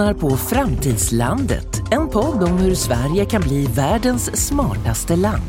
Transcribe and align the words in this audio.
lyssnar 0.00 0.14
på 0.14 0.36
Framtidslandet, 0.36 1.82
en 1.90 2.08
podd 2.08 2.42
om 2.42 2.58
hur 2.58 2.74
Sverige 2.74 3.24
kan 3.24 3.42
bli 3.42 3.66
världens 3.66 4.46
smartaste 4.46 5.16
land. 5.16 5.42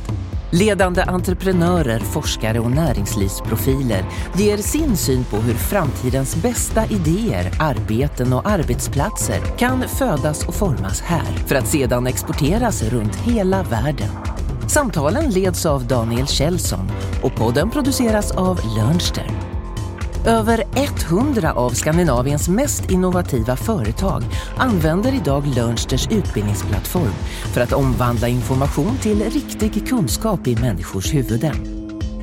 Ledande 0.51 1.03
entreprenörer, 1.03 1.99
forskare 1.99 2.59
och 2.59 2.71
näringslivsprofiler 2.71 4.05
ger 4.35 4.57
sin 4.57 4.97
syn 4.97 5.23
på 5.23 5.37
hur 5.37 5.53
framtidens 5.53 6.35
bästa 6.35 6.85
idéer, 6.85 7.51
arbeten 7.59 8.33
och 8.33 8.49
arbetsplatser 8.49 9.57
kan 9.57 9.83
födas 9.87 10.47
och 10.47 10.55
formas 10.55 11.01
här 11.01 11.33
för 11.47 11.55
att 11.55 11.67
sedan 11.67 12.07
exporteras 12.07 12.83
runt 12.83 13.15
hela 13.15 13.63
världen. 13.63 14.09
Samtalen 14.67 15.29
leds 15.29 15.65
av 15.65 15.87
Daniel 15.87 16.27
Kjellson 16.27 16.91
och 17.23 17.35
podden 17.35 17.69
produceras 17.69 18.31
av 18.31 18.59
Lernster. 18.77 19.40
Över 20.25 20.63
100 21.09 21.53
av 21.53 21.69
Skandinaviens 21.69 22.49
mest 22.49 22.91
innovativa 22.91 23.55
företag 23.55 24.23
använder 24.57 25.13
idag 25.13 25.43
Learnsters 25.55 26.07
utbildningsplattform 26.11 27.13
för 27.53 27.61
att 27.61 27.73
omvandla 27.73 28.27
information 28.27 28.97
till 29.01 29.23
riktig 29.23 29.87
kunskap 29.87 30.47
i 30.47 30.55
människors 30.55 31.13
huvuden. 31.13 31.55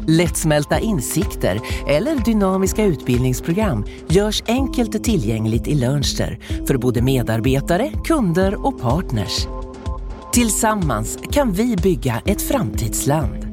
Lättsmälta 0.07 0.79
insikter 0.79 1.61
eller 1.89 2.25
dynamiska 2.25 2.85
utbildningsprogram 2.85 3.85
görs 4.09 4.43
enkelt 4.47 5.05
tillgängligt 5.05 5.69
i 5.69 5.75
Learnster 5.75 6.39
för 6.67 6.77
både 6.77 7.03
medarbetare, 7.03 7.93
kunder 8.05 8.67
och 8.67 8.81
partners. 8.81 9.47
Tillsammans 10.33 11.19
kan 11.33 11.53
vi 11.53 11.77
bygga 11.77 12.23
ett 12.25 12.43
framtidsland. 12.43 13.48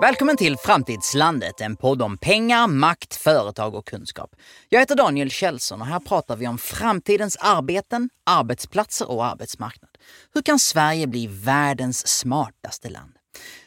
Välkommen 0.00 0.36
till 0.36 0.56
Framtidslandet, 0.56 1.60
en 1.60 1.76
podd 1.76 2.02
om 2.02 2.18
pengar, 2.18 2.66
makt, 2.66 3.16
företag 3.16 3.74
och 3.74 3.86
kunskap. 3.86 4.36
Jag 4.68 4.80
heter 4.80 4.96
Daniel 4.96 5.30
Kjellson 5.30 5.80
och 5.80 5.86
här 5.86 6.00
pratar 6.00 6.36
vi 6.36 6.46
om 6.46 6.58
framtidens 6.58 7.36
arbeten, 7.40 8.10
arbetsplatser 8.26 9.10
och 9.10 9.24
arbetsmarknad. 9.24 9.90
Hur 10.34 10.42
kan 10.42 10.58
Sverige 10.58 11.06
bli 11.06 11.26
världens 11.26 12.06
smartaste 12.06 12.88
land? 12.88 13.12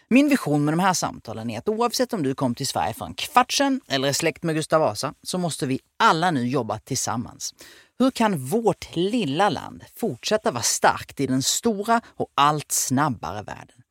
Min 0.07 0.29
vision 0.29 0.65
med 0.65 0.73
de 0.73 0.79
här 0.79 0.93
samtalen 0.93 1.49
är 1.49 1.57
att 1.57 1.69
oavsett 1.69 2.13
om 2.13 2.23
du 2.23 2.35
kom 2.35 2.55
till 2.55 2.67
Sverige 2.67 2.93
för 2.93 3.05
en 3.05 3.13
kvart 3.13 3.51
sedan 3.51 3.81
eller 3.87 4.07
är 4.07 4.13
släkt 4.13 4.43
med 4.43 4.55
Gustav 4.55 4.81
Vasa 4.81 5.13
så 5.23 5.37
måste 5.37 5.65
vi 5.65 5.79
alla 5.99 6.31
nu 6.31 6.47
jobba 6.47 6.79
tillsammans. 6.79 7.53
Hur 7.99 8.11
kan 8.11 8.45
vårt 8.45 8.95
lilla 8.95 9.49
land 9.49 9.83
fortsätta 9.95 10.51
vara 10.51 10.63
starkt 10.63 11.19
i 11.19 11.27
den 11.27 11.43
stora 11.43 12.01
och 12.07 12.27
allt 12.35 12.71
snabbare 12.71 13.43
världen? 13.43 13.82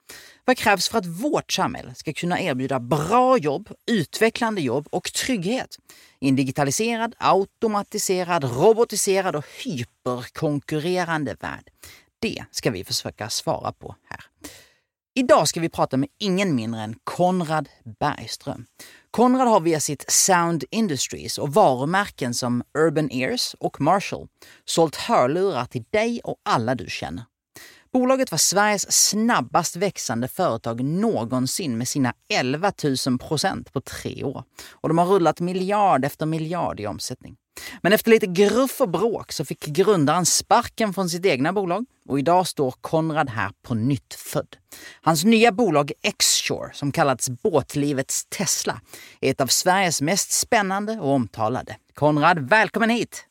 Vad 0.45 0.57
krävs 0.57 0.89
för 0.89 0.99
att 0.99 1.07
vårt 1.07 1.53
samhälle 1.53 1.95
ska 1.95 2.13
kunna 2.13 2.41
erbjuda 2.41 2.81
bra 2.81 3.39
jobb, 3.39 3.69
utvecklande 3.91 4.61
jobb 4.61 4.89
och 4.91 5.13
trygghet 5.13 5.79
i 6.21 6.29
en 6.29 6.37
digitaliserad, 6.37 7.15
automatiserad, 7.19 8.45
robotiserad 8.45 9.37
och 9.37 9.45
hyperkonkurrerande 9.65 11.37
värld? 11.41 11.71
Det 12.19 12.45
ska 12.51 12.71
vi 12.71 12.85
försöka 12.85 13.31
svara 13.31 13.73
på 13.73 13.97
här. 14.09 14.21
Idag 15.15 15.49
ska 15.49 15.61
vi 15.61 15.69
prata 15.69 15.97
med 15.97 16.09
ingen 16.19 16.55
mindre 16.55 16.81
än 16.81 16.95
Konrad 17.05 17.69
Bergström. 18.01 18.67
Konrad 19.11 19.49
har 19.49 19.61
via 19.61 19.81
sitt 19.81 20.11
Sound 20.11 20.65
Industries 20.71 21.39
och 21.39 21.55
varumärken 21.55 22.35
som 22.35 22.63
Urban 22.79 23.11
Ears 23.11 23.55
och 23.59 23.81
Marshall 23.81 24.29
sålt 24.65 24.97
hörlurar 24.97 25.65
till 25.65 25.85
dig 25.91 26.21
och 26.25 26.37
alla 26.43 26.75
du 26.75 26.87
känner. 26.89 27.25
Bolaget 27.93 28.31
var 28.31 28.39
Sveriges 28.39 29.09
snabbast 29.09 29.77
växande 29.77 30.29
företag 30.29 30.85
någonsin 30.85 31.79
med 31.79 31.89
sina 31.89 32.15
11 32.29 32.73
000 33.07 33.19
procent 33.19 33.73
på 33.73 33.81
tre 33.81 34.25
år. 34.25 34.45
Och 34.71 34.89
de 34.89 34.99
har 34.99 35.07
rullat 35.07 35.41
miljard 35.41 36.05
efter 36.05 36.27
miljard 36.27 36.81
i 36.81 36.87
omsättning. 36.87 37.37
Men 37.83 37.93
efter 37.93 38.11
lite 38.11 38.27
gruff 38.27 38.81
och 38.81 38.89
bråk 38.89 39.33
så 39.33 39.45
fick 39.45 39.67
grundaren 39.67 40.27
sparken 40.27 40.95
från 40.95 41.11
sitt 41.11 41.27
egna 41.27 41.53
bolag 41.53 41.87
och 42.09 42.19
idag 42.19 42.47
står 42.47 42.75
Konrad 42.81 43.31
här 43.31 43.51
på 43.63 43.75
nytt 43.75 44.15
född. 44.15 44.57
Hans 45.03 45.25
nya 45.25 45.53
bolag 45.53 45.93
Xshore, 46.19 46.71
som 46.75 46.93
kallats 46.93 47.31
båtlivets 47.31 48.25
Tesla, 48.25 48.81
är 49.21 49.31
ett 49.31 49.41
av 49.41 49.47
Sveriges 49.47 50.01
mest 50.01 50.33
spännande 50.33 50.93
och 50.93 51.13
omtalade. 51.13 51.77
Konrad, 51.95 52.49
välkommen 52.49 52.91
hit! 52.91 53.27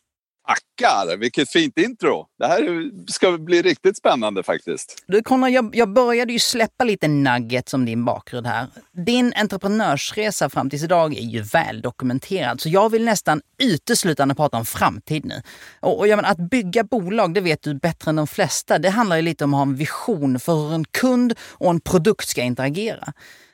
Tackar! 0.48 1.18
Vilket 1.18 1.50
fint 1.50 1.78
intro. 1.78 2.26
Det 2.40 2.48
här 2.48 2.92
ska 3.12 3.38
bli 3.38 3.62
riktigt 3.62 3.98
spännande 3.98 4.44
faktiskt. 4.44 5.04
Du 5.08 5.24
Konrad, 5.24 5.52
jag, 5.52 5.76
jag 5.76 5.94
började 5.94 6.34
ju 6.34 6.40
släppa 6.40 6.84
lite 6.84 7.08
nuggets 7.08 7.74
om 7.74 7.86
din 7.86 8.06
bakgrund 8.06 8.48
här. 8.48 8.68
Din 9.06 9.34
entreprenörsresa 9.36 10.50
fram 10.50 10.70
tills 10.70 10.84
idag 10.84 11.18
är 11.18 11.22
ju 11.22 11.42
väl 11.42 11.82
dokumenterad, 11.82 12.62
så 12.62 12.70
jag 12.70 12.90
vill 12.90 13.06
nästan 13.06 13.42
uteslutande 13.58 14.36
prata 14.36 14.58
om 14.58 14.66
framtid 14.66 15.26
nu. 15.26 15.42
Och, 15.80 16.00
och 16.00 16.08
jag 16.08 16.16
menar, 16.16 16.32
att 16.32 16.50
bygga 16.50 16.84
bolag, 16.84 17.34
det 17.34 17.42
vet 17.42 17.62
du 17.62 17.74
bättre 17.74 18.10
än 18.10 18.16
de 18.16 18.28
flesta. 18.28 18.80
Det 18.80 18.90
handlar 18.90 19.16
ju 19.16 19.22
lite 19.22 19.44
om 19.44 19.54
att 19.54 19.58
ha 19.58 19.64
en 19.64 19.76
vision 19.76 20.40
för 20.40 20.54
hur 20.54 20.74
en 20.74 20.86
kund 20.86 21.34
och 21.50 21.70
en 21.70 21.82
produkt 21.82 22.28
ska 22.28 22.42
interagera. 22.42 23.14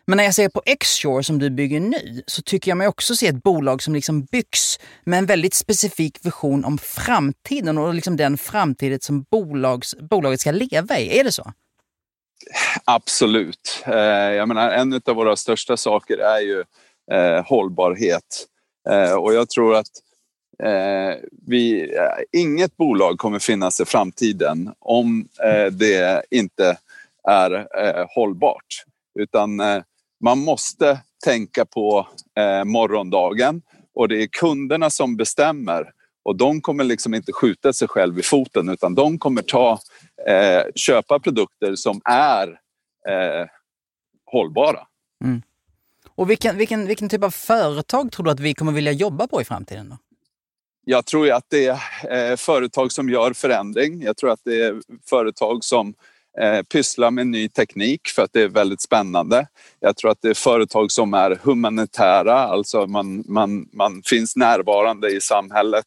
Men 0.10 0.18
när 0.18 0.24
jag 0.24 0.36
ser 0.36 0.50
på 0.50 0.62
Xshore 0.80 1.24
som 1.24 1.40
du 1.40 1.50
bygger 1.50 1.80
nu 1.80 2.24
så 2.28 2.42
tycker 2.42 2.72
jag 2.72 2.78
mig 2.78 2.88
också 2.88 3.16
se 3.16 3.28
ett 3.28 3.44
bolag 3.44 3.82
som 3.84 3.94
liksom 3.94 4.24
byggs 4.24 4.80
med 5.04 5.20
en 5.20 5.26
väldigt 5.26 5.54
specifik 5.54 6.26
vision 6.26 6.66
om 6.66 6.78
framtiden 6.78 7.78
och 7.78 7.94
liksom 7.94 8.18
den 8.18 8.38
framtiden 8.38 9.00
som 9.02 9.26
bolags, 9.32 9.96
bolaget 9.98 10.40
ska 10.40 10.52
leva 10.52 11.00
i. 11.00 11.20
Är 11.20 11.24
det 11.24 11.32
så? 11.32 11.52
Absolut. 12.86 13.84
Eh, 13.86 13.96
jag 14.34 14.48
menar, 14.48 14.72
en 14.72 15.02
av 15.06 15.16
våra 15.16 15.36
största 15.36 15.78
saker 15.78 16.18
är 16.18 16.40
ju 16.40 16.64
eh, 17.12 17.46
hållbarhet. 17.46 18.48
Eh, 18.90 19.14
och 19.14 19.34
jag 19.34 19.50
tror 19.50 19.76
att 19.76 19.92
eh, 20.64 21.16
vi, 21.48 21.82
eh, 21.96 22.42
inget 22.42 22.78
bolag 22.78 23.18
kommer 23.18 23.40
finnas 23.40 23.80
i 23.80 23.86
framtiden 23.86 24.74
om 24.80 25.28
eh, 25.44 25.66
det 25.72 26.24
inte 26.32 26.78
är 27.24 27.68
hållbart. 28.16 28.84
Utan 29.20 29.62
man 30.24 30.40
måste 30.40 31.00
tänka 31.24 31.66
på 31.66 32.08
eh, 32.40 32.64
morgondagen 32.64 33.62
och 33.96 34.08
det 34.08 34.24
är 34.24 34.28
kunderna 34.28 34.90
som 34.90 35.18
bestämmer. 35.18 35.92
Och 36.24 36.36
de 36.36 36.62
kommer 36.62 36.84
liksom 36.84 37.14
inte 37.14 37.34
skjuta 37.34 37.74
sig 37.74 37.88
själv 37.88 38.20
i 38.20 38.24
foten 38.24 38.70
utan 38.70 38.96
de 38.96 39.20
kommer 39.20 39.42
ta, 39.42 39.80
eh, 40.28 40.64
köpa 40.76 41.20
produkter 41.20 41.76
som 41.76 42.02
är 42.06 42.48
eh, 43.10 43.48
hållbara. 44.26 44.88
Mm. 45.24 45.42
Och 46.16 46.30
vilken, 46.30 46.58
vilken, 46.58 46.88
vilken 46.88 47.10
typ 47.10 47.24
av 47.24 47.32
företag 47.32 48.12
tror 48.12 48.26
du 48.26 48.32
att 48.32 48.40
vi 48.40 48.54
kommer 48.54 48.72
vilja 48.72 48.92
jobba 48.92 49.28
på 49.28 49.42
i 49.42 49.46
framtiden? 49.46 49.90
Då? 49.90 49.98
Jag 50.86 51.06
tror 51.06 51.32
att 51.32 51.46
det 51.48 51.66
är 51.68 52.32
eh, 52.32 52.36
företag 52.36 52.92
som 52.92 53.10
gör 53.10 53.34
förändring. 53.34 54.02
Jag 54.02 54.18
tror 54.18 54.30
att 54.30 54.42
det 54.44 54.62
är 54.62 54.82
företag 55.10 55.64
som 55.64 55.94
eh, 56.42 56.64
pyssla 56.64 57.12
med 57.12 57.28
ny 57.28 57.50
teknik 57.50 58.08
för 58.08 58.22
att 58.22 58.34
det 58.34 58.42
är 58.42 58.48
väldigt 58.48 58.82
spännande. 58.82 59.48
Jag 59.80 59.98
tror 59.98 60.12
att 60.12 60.22
det 60.22 60.30
är 60.30 60.34
företag 60.34 60.92
som 60.92 61.14
är 61.14 61.40
humanitära, 61.44 62.34
alltså 62.34 62.88
man, 62.88 63.24
man, 63.28 63.70
man 63.74 64.02
finns 64.06 64.36
närvarande 64.36 65.10
i 65.10 65.22
samhället 65.22 65.86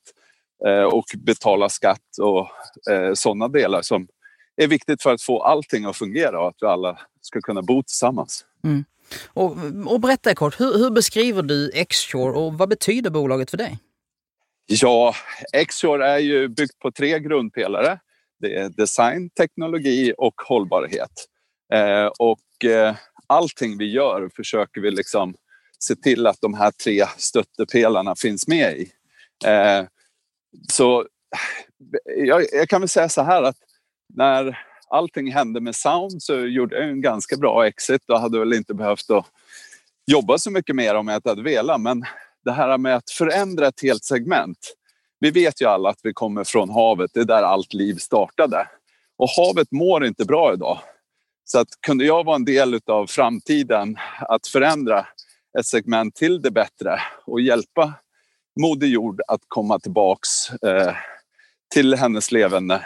eh, 0.66 0.82
och 0.82 1.04
betalar 1.18 1.68
skatt 1.68 2.18
och 2.20 2.48
eh, 2.92 3.14
sådana 3.14 3.48
delar 3.48 3.82
som 3.82 4.08
är 4.56 4.66
viktigt 4.66 5.02
för 5.02 5.12
att 5.12 5.22
få 5.22 5.42
allting 5.42 5.84
att 5.84 5.96
fungera 5.96 6.40
och 6.40 6.48
att 6.48 6.56
vi 6.60 6.66
alla 6.66 6.98
ska 7.20 7.40
kunna 7.40 7.62
bo 7.62 7.82
tillsammans. 7.82 8.44
Mm. 8.64 8.84
Och, 9.26 9.56
och 9.86 10.00
berätta 10.00 10.34
kort, 10.34 10.60
hur, 10.60 10.78
hur 10.78 10.90
beskriver 10.90 11.42
du 11.42 11.70
Xshore 11.88 12.38
och 12.38 12.54
vad 12.54 12.68
betyder 12.68 13.10
bolaget 13.10 13.50
för 13.50 13.56
dig? 13.56 13.78
Ja, 14.66 15.14
Xshore 15.68 16.08
är 16.08 16.18
ju 16.18 16.48
byggt 16.48 16.78
på 16.78 16.92
tre 16.92 17.18
grundpelare. 17.18 17.98
Det 18.40 18.54
är 18.54 18.68
design, 18.68 19.30
teknologi 19.30 20.12
och 20.18 20.34
hållbarhet. 20.48 21.26
Eh, 21.72 22.06
och 22.06 22.64
eh, 22.64 22.96
allting 23.26 23.78
vi 23.78 23.92
gör 23.92 24.30
försöker 24.36 24.80
vi 24.80 24.90
liksom 24.90 25.34
se 25.78 25.96
till 25.96 26.26
att 26.26 26.40
de 26.40 26.54
här 26.54 26.70
tre 26.70 27.04
stöttepelarna 27.16 28.14
finns 28.16 28.48
med 28.48 28.76
i. 28.76 28.92
Eh, 29.46 29.84
så 30.72 31.06
jag, 32.16 32.44
jag, 32.52 32.68
kan 32.68 32.80
väl 32.80 32.88
säga 32.88 33.08
så 33.08 33.22
här 33.22 33.42
att 33.42 33.56
när 34.14 34.58
allting 34.88 35.32
hände 35.32 35.60
med 35.60 35.76
Sound 35.76 36.22
så 36.22 36.34
gjorde 36.46 36.76
jag 36.76 36.88
en 36.88 37.00
ganska 37.00 37.36
bra 37.36 37.66
exit 37.66 38.10
och 38.10 38.20
hade 38.20 38.38
väl 38.38 38.52
inte 38.52 38.74
behövt 38.74 39.10
att 39.10 39.26
jobba 40.06 40.38
så 40.38 40.50
mycket 40.50 40.76
mer 40.76 40.94
om 40.94 41.08
jag 41.08 41.16
inte 41.16 41.28
hade 41.28 41.42
velat. 41.42 41.80
Men 41.80 42.04
det 42.44 42.52
här 42.52 42.78
med 42.78 42.96
att 42.96 43.10
förändra 43.10 43.66
ett 43.66 43.82
helt 43.82 44.04
segment 44.04 44.74
vi 45.20 45.30
vet 45.30 45.62
ju 45.62 45.66
alla 45.66 45.88
att 45.88 46.00
vi 46.02 46.12
kommer 46.12 46.44
från 46.44 46.70
havet, 46.70 47.10
det 47.14 47.20
är 47.20 47.24
där 47.24 47.42
allt 47.42 47.74
liv 47.74 47.94
startade. 47.94 48.68
Och 49.18 49.28
havet 49.28 49.72
mår 49.72 50.06
inte 50.06 50.24
bra 50.24 50.52
idag. 50.54 50.78
Så 51.44 51.58
att 51.58 51.68
kunde 51.86 52.04
jag 52.04 52.24
vara 52.24 52.36
en 52.36 52.44
del 52.44 52.80
av 52.86 53.06
framtiden 53.06 53.98
att 54.20 54.46
förändra 54.46 55.06
ett 55.58 55.66
segment 55.66 56.14
till 56.14 56.42
det 56.42 56.50
bättre 56.50 57.00
och 57.24 57.40
hjälpa 57.40 57.92
Moder 58.60 58.86
Jord 58.86 59.20
att 59.28 59.40
komma 59.48 59.78
tillbaks 59.78 60.50
eh, 60.50 60.94
till 61.74 61.94
hennes 61.94 62.32
levande 62.32 62.84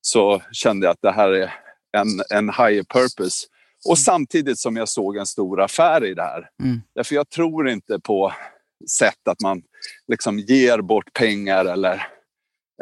så 0.00 0.42
kände 0.52 0.86
jag 0.86 0.92
att 0.92 1.02
det 1.02 1.12
här 1.12 1.30
är 1.30 1.54
en, 1.96 2.08
en 2.30 2.48
higher 2.48 2.82
purpose. 2.82 3.46
Och 3.88 3.98
samtidigt 3.98 4.58
som 4.58 4.76
jag 4.76 4.88
såg 4.88 5.16
en 5.16 5.26
stor 5.26 5.60
affär 5.60 6.04
i 6.04 6.14
det 6.14 6.22
här. 6.22 6.50
Mm. 6.62 6.82
Därför 6.94 7.14
jag 7.14 7.28
tror 7.30 7.68
inte 7.68 8.00
på 8.00 8.32
sätt 8.98 9.28
att 9.28 9.40
man 9.40 9.62
liksom 10.08 10.38
ger 10.38 10.78
bort 10.78 11.12
pengar 11.12 11.64
eller 11.64 12.06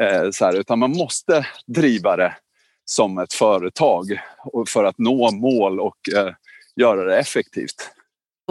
eh, 0.00 0.30
så 0.30 0.44
här, 0.44 0.56
utan 0.56 0.78
man 0.78 0.90
måste 0.90 1.46
driva 1.66 2.16
det 2.16 2.36
som 2.84 3.18
ett 3.18 3.32
företag 3.32 4.20
för 4.68 4.84
att 4.84 4.98
nå 4.98 5.30
mål 5.30 5.80
och 5.80 5.98
eh, 6.16 6.34
göra 6.76 7.04
det 7.04 7.18
effektivt. 7.18 7.90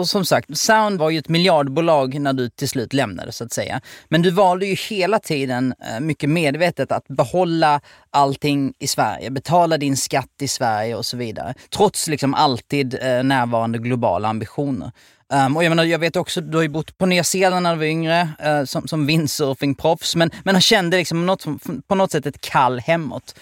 Och 0.00 0.08
som 0.08 0.24
sagt, 0.24 0.58
Sound 0.58 0.98
var 0.98 1.10
ju 1.10 1.18
ett 1.18 1.28
miljardbolag 1.28 2.20
när 2.20 2.32
du 2.32 2.48
till 2.48 2.68
slut 2.68 2.92
lämnade 2.92 3.32
så 3.32 3.44
att 3.44 3.52
säga. 3.52 3.80
Men 4.08 4.22
du 4.22 4.30
valde 4.30 4.66
ju 4.66 4.74
hela 4.74 5.18
tiden 5.18 5.74
eh, 5.80 6.00
mycket 6.00 6.30
medvetet 6.30 6.92
att 6.92 7.08
behålla 7.08 7.80
allting 8.10 8.74
i 8.78 8.86
Sverige, 8.86 9.30
betala 9.30 9.78
din 9.78 9.96
skatt 9.96 10.42
i 10.42 10.48
Sverige 10.48 10.94
och 10.94 11.06
så 11.06 11.16
vidare. 11.16 11.54
Trots 11.70 12.08
liksom 12.08 12.34
alltid 12.34 12.94
eh, 13.02 13.22
närvarande 13.22 13.78
globala 13.78 14.28
ambitioner. 14.28 14.92
Um, 15.32 15.56
och 15.56 15.64
jag, 15.64 15.70
menar, 15.70 15.84
jag 15.84 15.98
vet 15.98 16.16
också, 16.16 16.40
du 16.40 16.56
har 16.56 16.62
ju 16.62 16.68
bott 16.68 16.98
på 16.98 17.06
Nya 17.06 17.24
Zeeland 17.24 17.62
när 17.62 17.72
du 17.72 17.78
var 17.78 17.86
yngre 17.86 18.28
uh, 18.46 18.64
som, 18.64 18.88
som 18.88 19.06
windsurfingproffs, 19.06 20.16
men, 20.16 20.30
men 20.44 20.60
kände 20.60 20.96
liksom 20.96 21.26
något, 21.26 21.44
på 21.86 21.94
något 21.94 22.10
sätt 22.10 22.26
ett 22.26 22.40
kall 22.40 22.80
hemåt. 22.80 23.34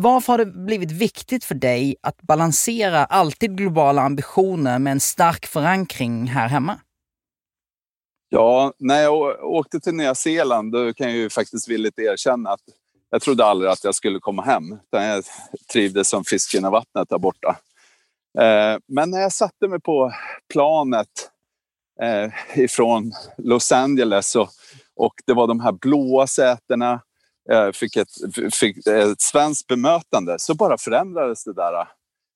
Varför 0.00 0.32
har 0.32 0.38
det 0.38 0.46
blivit 0.46 0.90
viktigt 0.90 1.44
för 1.44 1.54
dig 1.54 1.96
att 2.00 2.22
balansera 2.22 3.04
alltid 3.04 3.56
globala 3.56 4.02
ambitioner 4.02 4.78
med 4.78 4.90
en 4.90 5.00
stark 5.00 5.46
förankring 5.46 6.26
här 6.26 6.48
hemma? 6.48 6.80
Ja, 8.28 8.72
när 8.78 9.02
jag 9.02 9.44
åkte 9.44 9.80
till 9.80 9.94
Nya 9.94 10.14
Zeeland 10.14 10.72
då 10.72 10.92
kan 10.92 11.06
jag 11.06 11.16
ju 11.16 11.30
faktiskt 11.30 11.68
villigt 11.68 11.98
erkänna 11.98 12.50
att 12.50 12.60
jag 13.10 13.22
trodde 13.22 13.44
aldrig 13.44 13.70
att 13.70 13.84
jag 13.84 13.94
skulle 13.94 14.18
komma 14.18 14.42
hem. 14.42 14.72
utan 14.72 15.04
Jag 15.04 15.24
trivdes 15.72 16.08
som 16.08 16.24
fisken 16.24 16.64
i 16.64 16.70
vattnet 16.70 17.08
där 17.08 17.18
borta. 17.18 17.56
Eh, 18.38 18.78
men 18.88 19.10
när 19.10 19.20
jag 19.20 19.32
satte 19.32 19.68
mig 19.68 19.80
på 19.80 20.12
planet 20.52 21.30
eh, 22.02 22.58
ifrån 22.58 23.12
Los 23.38 23.72
Angeles 23.72 24.36
och, 24.36 24.48
och 24.96 25.14
det 25.26 25.34
var 25.34 25.46
de 25.46 25.60
här 25.60 25.72
blåa 25.72 26.26
sätena 26.26 27.00
fick 27.74 27.96
ett, 27.96 28.08
fick 28.54 28.86
ett 28.86 29.20
svenskt 29.20 29.66
bemötande 29.66 30.38
så 30.38 30.54
bara 30.54 30.78
förändrades 30.78 31.44
det 31.44 31.54
där 31.54 31.88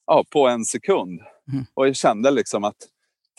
ja, 0.07 0.25
på 0.31 0.49
en 0.49 0.65
sekund. 0.65 1.21
Mm. 1.53 1.67
Och 1.75 1.89
jag 1.89 1.97
kände 1.97 2.31
liksom 2.31 2.65
att 2.65 2.77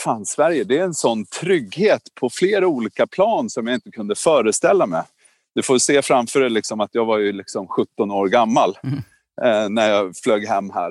fan, 0.01 0.25
Sverige, 0.25 0.63
det 0.63 0.77
är 0.77 0.83
en 0.83 0.93
sån 0.93 1.25
trygghet 1.25 2.01
på 2.15 2.29
flera 2.29 2.67
olika 2.67 3.07
plan 3.07 3.49
som 3.49 3.67
jag 3.67 3.75
inte 3.75 3.91
kunde 3.91 4.15
föreställa 4.15 4.85
mig. 4.85 5.03
Du 5.55 5.63
får 5.63 5.77
se 5.77 6.01
framför 6.01 6.39
dig 6.39 6.49
liksom 6.49 6.79
att 6.79 6.89
jag 6.93 7.05
var 7.05 7.17
ju 7.17 7.31
liksom 7.31 7.67
17 7.67 8.11
år 8.11 8.27
gammal 8.27 8.77
mm. 8.83 8.97
eh, 9.41 9.69
när 9.69 9.89
jag 9.89 10.17
flög 10.17 10.47
hem 10.47 10.69
här. 10.69 10.89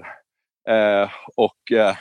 Eh, 0.68 1.10
och 1.36 1.72
eh, 1.72 1.96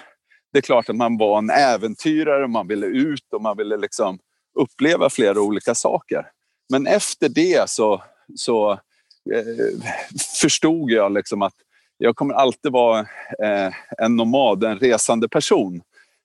det 0.53 0.59
är 0.59 0.61
klart 0.61 0.89
att 0.89 0.95
man 0.95 1.17
var 1.17 1.37
en 1.37 1.49
äventyrare, 1.49 2.47
man 2.47 2.67
ville 2.67 2.85
ut 2.85 3.33
och 3.33 3.41
man 3.41 3.57
ville 3.57 3.77
liksom 3.77 4.19
uppleva 4.59 5.09
flera 5.09 5.41
olika 5.41 5.75
saker. 5.75 6.25
Men 6.69 6.87
efter 6.87 7.29
det 7.29 7.69
så 7.69 8.03
så 8.35 8.71
eh, 8.71 9.81
förstod 10.41 10.91
jag 10.91 11.11
liksom 11.11 11.41
att 11.41 11.53
jag 11.97 12.15
kommer 12.15 12.33
alltid 12.33 12.71
vara 12.71 12.99
eh, 13.43 13.73
en 13.97 14.15
nomad, 14.15 14.63
en 14.63 14.79
resande 14.79 15.29
person. 15.29 15.81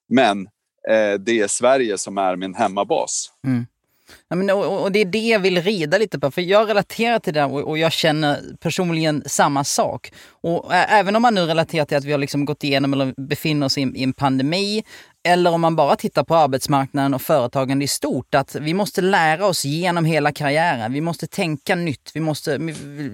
Men 0.08 0.46
eh, 0.88 1.14
det 1.18 1.40
är 1.40 1.46
Sverige 1.46 1.98
som 1.98 2.18
är 2.18 2.36
min 2.36 2.54
hemmabas. 2.54 3.32
Mm. 3.46 3.66
Ja, 4.28 4.36
men, 4.36 4.50
och, 4.50 4.82
och, 4.82 4.92
det 4.92 4.98
är 4.98 5.04
det 5.04 5.18
jag 5.18 5.40
vill 5.40 5.62
rida 5.62 5.98
lite 5.98 6.18
på, 6.18 6.30
för 6.30 6.42
jag 6.42 6.68
relaterar 6.68 7.18
till 7.18 7.34
det 7.34 7.44
och, 7.44 7.60
och 7.60 7.78
jag 7.78 7.92
känner 7.92 8.40
personligen 8.60 9.22
samma 9.26 9.64
sak. 9.64 10.12
Och 10.30 10.74
ä, 10.74 10.86
även 10.88 11.16
om 11.16 11.22
man 11.22 11.34
nu 11.34 11.40
relaterar 11.40 11.84
till 11.84 11.96
att 11.96 12.04
vi 12.04 12.12
har 12.12 12.18
liksom 12.18 12.44
gått 12.44 12.64
igenom 12.64 12.92
eller 12.92 13.14
befinner 13.16 13.66
oss 13.66 13.78
i, 13.78 13.80
i 13.80 14.02
en 14.02 14.12
pandemi, 14.12 14.82
eller 15.24 15.50
om 15.50 15.60
man 15.60 15.76
bara 15.76 15.96
tittar 15.96 16.24
på 16.24 16.34
arbetsmarknaden 16.34 17.14
och 17.14 17.22
företagande 17.22 17.84
i 17.84 17.88
stort, 17.88 18.34
att 18.34 18.54
vi 18.54 18.74
måste 18.74 19.00
lära 19.00 19.46
oss 19.46 19.64
genom 19.64 20.04
hela 20.04 20.32
karriären. 20.32 20.92
Vi 20.92 21.00
måste 21.00 21.26
tänka 21.26 21.74
nytt, 21.74 22.10
vi 22.14 22.20
måste, 22.20 22.58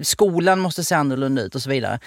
skolan 0.01 0.59
måste 0.59 0.83
se 0.83 0.95
annorlunda 0.95 1.41
ut 1.41 1.55
och 1.55 1.61
så 1.61 1.69
vidare. 1.69 1.99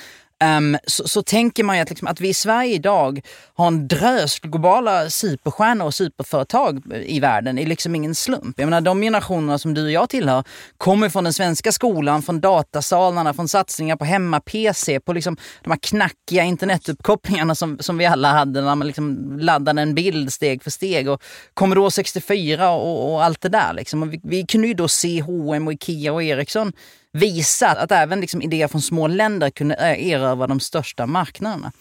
Um, 0.42 0.78
så, 0.86 1.08
så, 1.08 1.22
tänker 1.22 1.64
man 1.64 1.76
ju 1.76 1.82
att, 1.82 1.90
liksom, 1.90 2.08
att 2.08 2.20
vi 2.20 2.28
i 2.28 2.34
Sverige 2.34 2.74
idag 2.74 3.20
har 3.54 3.66
en 3.66 3.88
drös 3.88 4.38
globala 4.38 5.10
superstjärnor 5.10 5.86
och 5.86 5.94
superföretag 5.94 6.82
i 7.06 7.20
världen 7.20 7.58
är 7.58 7.66
liksom 7.66 7.94
ingen 7.94 8.14
slump. 8.14 8.58
Jag 8.58 8.66
menar 8.66 8.80
de 8.80 9.02
generationerna 9.02 9.58
som 9.58 9.74
du 9.74 9.84
och 9.84 9.90
jag 9.90 10.08
tillhör 10.08 10.44
kommer 10.76 11.08
från 11.08 11.24
den 11.24 11.32
svenska 11.32 11.72
skolan, 11.72 12.22
från 12.22 12.40
datasalarna, 12.40 13.34
från 13.34 13.48
satsningar 13.48 13.96
på 13.96 14.04
hemma-PC, 14.04 15.00
på 15.00 15.12
liksom 15.12 15.36
de 15.62 15.70
här 15.70 15.78
knackiga 15.78 16.44
internetuppkopplingarna 16.44 17.54
som, 17.54 17.78
som 17.80 17.98
vi 17.98 18.06
alla 18.06 18.32
hade 18.32 18.60
när 18.60 18.74
man 18.74 18.86
liksom 18.86 19.38
laddade 19.38 19.82
en 19.82 19.94
bild 19.94 20.32
steg 20.32 20.62
för 20.62 20.70
steg 20.70 21.08
och 21.08 21.22
Commodore 21.54 21.90
64 21.90 22.70
och, 22.70 23.12
och 23.12 23.24
allt 23.24 23.40
det 23.40 23.48
där. 23.48 23.72
Liksom. 23.72 24.02
Och 24.02 24.12
vi, 24.12 24.20
vi 24.22 24.46
kunde 24.46 24.68
ju 24.68 24.74
då 24.74 24.88
se 24.88 25.20
H&M 25.20 25.66
och 25.66 25.72
Ikea 25.72 26.12
och 26.12 26.22
Ericsson 26.22 26.72
visat 27.12 27.78
att 27.78 27.92
även 27.92 28.20
liksom 28.20 28.42
idéer 28.42 28.68
från 28.68 28.82
små 28.82 29.06
länder 29.06 29.50
kunde 29.50 29.74
e- 29.74 30.10
erövra 30.10 30.46
de 30.46 30.60
största 30.60 31.06
marknaderna. 31.06 31.72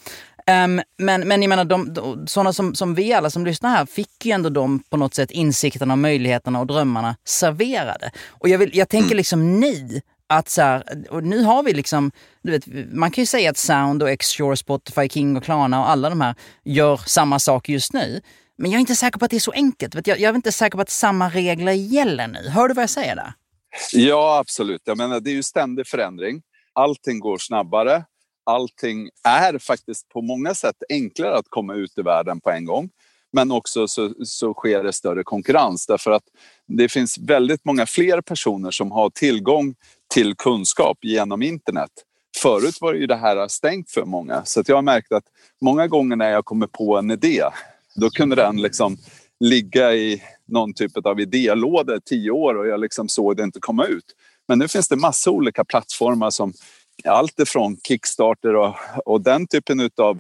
Um, 0.48 0.82
men, 0.98 1.28
men 1.28 1.42
jag 1.42 1.50
menar, 1.50 1.66
de, 1.66 1.94
de, 1.94 2.28
sådana 2.28 2.54
som, 2.54 2.76
som 2.76 2.96
vi 2.96 3.14
alla 3.14 3.30
som 3.30 3.46
lyssnar 3.46 3.70
här 3.70 3.86
fick 3.86 4.26
ju 4.26 4.32
ändå 4.32 4.50
de 4.50 4.80
på 4.80 4.98
något 4.98 5.14
sätt 5.14 5.32
insikterna, 5.32 5.96
möjligheterna 5.96 6.60
och 6.60 6.68
drömmarna 6.68 7.16
serverade. 7.26 8.12
Och 8.28 8.50
jag, 8.50 8.58
vill, 8.58 8.70
jag 8.74 8.90
tänker 8.90 9.16
liksom 9.16 9.60
ni, 9.60 10.02
att 10.28 10.50
så 10.50 10.62
här, 10.62 10.84
och 11.10 11.24
nu 11.24 11.44
har 11.44 11.64
vi 11.64 11.74
liksom, 11.74 12.12
du 12.42 12.52
vet, 12.52 12.94
man 12.94 13.12
kan 13.12 13.22
ju 13.22 13.26
säga 13.26 13.50
att 13.50 13.58
Sound 13.58 14.04
och 14.04 14.20
Xshore, 14.20 14.58
Spotify, 14.58 15.10
King 15.10 15.38
och 15.38 15.44
Klarna 15.44 15.80
och 15.80 15.90
alla 15.90 16.10
de 16.10 16.22
här 16.22 16.36
gör 16.64 16.98
samma 16.98 17.40
sak 17.40 17.70
just 17.70 17.94
nu. 17.94 18.22
Men 18.58 18.72
jag 18.72 18.78
är 18.78 18.80
inte 18.80 18.96
säker 18.96 19.20
på 19.20 19.26
att 19.26 19.32
det 19.32 19.38
är 19.38 19.40
så 19.40 19.52
enkelt. 19.52 19.96
Vet 19.96 20.08
jag, 20.08 20.20
jag 20.20 20.30
är 20.30 20.36
inte 20.36 20.52
säker 20.52 20.78
på 20.78 20.82
att 20.82 20.90
samma 20.90 21.30
regler 21.30 21.72
gäller 21.72 22.28
nu. 22.28 22.50
Hör 22.50 22.68
du 22.68 22.74
vad 22.74 22.84
jag 22.84 22.90
säger 22.90 23.16
där? 23.16 23.34
Ja, 23.94 24.38
absolut. 24.38 24.82
Jag 24.86 24.98
menar, 24.98 25.20
det 25.20 25.30
är 25.30 25.34
ju 25.34 25.44
ständig 25.44 25.88
förändring. 25.88 26.42
Allting 26.74 27.20
går 27.20 27.38
snabbare. 27.38 28.06
Allting 28.44 29.10
är 29.24 29.58
faktiskt 29.58 30.10
på 30.10 30.22
många 30.22 30.54
sätt 30.54 30.76
enklare 30.90 31.38
att 31.38 31.50
komma 31.50 31.74
ut 31.74 31.98
i 31.98 32.02
världen 32.02 32.42
på 32.42 32.52
en 32.52 32.66
gång. 32.66 32.90
Men 33.34 33.52
också 33.52 33.88
så, 33.88 34.14
så 34.26 34.54
sker 34.54 34.84
det 34.84 34.94
större 34.94 35.24
konkurrens 35.24 35.88
därför 35.88 36.12
att 36.12 36.24
det 36.68 36.90
finns 36.90 37.18
väldigt 37.18 37.66
många 37.66 37.86
fler 37.86 38.22
personer 38.22 38.72
som 38.72 38.92
har 38.92 39.10
tillgång 39.10 39.76
till 40.14 40.36
kunskap 40.36 40.98
genom 41.02 41.42
internet. 41.42 41.92
Förut 42.38 42.78
var 42.82 42.94
ju 42.94 43.08
det 43.08 43.16
här 43.16 43.48
stängt 43.48 43.92
för 43.92 44.06
många 44.06 44.46
så 44.46 44.60
att 44.60 44.70
jag 44.70 44.76
har 44.76 44.82
märkt 44.82 45.12
att 45.12 45.24
många 45.62 45.88
gånger 45.88 46.16
när 46.16 46.32
jag 46.32 46.46
kommer 46.46 46.68
på 46.68 46.98
en 46.98 47.12
idé 47.12 47.44
då 47.96 48.10
kunde 48.10 48.36
den 48.36 48.62
liksom 48.62 48.98
ligga 49.42 49.94
i 49.94 50.24
någon 50.48 50.74
typ 50.74 51.06
av 51.06 51.20
idélåda 51.20 51.96
i 51.96 52.02
tio 52.02 52.32
år 52.32 52.56
och 52.56 52.68
jag 52.68 52.80
liksom 52.80 53.10
såg 53.10 53.38
det 53.38 53.44
inte 53.44 53.60
komma 53.60 53.86
ut. 53.86 54.06
Men 54.48 54.60
nu 54.60 54.68
finns 54.68 54.88
det 54.88 54.96
massa 54.96 55.32
olika 55.32 55.66
plattformar 55.66 56.30
som 56.30 56.54
allt 57.06 57.40
ifrån 57.40 57.78
Kickstarter 57.88 58.56
och, 58.56 58.76
och 59.06 59.22
den 59.22 59.48
typen 59.48 59.90
av 59.98 60.20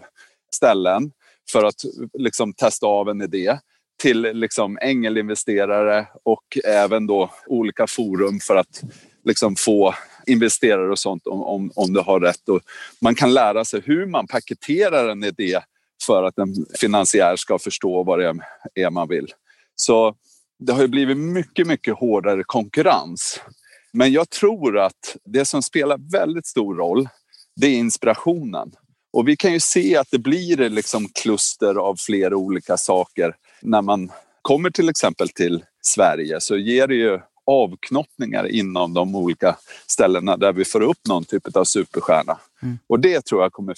ställen 0.56 1.12
för 1.51 1.63
att 1.63 1.82
liksom 2.13 2.54
testa 2.54 2.88
av 2.88 3.10
en 3.10 3.22
idé 3.22 3.58
till 4.01 4.22
liksom 4.22 4.78
ängelinvesterare 4.82 6.08
och 6.24 6.58
även 6.66 7.08
då 7.08 7.32
olika 7.48 7.88
forum 7.88 8.40
för 8.40 8.56
att 8.56 8.82
liksom 9.25 9.56
få 9.56 9.96
investerare 10.28 10.92
och 10.92 11.00
sånt 11.00 11.28
om, 11.28 11.42
om, 11.44 11.72
om 11.75 11.94
du 11.94 12.00
har 12.00 12.20
rätt. 12.20 12.50
Och 12.50 12.62
man 13.01 13.16
kan 13.16 13.34
lära 13.34 13.66
sig 13.66 13.82
hur 13.86 14.06
man 14.06 14.28
paketerar 14.28 15.10
en 15.10 15.24
idé 15.24 15.60
för 16.05 16.24
att 16.24 16.38
en 16.38 16.65
finansiär 16.79 17.36
ska 17.36 17.60
förstå 17.60 18.03
vad 18.03 18.20
det 18.20 18.36
är 18.75 18.89
man 18.89 19.08
vill. 19.08 19.27
Så 19.75 20.15
det 20.60 20.74
har 20.74 20.81
ju 20.81 20.88
blivit 20.88 21.17
mycket, 21.17 21.67
mycket 21.67 21.98
hårdare 21.98 22.43
konkurrens. 22.46 23.39
Men 23.93 24.12
jag 24.12 24.29
tror 24.29 24.79
att 24.79 25.17
det 25.25 25.46
som 25.46 25.62
spelar 25.62 26.12
väldigt 26.12 26.46
stor 26.46 26.75
roll, 26.75 27.10
det 27.55 27.67
är 27.67 27.77
inspirationen. 27.77 28.72
Och 29.13 29.27
vi 29.27 29.36
kan 29.36 29.53
ju 29.53 29.60
se 29.60 29.98
att 29.98 30.12
det 30.12 30.20
blir 30.20 30.70
liksom 30.70 31.08
kluster 31.22 31.75
av 31.75 31.96
flera 32.00 32.36
olika 32.36 32.77
saker. 32.77 33.36
När 33.62 33.81
man 33.81 34.12
kommer 34.41 34.70
till 34.70 34.89
exempel 34.89 35.29
till 35.29 35.63
Sverige 35.81 36.41
så 36.41 36.58
ger 36.58 36.88
det 36.88 36.96
ju 36.96 37.20
avknoppningar 37.51 38.48
inom 38.48 38.93
de 38.93 39.15
olika 39.15 39.55
ställena 39.88 40.38
där 40.38 40.53
vi 40.53 40.65
får 40.65 40.81
upp 40.81 41.08
någon 41.08 41.25
typ 41.25 41.55
av 41.55 41.63
superstjärna. 41.63 42.38
Mm. 42.62 42.79
Och 42.88 43.00
det 43.00 43.25
tror 43.25 43.41
jag 43.41 43.53
kommer 43.53 43.75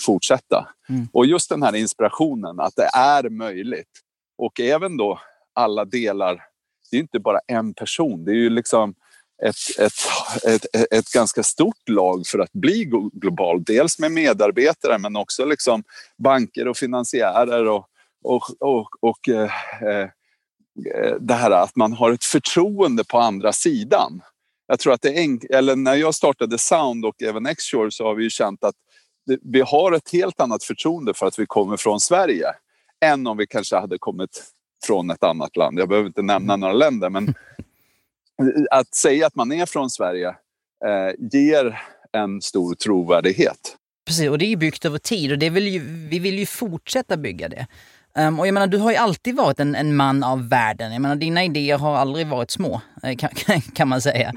fortsätta. 0.00 0.68
Mm. 0.88 1.08
Och 1.12 1.26
just 1.26 1.48
den 1.48 1.62
här 1.62 1.76
inspirationen, 1.76 2.60
att 2.60 2.76
det 2.76 2.90
är 2.94 3.28
möjligt. 3.28 3.90
Och 4.38 4.60
även 4.60 4.96
då 4.96 5.20
alla 5.54 5.84
delar. 5.84 6.42
Det 6.90 6.96
är 6.96 7.00
inte 7.00 7.18
bara 7.18 7.40
en 7.46 7.74
person, 7.74 8.24
det 8.24 8.30
är 8.30 8.34
ju 8.36 8.50
liksom 8.50 8.94
ett, 9.42 9.78
ett, 9.78 9.92
ett, 10.44 10.92
ett, 10.92 11.12
ganska 11.12 11.42
stort 11.42 11.88
lag 11.88 12.26
för 12.26 12.38
att 12.38 12.52
bli 12.52 12.90
global. 13.12 13.64
Dels 13.64 13.98
med 13.98 14.12
medarbetare 14.12 14.98
men 14.98 15.16
också 15.16 15.44
liksom 15.44 15.82
banker 16.18 16.68
och 16.68 16.76
finansiärer 16.76 17.68
och, 17.68 17.86
och, 18.24 18.42
och, 18.60 18.88
och 19.00 19.28
eh, 19.28 19.50
eh, 19.82 20.08
det 21.20 21.34
här 21.34 21.50
att 21.50 21.76
man 21.76 21.92
har 21.92 22.12
ett 22.12 22.24
förtroende 22.24 23.04
på 23.04 23.18
andra 23.18 23.52
sidan. 23.52 24.20
Jag 24.66 24.78
tror 24.78 24.92
att 24.92 25.02
det 25.02 25.18
är 25.18 25.54
eller 25.54 25.76
när 25.76 25.94
jag 25.94 26.14
startade 26.14 26.58
Sound 26.58 27.04
och 27.04 27.22
även 27.22 27.54
Xshore 27.54 27.90
så 27.90 28.04
har 28.04 28.14
vi 28.14 28.24
ju 28.24 28.30
känt 28.30 28.64
att 28.64 28.74
vi 29.42 29.60
har 29.60 29.92
ett 29.92 30.12
helt 30.12 30.40
annat 30.40 30.64
förtroende 30.64 31.14
för 31.14 31.26
att 31.26 31.38
vi 31.38 31.46
kommer 31.46 31.76
från 31.76 32.00
Sverige 32.00 32.46
än 33.04 33.26
om 33.26 33.36
vi 33.36 33.46
kanske 33.46 33.76
hade 33.76 33.98
kommit 33.98 34.44
från 34.86 35.10
ett 35.10 35.24
annat 35.24 35.56
land. 35.56 35.78
Jag 35.78 35.88
behöver 35.88 36.06
inte 36.06 36.22
nämna 36.22 36.56
några 36.56 36.72
länder 36.72 37.10
men 37.10 37.34
att 38.70 38.94
säga 38.94 39.26
att 39.26 39.34
man 39.34 39.52
är 39.52 39.66
från 39.66 39.90
Sverige 39.90 40.28
eh, 40.86 41.14
ger 41.32 41.80
en 42.12 42.40
stor 42.40 42.74
trovärdighet. 42.74 43.76
Precis, 44.06 44.30
och 44.30 44.38
det 44.38 44.52
är 44.52 44.56
byggt 44.56 44.84
över 44.84 44.98
tid 44.98 45.32
och 45.32 45.38
det 45.38 45.50
vill 45.50 45.68
ju, 45.68 46.08
vi 46.08 46.18
vill 46.18 46.38
ju 46.38 46.46
fortsätta 46.46 47.16
bygga 47.16 47.48
det. 47.48 47.66
Um, 48.18 48.40
och 48.40 48.46
jag 48.46 48.54
menar, 48.54 48.66
du 48.66 48.78
har 48.78 48.90
ju 48.90 48.96
alltid 48.96 49.36
varit 49.36 49.60
en, 49.60 49.74
en, 49.74 49.96
man 49.96 50.24
av 50.24 50.48
världen. 50.48 50.92
Jag 50.92 51.02
menar, 51.02 51.16
dina 51.16 51.44
idéer 51.44 51.78
har 51.78 51.96
aldrig 51.96 52.26
varit 52.26 52.50
små, 52.50 52.80
eh, 53.02 53.16
kan, 53.16 53.30
kan 53.74 53.88
man 53.88 54.02
säga. 54.02 54.32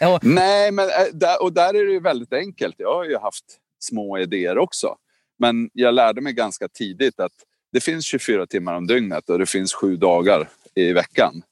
och... 0.00 0.24
Nej, 0.24 0.72
men 0.72 0.88
eh, 0.88 1.34
och 1.40 1.52
där 1.52 1.74
är 1.74 1.84
det 1.84 1.92
ju 1.92 2.00
väldigt 2.00 2.32
enkelt. 2.32 2.74
Jag 2.78 2.94
har 2.94 3.04
ju 3.04 3.18
haft 3.18 3.44
små 3.78 4.18
idéer 4.18 4.58
också. 4.58 4.96
Men 5.38 5.70
jag 5.72 5.94
lärde 5.94 6.20
mig 6.20 6.32
ganska 6.32 6.68
tidigt 6.68 7.20
att 7.20 7.32
det 7.72 7.80
finns 7.80 8.04
24 8.04 8.46
timmar 8.46 8.74
om 8.74 8.86
dygnet 8.86 9.30
och 9.30 9.38
det 9.38 9.46
finns 9.46 9.74
sju 9.74 9.96
dagar 9.96 10.48
i 10.74 10.92
veckan. 10.92 11.42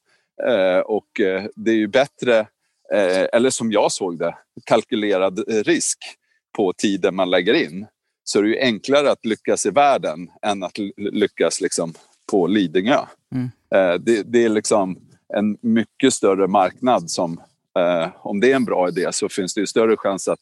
Eh, 0.47 0.79
och 0.79 1.21
eh, 1.21 1.45
det 1.55 1.71
är 1.71 1.75
ju 1.75 1.87
bättre, 1.87 2.39
eh, 2.93 3.27
eller 3.33 3.51
som 3.51 3.73
jag 3.73 3.93
såg 3.93 4.19
det, 4.19 4.35
kalkylerad 4.65 5.45
risk 5.49 5.99
på 6.57 6.73
tiden 6.73 7.15
man 7.15 7.31
lägger 7.31 7.55
in. 7.55 7.87
Så 8.29 8.41
det 8.41 8.47
är 8.47 8.49
ju 8.49 8.61
enklare 8.61 9.11
att 9.11 9.25
lyckas 9.25 9.67
i 9.67 9.71
världen 9.71 10.31
än 10.43 10.63
att 10.63 10.79
lyckas 10.97 11.61
liksom 11.61 11.95
på 12.31 12.47
Lidingö. 12.47 13.01
Mm. 13.35 13.51
Eh, 13.75 14.01
det, 14.01 14.23
det, 14.23 14.45
är 14.45 14.49
liksom 14.49 14.99
en 15.35 15.59
mycket 15.61 16.15
större 16.15 16.47
marknad 16.47 17.11
som, 17.11 17.41
eh, 17.79 18.09
om 18.17 18.41
det 18.41 18.53
är 18.53 18.57
en 18.57 18.65
bra 18.65 18.89
idé 18.89 19.09
så 19.13 19.29
finns 19.29 19.55
det 19.55 19.61
ju 19.61 19.67
större 19.67 19.97
chans 19.97 20.29
att 20.29 20.39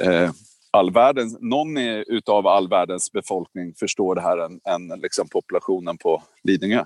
eh, 0.00 0.30
all 0.70 0.92
världens, 0.92 1.36
någon 1.40 1.76
utav 2.06 2.46
all 2.46 2.68
världens 2.68 3.12
befolkning 3.12 3.74
förstår 3.74 4.14
det 4.14 4.20
här 4.20 4.38
än, 4.38 4.60
än 4.64 5.00
liksom 5.00 5.28
populationen 5.28 5.98
på 5.98 6.22
Lidingö. 6.42 6.84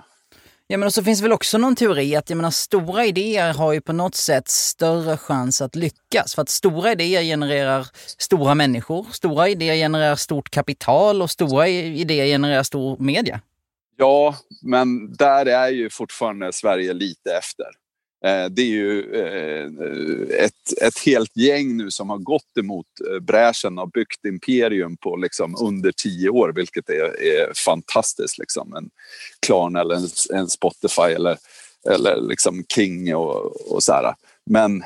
Ja 0.67 0.77
men 0.77 0.91
så 0.91 1.03
finns 1.03 1.19
det 1.19 1.23
väl 1.23 1.33
också 1.33 1.57
någon 1.57 1.75
teori 1.75 2.15
att 2.15 2.29
jag 2.29 2.37
menar, 2.37 2.51
stora 2.51 3.05
idéer 3.05 3.53
har 3.53 3.73
ju 3.73 3.81
på 3.81 3.93
något 3.93 4.15
sätt 4.15 4.47
större 4.47 5.17
chans 5.17 5.61
att 5.61 5.75
lyckas. 5.75 6.35
För 6.35 6.41
att 6.41 6.49
stora 6.49 6.91
idéer 6.91 7.23
genererar 7.23 7.87
stora 8.17 8.55
människor, 8.55 9.07
stora 9.11 9.49
idéer 9.49 9.75
genererar 9.75 10.15
stort 10.15 10.49
kapital 10.49 11.21
och 11.21 11.31
stora 11.31 11.67
idéer 11.67 12.25
genererar 12.25 12.63
stor 12.63 12.97
media. 12.99 13.41
Ja, 13.97 14.35
men 14.61 15.13
där 15.13 15.45
är 15.45 15.69
ju 15.69 15.89
fortfarande 15.89 16.53
Sverige 16.53 16.93
lite 16.93 17.33
efter. 17.33 17.65
Eh, 18.25 18.45
det 18.49 18.61
är 18.61 18.65
ju 18.65 19.15
eh, 19.15 19.65
ett, 20.45 20.81
ett 20.81 20.99
helt 21.05 21.37
gäng 21.37 21.77
nu 21.77 21.91
som 21.91 22.09
har 22.09 22.17
gått 22.17 22.57
emot 22.59 22.85
eh, 23.11 23.19
bräschen 23.19 23.79
och 23.79 23.91
byggt 23.91 24.25
imperium 24.25 24.97
på 24.97 25.15
liksom 25.15 25.55
under 25.61 25.91
tio 25.91 26.29
år, 26.29 26.53
vilket 26.55 26.89
är, 26.89 27.23
är 27.23 27.53
fantastiskt. 27.65 28.37
Liksom. 28.37 28.75
En 28.75 28.89
Klarna 29.45 29.81
eller 29.81 29.95
en, 29.95 30.07
en 30.33 30.47
Spotify 30.47 31.01
eller, 31.01 31.37
eller 31.89 32.21
liksom 32.21 32.63
King 32.75 33.15
och, 33.15 33.71
och 33.71 33.83
så 33.83 33.93
här. 33.93 34.15
Men 34.45 34.83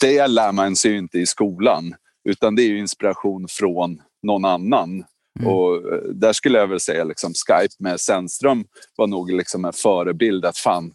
det 0.00 0.26
lär 0.26 0.52
man 0.52 0.76
sig 0.76 0.90
ju 0.90 0.98
inte 0.98 1.18
i 1.18 1.26
skolan, 1.26 1.94
utan 2.28 2.54
det 2.54 2.62
är 2.62 2.68
ju 2.68 2.78
inspiration 2.78 3.46
från 3.48 4.02
någon 4.22 4.44
annan. 4.44 5.04
Mm. 5.40 5.52
Och 5.52 5.82
där 6.14 6.32
skulle 6.32 6.58
jag 6.58 6.66
väl 6.66 6.80
säga 6.80 7.04
liksom 7.04 7.32
Skype 7.34 7.74
med 7.78 8.00
Sennström 8.00 8.64
var 8.96 9.06
nog 9.06 9.32
liksom 9.32 9.64
en 9.64 9.72
förebild 9.72 10.44
att 10.44 10.58
fan, 10.58 10.92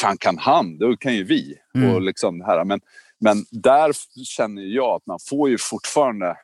fan 0.00 0.16
kan 0.16 0.38
han, 0.38 0.78
då 0.78 0.96
kan 0.96 1.14
ju 1.14 1.24
vi. 1.24 1.58
Mm. 1.74 1.94
Och 1.94 2.02
liksom 2.02 2.40
här. 2.40 2.64
Men, 2.64 2.80
men 3.20 3.46
där 3.50 3.92
känner 4.24 4.62
jag 4.62 4.94
att 4.96 5.06
man 5.06 5.18
får 5.28 5.50
ju 5.50 5.58
fortfarande 5.58 6.36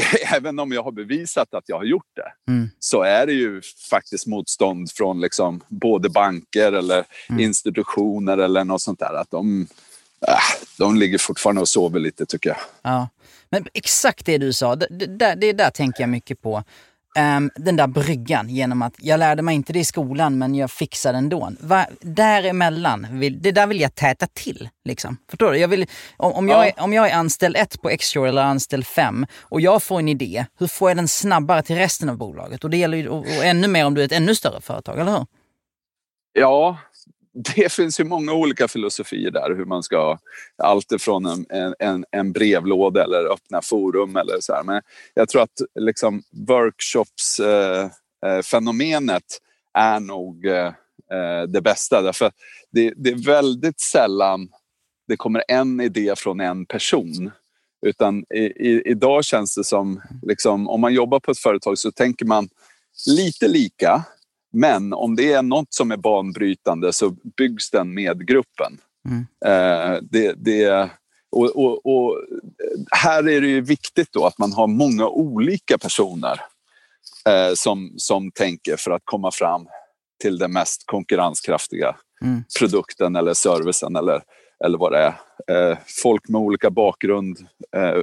även 0.34 0.58
om 0.58 0.72
jag 0.72 0.82
har 0.82 0.92
bevisat 0.92 1.54
att 1.54 1.64
jag 1.66 1.76
har 1.76 1.84
gjort 1.84 2.10
det, 2.16 2.52
mm. 2.52 2.70
så 2.78 3.02
är 3.02 3.26
det 3.26 3.32
ju 3.32 3.62
faktiskt 3.90 4.26
motstånd 4.26 4.90
från 4.92 5.20
liksom 5.20 5.60
både 5.68 6.08
banker 6.08 6.72
eller 6.72 7.04
mm. 7.28 7.40
institutioner 7.40 8.38
eller 8.38 8.64
något 8.64 8.82
sånt 8.82 8.98
där. 8.98 9.14
Att 9.14 9.30
de, 9.30 9.66
äh, 10.28 10.34
de 10.78 10.96
ligger 10.96 11.18
fortfarande 11.18 11.60
och 11.60 11.68
sover 11.68 12.00
lite 12.00 12.26
tycker 12.26 12.50
jag. 12.50 12.58
Ja. 12.82 13.08
Men 13.50 13.66
exakt 13.74 14.26
det 14.26 14.38
du 14.38 14.52
sa, 14.52 14.76
det, 14.76 14.86
det, 14.90 15.34
det 15.34 15.52
där 15.52 15.70
tänker 15.70 16.02
jag 16.02 16.10
mycket 16.10 16.42
på. 16.42 16.64
Um, 17.18 17.50
den 17.54 17.76
där 17.76 17.86
bryggan 17.86 18.48
genom 18.48 18.82
att 18.82 18.94
jag 18.98 19.18
lärde 19.18 19.42
mig 19.42 19.54
inte 19.54 19.72
det 19.72 19.78
i 19.78 19.84
skolan 19.84 20.38
men 20.38 20.54
jag 20.54 20.70
fixade 20.70 21.18
ändå. 21.18 21.52
Va, 21.60 21.86
däremellan, 22.00 23.06
vill, 23.10 23.42
det 23.42 23.52
där 23.52 23.66
vill 23.66 23.80
jag 23.80 23.94
täta 23.94 24.26
till. 24.26 24.68
Liksom. 24.84 25.16
Förstår 25.30 25.52
du? 25.52 25.58
Jag 25.58 25.68
vill, 25.68 25.86
om, 26.16 26.32
om, 26.32 26.48
jag 26.48 26.66
är, 26.66 26.72
om 26.76 26.92
jag 26.92 27.10
är 27.10 27.14
anställd 27.14 27.56
ett 27.56 27.82
på 27.82 27.88
Xshore 27.98 28.28
eller 28.28 28.42
anställd 28.42 28.86
fem 28.86 29.26
och 29.40 29.60
jag 29.60 29.82
får 29.82 29.98
en 29.98 30.08
idé, 30.08 30.46
hur 30.58 30.66
får 30.66 30.90
jag 30.90 30.96
den 30.96 31.08
snabbare 31.08 31.62
till 31.62 31.76
resten 31.76 32.08
av 32.08 32.16
bolaget? 32.16 32.64
Och 32.64 32.70
det 32.70 32.76
gäller 32.76 32.98
ju 32.98 33.08
och, 33.08 33.18
och 33.18 33.44
ännu 33.44 33.68
mer 33.68 33.86
om 33.86 33.94
du 33.94 34.00
är 34.00 34.04
ett 34.04 34.12
ännu 34.12 34.34
större 34.34 34.60
företag, 34.60 34.98
eller 34.98 35.12
hur? 35.12 35.26
Ja, 36.32 36.78
det 37.56 37.72
finns 37.72 38.00
ju 38.00 38.04
många 38.04 38.32
olika 38.32 38.68
filosofier 38.68 39.30
där 39.30 39.54
hur 39.54 39.64
man 39.64 39.82
ska 39.82 40.18
allt 40.62 40.92
ifrån 40.92 41.26
en, 41.26 41.46
en, 41.78 42.04
en 42.10 42.32
brevlåda 42.32 43.04
eller 43.04 43.32
öppna 43.32 43.62
forum 43.62 44.16
eller 44.16 44.40
så 44.40 44.52
här. 44.52 44.62
Men 44.62 44.82
jag 45.14 45.28
tror 45.28 45.42
att 45.42 45.60
liksom 45.74 46.22
workshops-fenomenet 46.32 49.24
eh, 49.74 49.82
eh, 49.82 49.94
är 49.94 50.00
nog 50.00 50.46
eh, 50.46 50.72
eh, 51.12 51.42
det 51.48 51.60
bästa 51.60 52.02
därför 52.02 52.32
det, 52.72 52.92
det 52.96 53.10
är 53.10 53.26
väldigt 53.26 53.80
sällan 53.80 54.48
det 55.10 55.16
kommer 55.16 55.44
en 55.48 55.80
idé 55.80 56.14
från 56.16 56.40
en 56.40 56.66
person. 56.66 57.30
Utan 57.86 58.24
i, 58.34 58.38
i, 58.38 58.82
idag 58.86 59.24
känns 59.24 59.54
det 59.54 59.64
som, 59.64 60.02
liksom, 60.22 60.68
om 60.68 60.80
man 60.80 60.94
jobbar 60.94 61.20
på 61.20 61.30
ett 61.30 61.38
företag 61.38 61.78
så 61.78 61.92
tänker 61.92 62.26
man 62.26 62.48
lite 63.06 63.48
lika 63.48 64.04
men 64.52 64.92
om 64.92 65.16
det 65.16 65.32
är 65.32 65.42
något 65.42 65.74
som 65.74 65.90
är 65.90 65.96
banbrytande 65.96 66.92
så 66.92 67.16
byggs 67.36 67.70
den 67.70 67.94
med 67.94 68.26
gruppen. 68.26 68.78
Mm. 69.08 69.26
Eh, 69.44 69.98
det, 70.02 70.34
det, 70.36 70.90
och, 71.30 71.56
och, 71.56 71.86
och, 71.86 72.16
här 72.90 73.28
är 73.28 73.40
det 73.40 73.48
ju 73.48 73.60
viktigt 73.60 74.12
då 74.12 74.26
att 74.26 74.38
man 74.38 74.52
har 74.52 74.66
många 74.66 75.08
olika 75.08 75.78
personer 75.78 76.40
eh, 77.28 77.54
som, 77.54 77.94
som 77.96 78.30
tänker 78.30 78.76
för 78.76 78.90
att 78.90 79.02
komma 79.04 79.30
fram 79.30 79.66
till 80.22 80.38
den 80.38 80.52
mest 80.52 80.86
konkurrenskraftiga 80.86 81.96
mm. 82.22 82.44
produkten 82.58 83.16
eller 83.16 83.34
servicen 83.34 83.96
eller, 83.96 84.22
eller 84.64 84.78
vad 84.78 84.92
det 84.92 84.98
är. 84.98 85.14
Eh, 85.70 85.78
folk 86.02 86.28
med 86.28 86.40
olika 86.40 86.70
bakgrund, 86.70 87.38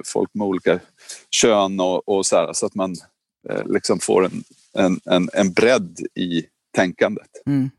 folk 0.06 0.34
med 0.34 0.48
olika 0.48 0.80
kön 1.32 1.80
och, 1.80 2.10
och 2.10 2.26
så 2.26 2.36
här, 2.36 2.54
så 2.54 2.66
att 2.66 2.76
man 2.76 2.96
liksom 3.66 4.00
får 4.00 4.26
en, 4.26 4.44
en, 4.78 5.00
en, 5.06 5.30
en 5.34 5.54
bredd 5.54 6.00
i 6.16 6.44
tänkandet. 6.76 7.30
Mm. 7.46 7.70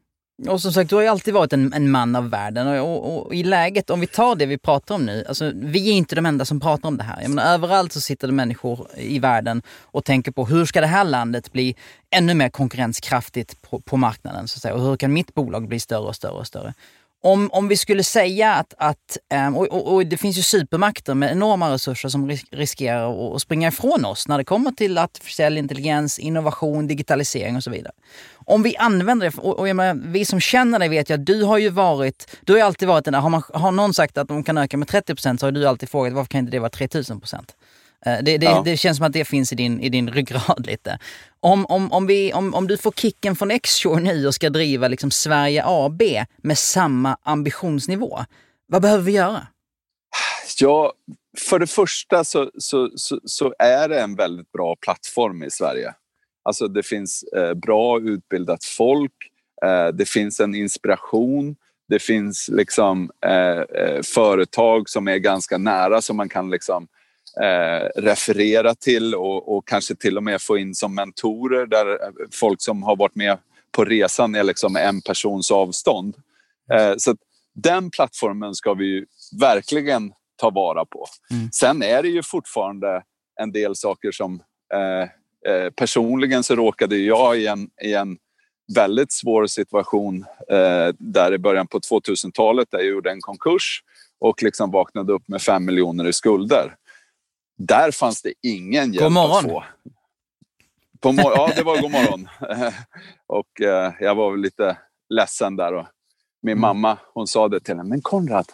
Och 0.49 0.63
som 0.63 0.73
sagt, 0.73 0.91
du 0.91 0.97
har 0.97 1.03
ju 1.03 1.09
alltid 1.09 1.35
varit 1.35 1.53
en, 1.53 1.73
en 1.73 1.91
man 1.91 2.17
av 2.17 2.31
världen 2.31 2.67
och, 2.67 3.07
och, 3.07 3.27
och, 3.27 3.35
i 3.35 3.43
läget, 3.43 3.91
om 3.91 4.01
vi 4.01 4.07
tar 4.07 4.37
det 4.37 4.47
vi 4.47 4.59
pratar 4.59 4.95
om 4.95 5.07
nu, 5.07 5.25
alltså 5.29 5.53
vi 5.55 5.91
är 5.91 5.93
inte 5.93 6.15
de 6.15 6.27
enda 6.27 6.45
som 6.45 6.61
pratar 6.61 6.89
om 6.89 6.97
det 6.97 7.05
här. 7.05 7.23
Jag 7.23 7.31
menar, 7.31 7.55
överallt 7.55 7.93
så 7.93 8.01
sitter 8.01 8.27
det 8.27 8.33
människor 8.33 8.89
i 8.97 9.19
världen 9.19 9.63
och 9.81 10.05
tänker 10.05 10.33
på 10.33 10.45
hur 10.45 10.65
ska 10.65 10.81
det 10.81 10.87
här 10.87 11.05
landet 11.05 11.53
bli 11.53 11.77
ännu 12.11 12.35
mer 12.35 12.49
konkurrenskraftigt 12.49 13.63
på, 13.63 13.81
på 13.81 13.97
marknaden? 13.97 14.49
Så 14.49 14.59
att 14.59 14.63
säga, 14.63 14.75
och 14.75 14.83
hur 14.83 14.97
kan 14.97 15.13
mitt 15.13 15.35
bolag 15.35 15.69
bli 15.69 15.81
större 15.81 16.09
och 16.09 16.17
större 16.17 16.33
och 16.33 16.47
större? 16.47 16.75
Om, 17.21 17.51
om 17.53 17.69
vi 17.69 17.77
skulle 17.77 18.05
säga 18.05 18.55
att, 18.55 18.75
att 18.79 19.19
ehm, 19.31 19.57
och, 19.57 19.95
och, 19.95 20.07
det 20.07 20.17
finns 20.17 20.39
ju 20.39 20.43
supermakter 20.43 21.15
med 21.15 21.33
enorma 21.33 21.75
resurser 21.75 22.09
som 22.09 22.31
riskerar 22.51 23.35
att 23.35 23.43
springa 23.43 23.69
ifrån 23.69 24.05
oss 24.05 24.29
när 24.29 24.39
det 24.39 24.45
kommer 24.45 24.71
till 24.71 24.99
artificiell 24.99 25.59
intelligens, 25.59 26.19
innovation, 26.19 26.87
digitalisering 26.87 27.57
och 27.57 27.65
så 27.65 27.71
vidare. 27.71 27.93
Om 28.35 28.63
vi 28.63 28.77
använder 28.77 29.31
det, 29.31 29.39
och, 29.39 29.59
och 29.59 29.77
menar, 29.77 29.95
vi 30.13 30.25
som 30.25 30.41
känner 30.41 30.79
dig 30.79 30.89
vet 30.89 31.11
ju 31.11 31.15
att 31.15 31.27
du 31.27 31.43
har 31.43 31.59
ju 31.59 31.69
varit, 31.69 32.39
du 32.41 32.53
har 32.53 32.59
ju 32.59 32.65
alltid 32.65 32.89
varit 32.89 33.05
den 33.05 33.13
där, 33.13 33.21
har, 33.21 33.31
man, 33.31 33.43
har 33.53 33.73
någon 33.73 33.95
sagt 33.95 34.19
att 34.19 34.29
de 34.29 34.45
kan 34.45 34.59
öka 34.59 34.77
med 34.77 34.89
30% 34.89 35.39
så 35.39 35.47
har 35.47 35.53
du 35.53 35.67
alltid 35.67 35.89
frågat 35.89 36.13
varför 36.13 36.29
kan 36.29 36.39
inte 36.39 36.53
det 36.53 36.59
vara 36.59 36.71
3000 36.71 37.21
Eh, 38.07 38.19
det, 38.23 38.39
det, 38.39 38.47
ja. 38.47 38.63
det, 38.65 38.77
känns 38.77 38.97
som 38.97 39.07
att 39.07 39.13
det 39.13 39.25
finns 39.25 39.53
i 39.53 39.55
din, 39.55 39.81
i 39.81 39.89
din 39.89 40.09
ryggrad 40.09 40.67
lite. 40.67 40.99
Om, 41.41 41.67
om, 41.67 41.93
om, 41.93 42.07
vi, 42.07 42.33
om, 42.33 42.55
om 42.55 42.67
du 42.67 42.77
får 42.77 42.93
kicken 42.93 43.37
från 43.37 43.59
Xshore 43.59 44.01
nu 44.01 44.27
och 44.27 44.35
ska 44.35 44.51
driva 44.51 44.89
liksom 44.89 45.11
Sverige 45.11 45.63
AB 45.67 46.03
med 46.37 46.59
samma 46.59 47.17
ambitionsnivå, 47.23 48.25
vad 48.67 48.83
behöver 48.83 49.05
vi 49.05 49.13
göra? 49.13 49.47
Ja, 50.61 50.93
för 51.39 51.59
det 51.59 51.67
första 51.67 52.25
så, 52.25 52.51
så, 52.59 52.91
så, 52.95 53.21
så 53.25 53.55
är 53.59 53.89
det 53.89 54.01
en 54.01 54.15
väldigt 54.15 54.53
bra 54.53 54.77
plattform 54.77 55.43
i 55.43 55.51
Sverige. 55.51 55.95
Alltså 56.43 56.69
det 56.69 56.83
finns 56.83 57.23
eh, 57.23 57.55
bra 57.55 58.01
utbildat 58.01 58.65
folk, 58.65 59.13
eh, 59.65 59.89
det 59.89 60.09
finns 60.09 60.41
en 60.41 60.55
inspiration, 60.55 61.57
det 61.89 61.99
finns 61.99 62.49
liksom 62.53 63.11
eh, 63.27 63.59
eh 63.59 64.03
företag 64.03 64.89
som 64.89 65.09
är 65.09 65.17
ganska 65.17 65.59
nära 65.59 66.03
som 66.03 66.17
man 66.17 66.29
kan 66.29 66.51
liksom 66.51 66.89
eh, 67.43 68.01
referera 68.01 68.75
till 68.75 69.15
och, 69.15 69.57
och, 69.57 69.69
kanske 69.69 69.95
till 69.95 70.17
och 70.17 70.23
med 70.23 70.43
få 70.43 70.59
in 70.59 70.75
som 70.75 70.95
mentorer 70.95 71.67
där 71.67 71.99
folk 72.33 72.63
som 72.63 72.83
har 72.83 72.97
varit 72.97 73.15
med 73.15 73.39
på 73.73 73.85
resan 73.85 74.35
är 74.35 74.45
liksom 74.45 74.77
en 74.77 75.01
persons 75.01 75.51
avstånd. 75.51 76.17
Eh, 76.73 76.95
så 76.97 77.17
den 77.55 77.91
plattformen 77.91 78.55
ska 78.55 78.75
vi 78.75 79.05
verkligen 79.41 80.13
ta 80.37 80.51
vara 80.51 80.85
på. 80.85 81.07
Mm. 81.31 81.49
Sen 81.53 81.83
är 81.83 82.03
det 82.03 82.09
ju 82.09 82.23
fortfarande 82.23 83.03
en 83.41 83.53
del 83.53 83.77
saker 83.77 84.13
som 84.13 84.43
eh, 84.75 85.09
eh 85.53 85.71
personligen 85.71 86.43
så 86.43 86.55
råkade 86.55 86.97
jag 86.97 87.39
i 87.39 87.47
en, 87.47 87.71
i 87.83 87.95
en 87.95 88.19
väldigt 88.75 89.13
svår 89.13 89.47
situation 89.47 90.25
eh, 90.51 90.95
där 90.99 91.35
i 91.35 91.39
början 91.39 91.67
på 91.67 91.79
2000-talet 91.79 92.69
där 92.71 92.79
jag 92.79 92.89
gjorde 92.89 93.11
en 93.11 93.21
konkurs 93.21 93.83
och 94.21 94.43
liksom 94.43 94.71
vaknade 94.71 95.13
upp 95.13 95.29
med 95.29 95.43
fem 95.43 95.65
miljoner 95.65 96.07
i 96.07 96.13
skulder. 96.13 96.75
Där 97.59 97.91
fanns 97.91 98.23
det 98.23 98.33
ingen 98.43 98.93
hjälp 98.93 99.03
God 99.05 99.13
morgon. 99.13 99.37
att 99.37 99.43
få. 99.51 99.65
På 101.01 101.13
mor- 101.13 101.33
ja, 101.37 101.51
det 101.57 101.63
var 101.63 101.81
god 101.81 101.91
morgon. 101.91 102.29
och 103.27 103.61
eh, 103.61 103.93
jag 104.01 104.15
var 104.15 104.31
väl 104.31 104.41
lite 104.41 104.79
ledsen 105.09 105.57
där. 105.57 105.73
Och 105.75 105.87
min 106.43 106.53
Mm. 106.53 106.61
mamma 106.61 106.99
hon 107.15 107.27
sa 107.27 107.49
det 107.49 107.61
till 107.61 107.77
mig. 107.77 107.87
Men 107.87 108.01
Konrad, 108.01 108.53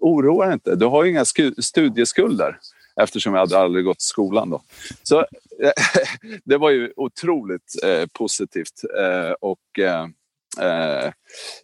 oroa 0.00 0.44
dig 0.44 0.54
inte. 0.54 0.76
Du 0.76 0.86
har 0.86 1.04
ju 1.04 1.10
inga 1.10 1.24
sku- 1.24 1.60
studieskulder. 1.62 2.58
Eftersom 3.00 3.34
jag 3.34 3.40
hade 3.40 3.58
aldrig 3.58 3.84
gått 3.84 4.00
skolan 4.02 4.50
då. 4.50 4.62
Så 5.02 5.18
eh, 5.20 5.72
det 6.44 6.56
var 6.58 6.70
ju 6.70 6.92
otroligt 6.96 7.74
eh, 7.84 8.06
positivt. 8.12 8.82
Eh, 8.98 9.30
och 9.40 9.78
eh, 10.60 11.12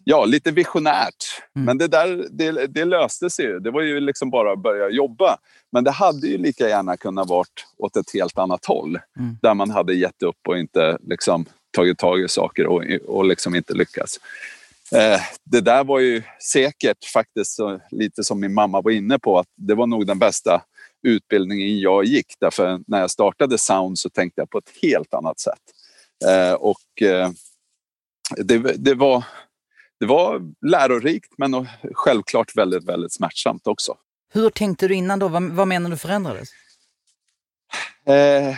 ja, 0.03 0.25
lite 0.25 0.51
visionärt. 0.51 1.41
Mm. 1.55 1.65
Men 1.65 1.77
det 1.77 1.87
där 1.87 2.27
det, 2.31 2.67
det 2.67 2.85
löste 2.85 3.29
sig 3.29 3.45
ju. 3.45 3.59
Det 3.59 3.71
var 3.71 3.81
ju 3.81 3.99
liksom 3.99 4.29
bara 4.29 4.53
att 4.53 4.59
börja 4.59 4.89
jobba. 4.89 5.37
Men 5.71 5.83
det 5.83 5.91
hade 5.91 6.27
ju 6.27 6.37
lika 6.37 6.69
gärna 6.69 6.97
kunnat 6.97 7.29
varit 7.29 7.65
åt 7.77 7.97
ett 7.97 8.13
helt 8.13 8.37
annat 8.37 8.65
håll. 8.65 8.99
Mm. 9.19 9.37
Där 9.41 9.53
man 9.53 9.69
hade 9.69 9.93
gett 9.93 10.23
upp 10.23 10.47
och 10.47 10.57
inte 10.57 10.97
liksom, 11.01 11.45
tagit 11.71 11.97
tag 11.97 12.21
i 12.21 12.27
saker 12.27 12.65
och, 12.65 12.83
och 13.07 13.25
liksom 13.25 13.55
inte 13.55 13.73
lyckats. 13.73 14.19
Eh, 14.95 15.21
det 15.43 15.61
där 15.61 15.83
var 15.83 15.99
ju 15.99 16.23
säkert 16.53 17.05
faktiskt 17.13 17.55
så, 17.55 17.79
lite 17.91 18.23
som 18.23 18.39
min 18.39 18.53
mamma 18.53 18.81
var 18.81 18.91
inne 18.91 19.19
på 19.19 19.39
att 19.39 19.47
det 19.55 19.75
var 19.75 19.87
nog 19.87 20.07
den 20.07 20.19
bästa 20.19 20.61
utbildningen 21.07 21.79
jag 21.79 22.05
gick. 22.05 22.25
Därför 22.39 22.79
när 22.87 22.99
jag 22.99 23.11
startade 23.11 23.57
Sound 23.57 23.99
så 23.99 24.09
tänkte 24.09 24.41
jag 24.41 24.49
på 24.49 24.57
ett 24.57 24.71
helt 24.81 25.13
annat 25.13 25.39
sätt. 25.39 25.61
Eh, 26.25 26.53
och 26.53 27.01
eh, 27.01 27.29
det, 28.37 28.57
det, 28.57 28.95
var, 28.95 29.23
det 29.99 30.05
var 30.05 30.41
lärorikt 30.67 31.33
men 31.37 31.67
självklart 31.93 32.57
väldigt, 32.57 32.83
väldigt 32.83 33.13
smärtsamt 33.13 33.67
också. 33.67 33.97
Hur 34.33 34.49
tänkte 34.49 34.87
du 34.87 34.95
innan 34.95 35.19
då? 35.19 35.27
Vad, 35.27 35.43
vad 35.43 35.67
menar 35.67 35.89
du 35.89 35.97
förändrades? 35.97 36.49
Eh, 38.05 38.55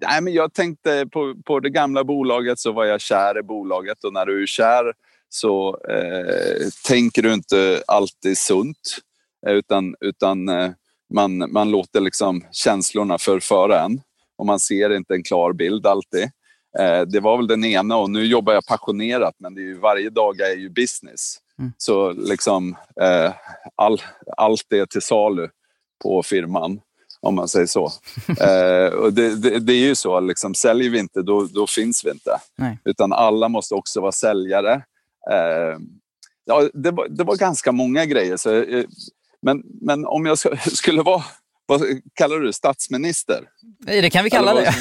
nej, 0.00 0.20
men 0.20 0.32
jag 0.32 0.52
tänkte 0.52 1.06
på, 1.12 1.34
på 1.44 1.60
det 1.60 1.70
gamla 1.70 2.04
bolaget 2.04 2.58
så 2.58 2.72
var 2.72 2.84
jag 2.84 3.00
kär 3.00 3.38
i 3.38 3.42
bolaget 3.42 4.04
och 4.04 4.12
när 4.12 4.26
du 4.26 4.42
är 4.42 4.46
kär 4.46 4.92
så 5.28 5.80
eh, 5.88 6.68
tänker 6.86 7.22
du 7.22 7.34
inte 7.34 7.82
alltid 7.86 8.38
sunt 8.38 8.98
eh, 9.46 9.52
utan, 9.52 9.94
utan 10.00 10.48
eh, 10.48 10.70
man, 11.14 11.52
man 11.52 11.70
låter 11.70 12.00
liksom 12.00 12.44
känslorna 12.52 13.18
förföra 13.18 13.80
en 13.80 14.00
och 14.36 14.46
man 14.46 14.60
ser 14.60 14.96
inte 14.96 15.14
en 15.14 15.22
klar 15.22 15.52
bild 15.52 15.86
alltid. 15.86 16.30
Eh, 16.78 17.00
det 17.00 17.20
var 17.20 17.36
väl 17.36 17.46
den 17.46 17.64
ena 17.64 17.96
och 17.96 18.10
nu 18.10 18.24
jobbar 18.24 18.52
jag 18.52 18.66
passionerat 18.66 19.34
men 19.38 19.54
det 19.54 19.60
är 19.60 19.64
ju, 19.64 19.78
varje 19.78 20.10
dag 20.10 20.40
är 20.40 20.56
ju 20.56 20.70
business. 20.70 21.36
Mm. 21.58 21.72
Så 21.78 22.12
liksom 22.12 22.76
eh, 23.00 23.32
all, 23.74 24.02
allt 24.36 24.72
är 24.72 24.86
till 24.86 25.02
salu 25.02 25.48
på 26.02 26.22
firman 26.22 26.80
om 27.24 27.34
man 27.34 27.48
säger 27.48 27.66
så. 27.66 27.84
eh, 28.40 28.94
och 28.94 29.12
det, 29.12 29.36
det, 29.36 29.58
det 29.58 29.72
är 29.72 29.86
ju 29.86 29.94
så, 29.94 30.20
liksom, 30.20 30.54
säljer 30.54 30.90
vi 30.90 30.98
inte 30.98 31.22
då, 31.22 31.44
då 31.44 31.66
finns 31.66 32.04
vi 32.04 32.10
inte. 32.10 32.30
Nej. 32.56 32.78
Utan 32.84 33.12
alla 33.12 33.48
måste 33.48 33.74
också 33.74 34.00
vara 34.00 34.12
säljare. 34.12 34.72
Eh, 35.30 35.78
ja, 36.44 36.68
det, 36.74 36.90
var, 36.90 37.08
det 37.08 37.24
var 37.24 37.36
ganska 37.36 37.72
många 37.72 38.04
grejer. 38.04 38.36
Så, 38.36 38.54
eh, 38.54 38.84
men, 39.42 39.62
men 39.80 40.06
om 40.06 40.26
jag 40.26 40.38
skulle 40.72 41.02
vara, 41.02 41.22
vad 41.66 41.82
kallar 42.14 42.38
du 42.38 42.46
det, 42.46 42.52
statsminister? 42.52 43.48
Det 43.86 44.10
kan 44.10 44.24
vi 44.24 44.30
kalla 44.30 44.54
det. 44.54 44.74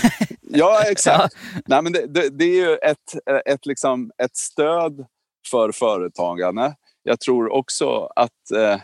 Ja, 0.57 0.83
exakt. 0.83 1.35
Nej, 1.65 1.81
men 1.81 1.93
det, 1.93 2.07
det, 2.07 2.29
det 2.29 2.45
är 2.45 2.55
ju 2.69 2.75
ett, 2.75 3.15
ett, 3.45 3.65
liksom, 3.65 4.11
ett 4.23 4.35
stöd 4.37 5.05
för 5.51 5.71
företagarna. 5.71 6.75
Jag 7.03 7.19
tror 7.19 7.53
också 7.53 8.09
att... 8.15 8.51
Eh, 8.55 8.79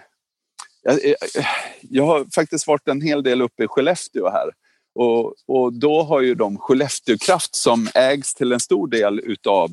jag, 0.81 0.99
jag- 1.05 1.45
jag 1.81 2.05
har 2.05 2.25
faktiskt 2.35 2.67
varit 2.67 2.87
en 2.87 3.01
hel 3.01 3.23
del 3.23 3.41
uppe 3.41 3.63
i 3.63 3.67
Skellefteå 3.67 4.29
här. 4.29 4.49
Och, 4.95 5.33
och 5.47 5.73
då 5.73 6.03
har 6.03 6.21
ju 6.21 6.35
de 6.35 6.57
Skellefteåkraft 6.57 7.55
som 7.55 7.87
ägs 7.95 8.33
till 8.33 8.51
en 8.51 8.59
stor 8.59 8.87
del 8.87 9.19
utav 9.19 9.69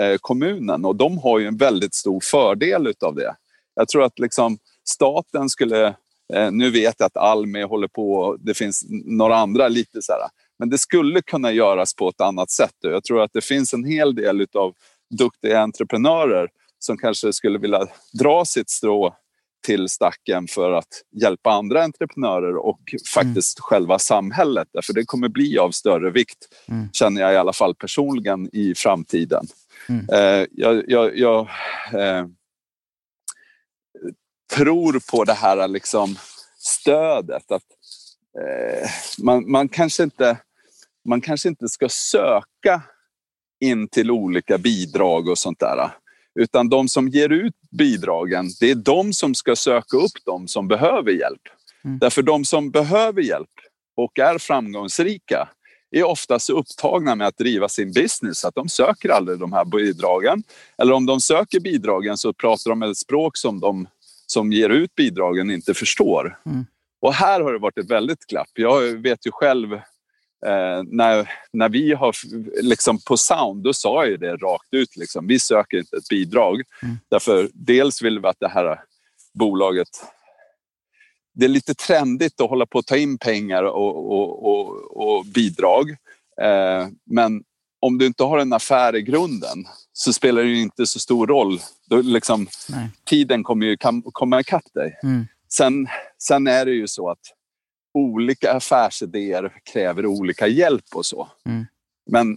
eh, 0.00 0.16
kommunen 0.20 0.84
och 0.84 0.96
de 0.96 1.18
har 1.18 1.38
ju 1.38 1.46
en 1.46 1.56
väldigt 1.56 1.94
stor 1.94 2.20
fördel 2.20 2.86
utav 2.86 3.14
det. 3.14 3.34
Jag 3.74 3.88
tror 3.88 4.02
att 4.04 4.18
liksom 4.18 4.58
staten 4.88 5.48
skulle... 5.48 5.86
Eh, 6.34 6.50
nu 6.50 6.70
vet 6.70 6.94
jag 6.98 7.06
att 7.06 7.16
Almi 7.16 7.62
håller 7.62 7.88
på, 7.88 8.36
det 8.40 8.54
finns 8.54 8.84
några 9.04 9.36
andra 9.36 9.68
lite 9.68 10.02
så 10.02 10.12
här. 10.12 10.20
Men 10.58 10.70
det 10.70 10.78
skulle 10.78 11.22
kunna 11.22 11.52
göras 11.52 11.94
på 11.94 12.08
ett 12.08 12.20
annat 12.20 12.50
sätt. 12.50 12.74
Jag 12.80 13.04
tror 13.04 13.22
att 13.22 13.32
det 13.32 13.44
finns 13.44 13.74
en 13.74 13.84
hel 13.84 14.14
del 14.14 14.40
utav 14.40 14.74
duktiga 15.18 15.60
entreprenörer 15.60 16.48
som 16.78 16.98
kanske 16.98 17.32
skulle 17.32 17.58
vilja 17.58 17.86
dra 18.12 18.44
sitt 18.44 18.70
strå 18.70 19.14
till 19.66 19.88
stacken 19.88 20.46
för 20.48 20.72
att 20.72 21.02
hjälpa 21.22 21.50
andra 21.50 21.82
entreprenörer 21.84 22.56
och 22.56 22.80
faktiskt 23.14 23.60
själva 23.60 23.98
samhället. 23.98 24.68
För 24.82 24.92
det 24.94 25.04
kommer 25.04 25.28
bli 25.28 25.58
av 25.58 25.70
större 25.70 26.10
vikt, 26.10 26.38
Mm. 26.68 26.88
känner 26.92 27.20
jag 27.20 27.32
i 27.32 27.36
alla 27.36 27.52
fall 27.52 27.74
personligen, 27.74 28.50
i 28.52 28.74
framtiden. 28.74 29.46
Mm. 29.88 30.06
Eh, 30.12 30.46
jag 30.52 30.84
jag, 30.90 31.18
jag 31.18 31.40
eh, 31.92 32.26
tror 34.54 35.00
på 35.10 35.24
det 35.24 35.32
här 35.32 35.68
liksom 35.68 36.16
stödet. 36.58 37.52
Att, 37.52 37.62
eh, 38.40 38.88
man, 39.18 39.50
man, 39.50 39.68
kanske 39.68 40.02
inte, 40.02 40.38
man 41.06 41.20
kanske 41.20 41.48
inte 41.48 41.68
ska 41.68 41.88
söka 41.88 42.82
in 43.60 43.88
till 43.88 44.10
olika 44.10 44.58
bidrag 44.58 45.28
och 45.28 45.38
sånt 45.38 45.60
där. 45.60 45.90
Utan 46.40 46.68
de 46.68 46.88
som 46.88 47.08
ger 47.08 47.28
ut 47.28 47.54
bidragen, 47.70 48.50
det 48.60 48.70
är 48.70 48.74
de 48.74 49.12
som 49.12 49.34
ska 49.34 49.56
söka 49.56 49.96
upp 49.96 50.24
de 50.24 50.48
som 50.48 50.68
behöver 50.68 51.12
hjälp. 51.12 51.42
Mm. 51.84 51.98
Därför 51.98 52.22
de 52.22 52.44
som 52.44 52.70
behöver 52.70 53.22
hjälp 53.22 53.50
och 53.96 54.18
är 54.18 54.38
framgångsrika 54.38 55.48
är 55.90 56.04
ofta 56.04 56.38
så 56.38 56.52
upptagna 56.58 57.14
med 57.14 57.26
att 57.26 57.36
driva 57.36 57.68
sin 57.68 57.92
business 57.92 58.44
att 58.44 58.54
de 58.54 58.68
söker 58.68 59.08
aldrig 59.08 59.38
de 59.38 59.52
här 59.52 59.64
bidragen. 59.64 60.42
Eller 60.78 60.92
om 60.92 61.06
de 61.06 61.20
söker 61.20 61.60
bidragen 61.60 62.16
så 62.16 62.32
pratar 62.32 62.70
de 62.70 62.82
ett 62.82 62.96
språk 62.96 63.36
som 63.36 63.60
de 63.60 63.88
som 64.26 64.52
ger 64.52 64.70
ut 64.70 64.94
bidragen 64.94 65.50
inte 65.50 65.74
förstår. 65.74 66.38
Mm. 66.46 66.66
Och 67.00 67.14
här 67.14 67.40
har 67.40 67.52
det 67.52 67.58
varit 67.58 67.78
ett 67.78 67.90
väldigt 67.90 68.26
glapp. 68.26 68.50
Jag 68.54 68.82
vet 68.82 69.26
ju 69.26 69.30
själv 69.30 69.80
eh, 70.46 70.82
när, 70.86 71.30
när 71.52 71.68
vi 71.68 71.92
har 71.92 72.14
liksom 72.62 72.98
på 73.06 73.16
Sound, 73.16 73.64
då 73.64 73.72
sa 73.72 74.02
jag 74.02 74.10
ju 74.10 74.16
det 74.16 74.36
rakt 74.36 74.68
ut. 74.74 74.96
Liksom. 74.96 75.26
Vi 75.26 75.40
söker 75.40 75.78
inte 75.78 75.96
ett 75.96 76.08
bidrag. 76.08 76.62
Mm. 76.82 76.96
Därför 77.10 77.50
dels 77.54 78.02
vill 78.02 78.20
vi 78.20 78.26
att 78.26 78.40
det 78.40 78.48
här 78.48 78.80
bolaget 79.34 79.88
det 81.36 81.44
är 81.44 81.48
lite 81.48 81.74
trendigt 81.74 82.40
att 82.40 82.50
hålla 82.50 82.66
på 82.66 82.78
att 82.78 82.86
ta 82.86 82.96
in 82.96 83.18
pengar 83.18 83.62
och, 83.62 84.12
och, 84.12 84.46
och, 84.46 84.96
och 84.96 85.24
bidrag. 85.24 85.90
Eh, 86.42 86.88
men 87.04 87.42
om 87.80 87.98
du 87.98 88.06
inte 88.06 88.24
har 88.24 88.38
en 88.38 88.52
affär 88.52 88.96
i 88.96 89.02
grunden 89.02 89.64
så 89.92 90.12
spelar 90.12 90.42
det 90.42 90.48
ju 90.48 90.60
inte 90.60 90.86
så 90.86 90.98
stor 90.98 91.26
roll. 91.26 91.60
Då 91.88 92.00
liksom, 92.00 92.46
tiden 93.04 93.42
kommer 93.42 93.66
ju 93.66 93.76
komma 94.12 94.40
ikapp 94.40 94.74
dig. 94.74 94.98
Mm. 95.02 95.26
Sen, 95.48 95.88
sen 96.18 96.46
är 96.46 96.64
det 96.64 96.72
ju 96.72 96.88
så 96.88 97.10
att 97.10 97.18
olika 97.96 98.52
affärsidéer 98.52 99.52
kräver 99.72 100.06
olika 100.06 100.46
hjälp 100.46 100.84
och 100.94 101.06
så. 101.06 101.28
Mm. 101.46 101.66
Men 102.10 102.36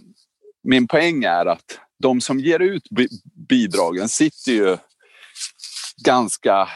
min 0.62 0.88
poäng 0.88 1.24
är 1.24 1.46
att 1.46 1.78
de 1.98 2.20
som 2.20 2.40
ger 2.40 2.60
ut 2.60 2.90
bi- 2.90 3.08
bidragen 3.48 4.08
sitter 4.08 4.52
ju 4.52 4.76
ganska 6.04 6.68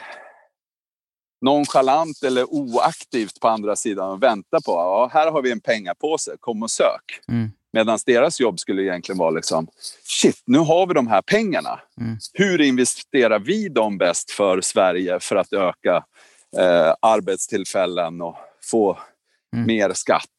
nonchalant 1.40 2.23
eller 2.23 2.44
oaktivt 2.44 3.40
på 3.40 3.49
andra 3.49 3.77
sidan 3.77 4.11
och 4.11 4.23
väntar 4.23 4.61
på 4.61 4.73
ja, 4.73 5.11
här 5.12 5.31
har 5.31 5.42
vi 5.42 5.53
en 5.53 5.61
pengapåse, 5.61 6.37
kom 6.40 6.62
och 6.62 6.70
sök. 6.70 7.20
Mm. 7.29 7.51
Medan 7.73 7.99
deras 8.07 8.40
jobb 8.40 8.61
skulle 8.61 8.83
egentligen 8.83 9.18
vara 9.18 9.31
liksom, 9.31 9.66
shit, 10.03 10.42
nu 10.47 10.59
har 10.59 10.87
vi 10.87 10.94
de 10.94 11.07
här 11.07 11.23
pengarna. 11.23 11.81
Mm. 12.01 12.18
Hur 12.33 12.61
investerar 12.61 13.38
vi 13.38 13.68
dem 13.68 13.99
bäst 13.99 14.31
för 14.31 14.61
Sverige 14.61 15.20
för 15.20 15.37
att 15.37 15.53
öka 15.53 16.05
eh, 16.59 16.94
arbetstillfällen 17.01 18.23
och 18.23 18.37
få 18.70 18.98
Mm. 19.55 19.66
mer 19.66 19.92
skatt 19.92 20.31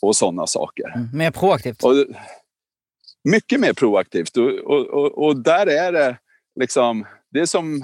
och 0.00 0.16
sådana 0.16 0.46
saker? 0.46 0.92
Mm. 0.94 1.08
Mer 1.12 1.30
proaktivt. 1.30 1.84
Och, 1.84 2.06
mycket 3.24 3.60
mer 3.60 3.72
proaktivt. 3.72 4.36
Och, 4.36 4.50
och, 4.68 5.24
och, 5.24 5.36
där 5.36 5.66
är 5.66 5.92
det 5.92 6.16
liksom... 6.60 7.06
Det 7.30 7.40
är, 7.40 7.46
som, 7.46 7.80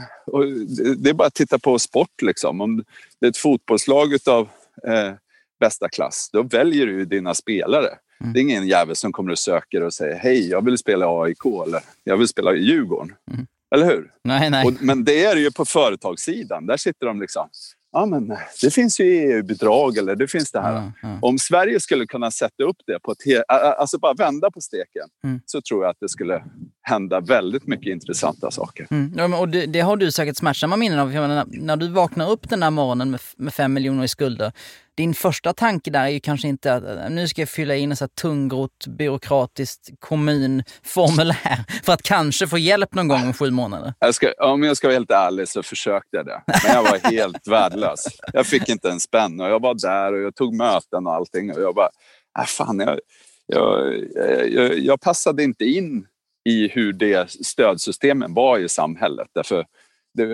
det 0.96 1.10
är 1.10 1.14
bara 1.14 1.26
att 1.28 1.34
titta 1.34 1.58
på 1.58 1.78
sport. 1.78 2.22
Liksom. 2.22 2.60
Om 2.60 2.84
det 3.20 3.26
är 3.26 3.30
ett 3.30 3.36
fotbollslag 3.36 4.16
av 4.28 4.48
eh, 4.86 5.12
bästa 5.60 5.88
klass, 5.88 6.30
då 6.32 6.42
väljer 6.42 6.86
du 6.86 7.04
dina 7.04 7.34
spelare. 7.34 7.88
Mm. 8.20 8.32
Det 8.32 8.38
är 8.38 8.42
ingen 8.42 8.68
jävel 8.68 8.96
som 8.96 9.12
kommer 9.12 9.32
och 9.32 9.38
söker 9.38 9.82
och 9.82 9.94
säger 9.94 10.16
hej, 10.18 10.48
jag 10.48 10.64
vill 10.64 10.78
spela 10.78 11.22
AIK 11.22 11.44
eller 11.66 11.80
jag 12.04 12.16
vill 12.16 12.28
spela 12.28 12.54
i 12.54 12.60
Djurgården. 12.60 13.14
Mm. 13.32 13.46
Eller 13.74 13.86
hur? 13.86 14.10
Nej, 14.24 14.50
nej. 14.50 14.66
Och, 14.66 14.72
men 14.80 15.04
det 15.04 15.24
är 15.24 15.34
det 15.34 15.40
ju 15.40 15.50
på 15.50 15.64
företagssidan. 15.64 16.66
Där 16.66 16.76
sitter 16.76 17.06
de 17.06 17.20
liksom, 17.20 17.48
ja, 17.92 18.06
men 18.06 18.36
det 18.62 18.70
finns 18.70 19.00
ju 19.00 19.04
EU-bidrag 19.04 19.98
eller 19.98 20.16
det 20.16 20.28
finns 20.28 20.50
det 20.50 20.60
här. 20.60 20.74
Ja, 20.74 20.92
ja. 21.02 21.18
Om 21.22 21.38
Sverige 21.38 21.80
skulle 21.80 22.06
kunna 22.06 22.30
sätta 22.30 22.64
upp 22.64 22.76
det 22.86 22.98
på 23.02 23.12
ett 23.12 23.18
alltså 23.78 23.98
bara 23.98 24.14
vända 24.14 24.50
på 24.50 24.60
steken 24.60 25.08
Mm. 25.24 25.40
så 25.46 25.60
tror 25.62 25.84
jag 25.84 25.90
att 25.90 25.96
det 26.00 26.08
skulle 26.08 26.44
hända 26.90 27.20
väldigt 27.20 27.66
mycket 27.66 27.86
intressanta 27.86 28.50
saker. 28.50 28.86
Mm. 28.90 29.34
Och 29.34 29.48
det, 29.48 29.66
det 29.66 29.80
har 29.80 29.96
du 29.96 30.12
säkert 30.12 30.36
smärtsamma 30.36 30.76
minnen 30.76 30.98
av. 30.98 31.08
Menar, 31.12 31.46
när 31.48 31.76
du 31.76 31.88
vaknar 31.88 32.30
upp 32.30 32.48
den 32.48 32.60
där 32.60 32.70
morgonen 32.70 33.10
med, 33.10 33.20
med 33.36 33.54
fem 33.54 33.72
miljoner 33.72 34.04
i 34.04 34.08
skulder, 34.08 34.52
din 34.94 35.14
första 35.14 35.52
tanke 35.52 35.90
där 35.90 36.04
är 36.04 36.08
ju 36.08 36.20
kanske 36.20 36.48
inte 36.48 36.74
att 36.74 36.84
äh, 36.84 37.10
nu 37.10 37.28
ska 37.28 37.42
jag 37.42 37.48
fylla 37.48 37.76
in 37.76 37.92
ett 37.92 38.14
tungrott 38.14 38.86
byråkratiskt 38.86 39.90
kommunformulär 39.98 41.64
för 41.84 41.92
att 41.92 42.02
kanske 42.02 42.46
få 42.46 42.58
hjälp 42.58 42.94
någon 42.94 43.08
gång 43.08 43.22
om 43.22 43.32
sju 43.32 43.50
månader. 43.50 43.94
Jag 43.98 44.14
ska, 44.14 44.32
om 44.32 44.62
jag 44.62 44.76
ska 44.76 44.86
vara 44.86 44.94
helt 44.94 45.10
ärlig 45.10 45.48
så 45.48 45.62
försökte 45.62 46.16
jag 46.16 46.26
det. 46.26 46.42
Men 46.46 46.74
jag 46.74 46.82
var 46.82 47.10
helt 47.10 47.48
värdelös. 47.48 48.04
Jag 48.32 48.46
fick 48.46 48.68
inte 48.68 48.90
en 48.90 49.00
spänn 49.00 49.40
och 49.40 49.48
jag 49.48 49.62
var 49.62 49.74
där 49.74 50.12
och 50.12 50.20
jag 50.20 50.34
tog 50.34 50.54
möten 50.54 51.06
och 51.06 51.14
allting. 51.14 51.52
Och 51.52 51.62
jag 51.62 51.74
bara, 51.74 51.90
äh, 52.38 52.44
fan, 52.44 52.78
jag, 52.78 52.98
jag, 53.46 53.94
jag, 54.52 54.78
jag 54.78 55.00
passade 55.00 55.42
inte 55.42 55.64
in 55.64 56.06
i 56.44 56.68
hur 56.68 56.92
det 56.92 57.30
stödsystemen 57.30 58.34
var 58.34 58.58
i 58.58 58.68
samhället. 58.68 59.28
Därför 59.32 59.66
det, 60.14 60.26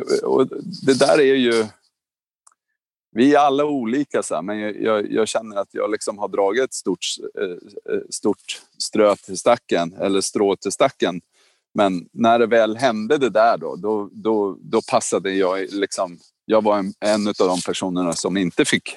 det 0.87 0.99
där 0.99 1.21
är 1.21 1.35
ju... 1.35 1.67
Vi 3.13 3.35
är 3.35 3.39
alla 3.39 3.65
olika, 3.65 4.23
så 4.23 4.43
men 4.43 4.59
jag, 4.59 4.83
jag, 4.83 5.13
jag 5.13 5.29
känner 5.29 5.57
att 5.57 5.69
jag 5.71 5.91
liksom 5.91 6.19
har 6.19 6.29
dragit 6.29 6.65
ett 6.65 6.75
stort, 6.75 7.07
eh, 7.41 7.95
eh, 7.95 8.01
stort 8.11 8.63
strö 8.79 9.17
till 9.17 9.39
stacken, 9.39 9.93
eller 10.01 10.21
strå 10.21 10.57
till 10.57 10.73
stacken. 10.73 11.21
Men 11.75 12.09
när 12.13 12.39
det 12.39 12.47
väl 12.47 12.77
hände 12.77 13.19
det 13.19 13.31
där 13.31 13.59
då, 13.59 13.77
då, 13.77 14.11
då, 14.13 14.59
då 14.61 14.81
passade 14.91 15.33
jag 15.33 15.67
liksom... 15.73 16.19
Jag 16.45 16.65
var 16.65 16.79
en, 16.79 16.95
en 17.01 17.29
av 17.29 17.35
de 17.39 17.61
personerna 17.67 18.13
som 18.13 18.37
inte 18.37 18.65
fick 18.65 18.97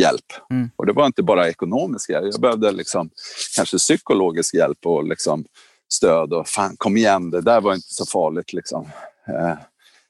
hjälp. 0.00 0.32
Mm. 0.50 0.70
Och 0.76 0.86
det 0.86 0.92
var 0.92 1.06
inte 1.06 1.22
bara 1.22 1.48
ekonomisk 1.48 2.10
hjälp. 2.10 2.28
Jag 2.32 2.40
behövde 2.40 2.72
liksom 2.72 3.10
kanske 3.56 3.78
psykologisk 3.78 4.54
hjälp 4.54 4.86
och 4.86 5.04
liksom 5.04 5.44
stöd. 5.92 6.32
Och 6.32 6.48
fan, 6.48 6.76
kom 6.76 6.96
igen, 6.96 7.30
det 7.30 7.40
där 7.40 7.60
var 7.60 7.74
inte 7.74 7.94
så 7.94 8.06
farligt. 8.06 8.52
Liksom. 8.52 8.90
Eh, 9.28 9.54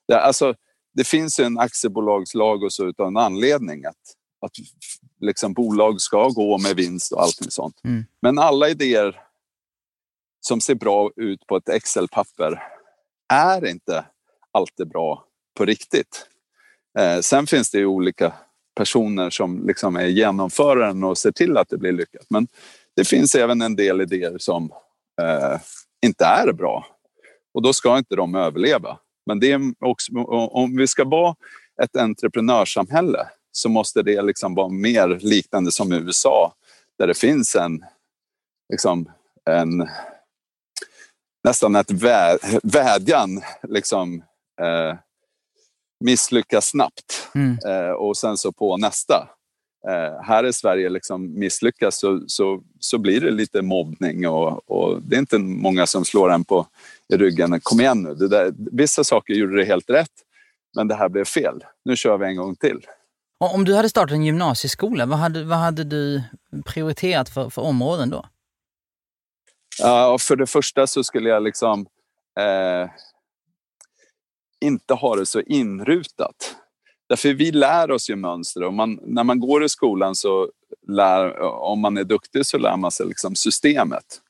det, 0.09 0.21
alltså, 0.21 0.55
det 0.95 1.05
finns 1.05 1.41
ju 1.41 1.45
en 1.45 1.59
aktiebolagslag 1.59 2.63
och 2.63 2.73
så 2.73 2.87
utav 2.87 3.07
en 3.07 3.17
anledning 3.17 3.85
att, 3.85 3.97
att 4.41 4.53
liksom, 5.21 5.53
bolag 5.53 6.01
ska 6.01 6.29
gå 6.29 6.59
med 6.59 6.77
vinst 6.77 7.13
och 7.13 7.23
allting 7.23 7.51
sånt. 7.51 7.81
Mm. 7.85 8.05
Men 8.21 8.39
alla 8.39 8.69
idéer 8.69 9.21
som 10.41 10.61
ser 10.61 10.75
bra 10.75 11.11
ut 11.17 11.47
på 11.47 11.57
ett 11.57 11.69
Excel-papper 11.69 12.63
är 13.33 13.67
inte 13.67 14.05
alltid 14.53 14.89
bra 14.89 15.25
på 15.55 15.65
riktigt. 15.65 16.27
Eh, 16.99 17.21
sen 17.21 17.47
finns 17.47 17.71
det 17.71 17.79
ju 17.79 17.87
olika 17.87 18.33
personer 18.75 19.31
som 19.31 19.67
liksom 19.67 19.97
är 19.97 20.07
genomföraren 20.07 21.05
och 21.05 21.19
ser 21.19 21.33
till 21.33 21.57
att 21.57 21.69
det 21.69 21.79
blir 21.79 21.93
lyckat. 21.93 22.27
Men 22.29 22.49
det 22.97 23.05
finns 23.05 23.35
även 23.35 23.63
en 23.63 23.77
del 23.77 24.01
idéer 24.01 24.39
som 24.39 24.73
eh, 25.23 25.61
inte 26.07 26.25
är 26.25 26.53
bra 26.53 26.87
och 27.55 27.63
då 27.63 27.73
ska 27.73 27.99
inte 27.99 28.17
de 28.17 28.35
överleva. 28.35 28.99
Men 29.27 29.41
det 29.41 29.53
är 29.53 29.61
också, 29.81 30.13
om 30.51 30.77
vi 30.77 30.87
ska 30.87 31.05
vara 31.05 31.35
ett 31.83 31.97
entreprenörssamhälle 31.97 33.29
så 33.53 33.69
måste 33.69 34.03
det 34.03 34.23
liksom 34.23 34.55
vara 34.55 34.69
mer 34.69 35.09
liknande 35.09 35.73
som 35.73 35.93
i 35.93 35.97
USA 35.97 36.55
där 36.99 37.07
det 37.07 37.15
finns 37.19 37.57
en, 37.57 37.85
liksom, 38.73 39.11
en 39.51 39.89
nästan 41.45 41.77
ett 41.77 41.91
vä 41.91 42.39
vädjan 42.63 43.43
liksom, 43.63 44.25
eh, 44.61 44.97
misslyckas 46.05 46.67
snabbt 46.67 47.29
Mm. 47.35 47.59
eh, 47.67 47.91
och 47.91 48.17
sen 48.17 48.37
så 48.37 48.53
på 48.53 48.77
nästa. 48.77 49.29
Eh, 49.89 50.23
här 50.23 50.47
i 50.47 50.53
Sverige 50.53 50.89
liksom 50.89 51.39
misslyckas 51.39 51.99
så, 51.99 52.25
så, 52.27 52.63
så 52.81 52.99
blir 52.99 53.21
det 53.21 53.31
lite 53.31 53.63
mobbning 53.63 54.29
och, 54.29 54.71
och 54.71 55.03
det 55.03 55.17
är 55.17 55.21
inte 55.21 55.39
många 55.39 55.87
som 55.87 56.05
slår 56.05 56.33
en 56.33 56.45
på 56.45 56.67
i 57.09 57.17
ryggen. 57.17 57.61
Kom 57.61 57.81
igen 57.81 58.03
nu, 58.03 58.15
där, 58.15 58.53
vissa 58.57 59.05
saker 59.05 59.35
gjorde 59.35 59.57
det 59.57 59.65
helt 59.65 59.91
rätt 59.91 60.11
men 60.77 60.89
det 60.89 60.95
här 60.95 61.09
blev 61.09 61.25
fel. 61.25 61.65
Nu 61.85 61.97
kör 61.97 62.19
vi 62.19 62.27
en 62.27 62.37
gång 62.37 62.57
till. 62.57 62.87
Och 63.41 63.55
Om 63.55 63.65
du 63.65 63.75
hade 63.75 63.89
startat 63.89 64.13
en 64.13 64.25
gymnasieskola, 64.25 65.07
vad 65.07 65.19
hade, 65.19 65.45
vad 65.45 65.59
hade 65.59 65.85
du 65.85 66.23
prioriterat 66.65 67.29
för, 67.29 67.51
för 67.51 67.63
områden 67.63 68.11
då? 68.11 68.27
Ja, 69.79 70.19
för 70.19 70.37
det 70.37 70.47
första 70.47 70.87
så 70.87 71.05
skulle 71.05 71.29
jag 71.29 71.43
liksom 71.43 71.87
eh, 72.39 72.91
inte 74.61 74.95
ha 74.95 75.17
det 75.17 75.27
så 75.27 75.41
inrutat. 75.41 76.57
Därför 77.09 77.35
vi 77.35 77.53
lär 77.53 77.91
oss 77.91 78.11
ju 78.11 78.17
mönster 78.17 78.63
och 78.63 78.75
man, 78.75 78.99
när 79.03 79.25
man 79.25 79.41
går 79.41 79.65
i 79.65 79.69
skolan 79.69 80.15
så 80.15 80.51
lär, 80.89 81.41
om 81.41 81.81
man 81.81 81.97
är 81.97 82.05
duktig 82.05 82.47
så 82.47 82.59
lär 82.59 82.77
man 82.77 82.91
sig 82.91 83.07
liksom 83.07 83.35
systemet. 83.35 84.21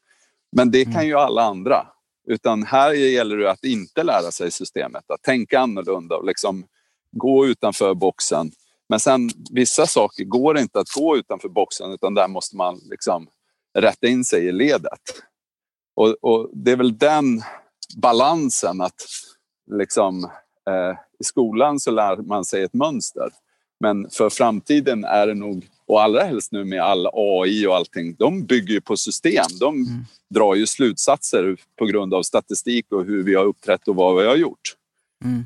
Men 0.56 0.70
det 0.70 0.84
kan 0.84 1.06
ju 1.06 1.14
alla 1.14 1.42
andra. 1.42 1.86
Utan 2.28 2.62
här 2.62 2.92
gäller 2.92 3.36
det 3.36 3.50
att 3.50 3.64
inte 3.64 4.02
lära 4.02 4.30
sig 4.30 4.50
systemet, 4.50 5.10
att 5.10 5.22
tänka 5.22 5.60
annorlunda 5.60 6.16
och 6.16 6.26
liksom 6.26 6.64
gå 7.12 7.46
utanför 7.46 7.94
boxen. 7.94 8.50
Men 8.88 9.00
sen 9.00 9.30
vissa 9.50 9.86
saker 9.86 10.24
går 10.24 10.58
inte 10.58 10.80
att 10.80 10.94
gå 10.94 11.16
utanför 11.16 11.48
boxen 11.48 11.92
utan 11.92 12.14
där 12.14 12.28
måste 12.28 12.56
man 12.56 12.80
liksom 12.90 13.26
rätta 13.78 14.06
in 14.06 14.24
sig 14.24 14.46
i 14.46 14.52
ledet. 14.52 15.00
Och, 15.94 16.08
och 16.20 16.50
det 16.52 16.72
är 16.72 16.76
väl 16.76 16.98
den 16.98 17.42
balansen 17.96 18.80
att 18.80 19.06
liksom 19.70 20.24
eh, 20.70 20.96
i 21.22 21.24
skolan 21.24 21.80
så 21.80 21.90
lär 21.90 22.16
man 22.16 22.44
sig 22.44 22.62
ett 22.62 22.74
mönster. 22.74 23.28
Men 23.80 24.10
för 24.10 24.30
framtiden 24.30 25.04
är 25.04 25.26
det 25.26 25.34
nog, 25.34 25.66
och 25.86 26.02
allra 26.02 26.22
helst 26.22 26.52
nu 26.52 26.64
med 26.64 26.80
all 26.82 27.06
AI 27.12 27.66
och 27.66 27.76
allting, 27.76 28.14
de 28.18 28.44
bygger 28.44 28.74
ju 28.74 28.80
på 28.80 28.96
system. 28.96 29.44
De 29.60 29.74
Mm. 29.74 30.04
drar 30.30 30.54
ju 30.54 30.66
slutsatser 30.66 31.56
på 31.78 31.86
grund 31.86 32.14
av 32.14 32.22
statistik 32.22 32.86
och 32.92 33.04
hur 33.04 33.22
vi 33.22 33.34
har 33.34 33.44
uppträtt 33.44 33.88
och 33.88 33.96
vad 33.96 34.16
vi 34.16 34.26
har 34.26 34.36
gjort. 34.36 34.74
Mm. 35.24 35.44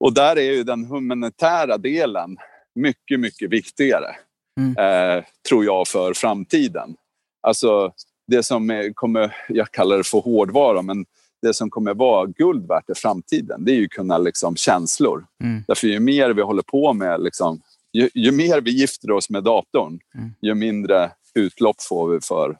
Och 0.00 0.12
där 0.14 0.38
är 0.38 0.52
ju 0.52 0.62
den 0.62 0.84
humanitära 0.84 1.78
delen 1.78 2.36
mycket, 2.74 3.20
mycket 3.20 3.50
viktigare. 3.50 4.16
Mm. 4.60 4.76
Eh, 4.76 5.24
tror 5.48 5.64
jag 5.64 5.88
för 5.88 6.14
framtiden. 6.14 6.96
Alltså 7.40 7.92
det 8.26 8.42
som 8.42 8.92
kommer, 8.94 9.36
jag 9.48 9.70
kallar 9.70 9.96
det 9.96 10.04
för 10.04 10.20
hårdvara, 10.20 10.82
men 10.82 11.06
det 11.42 11.54
som 11.54 11.70
kommer 11.70 11.94
vara 11.94 12.26
guld 12.26 12.68
värt 12.68 12.90
i 12.90 12.94
framtiden, 12.94 13.64
det 13.64 13.72
är 13.72 13.76
ju 13.76 13.88
kunna 13.88 14.18
liksom 14.18 14.56
känslor. 14.56 15.26
Mm. 15.44 15.64
Därför 15.68 15.86
ju 15.86 16.00
mer 16.00 16.30
vi 16.30 16.42
håller 16.42 16.62
på 16.62 16.92
med, 16.92 17.22
liksom, 17.22 17.60
ju, 17.92 18.10
ju 18.14 18.32
mer 18.32 18.60
vi 18.60 18.70
gifter 18.70 19.10
oss 19.10 19.30
med 19.30 19.44
datorn, 19.44 19.98
Mm. 20.14 20.34
ju 20.42 20.54
mindre 20.54 21.10
utlopp 21.34 21.82
får 21.82 22.08
vi 22.08 22.20
för 22.20 22.56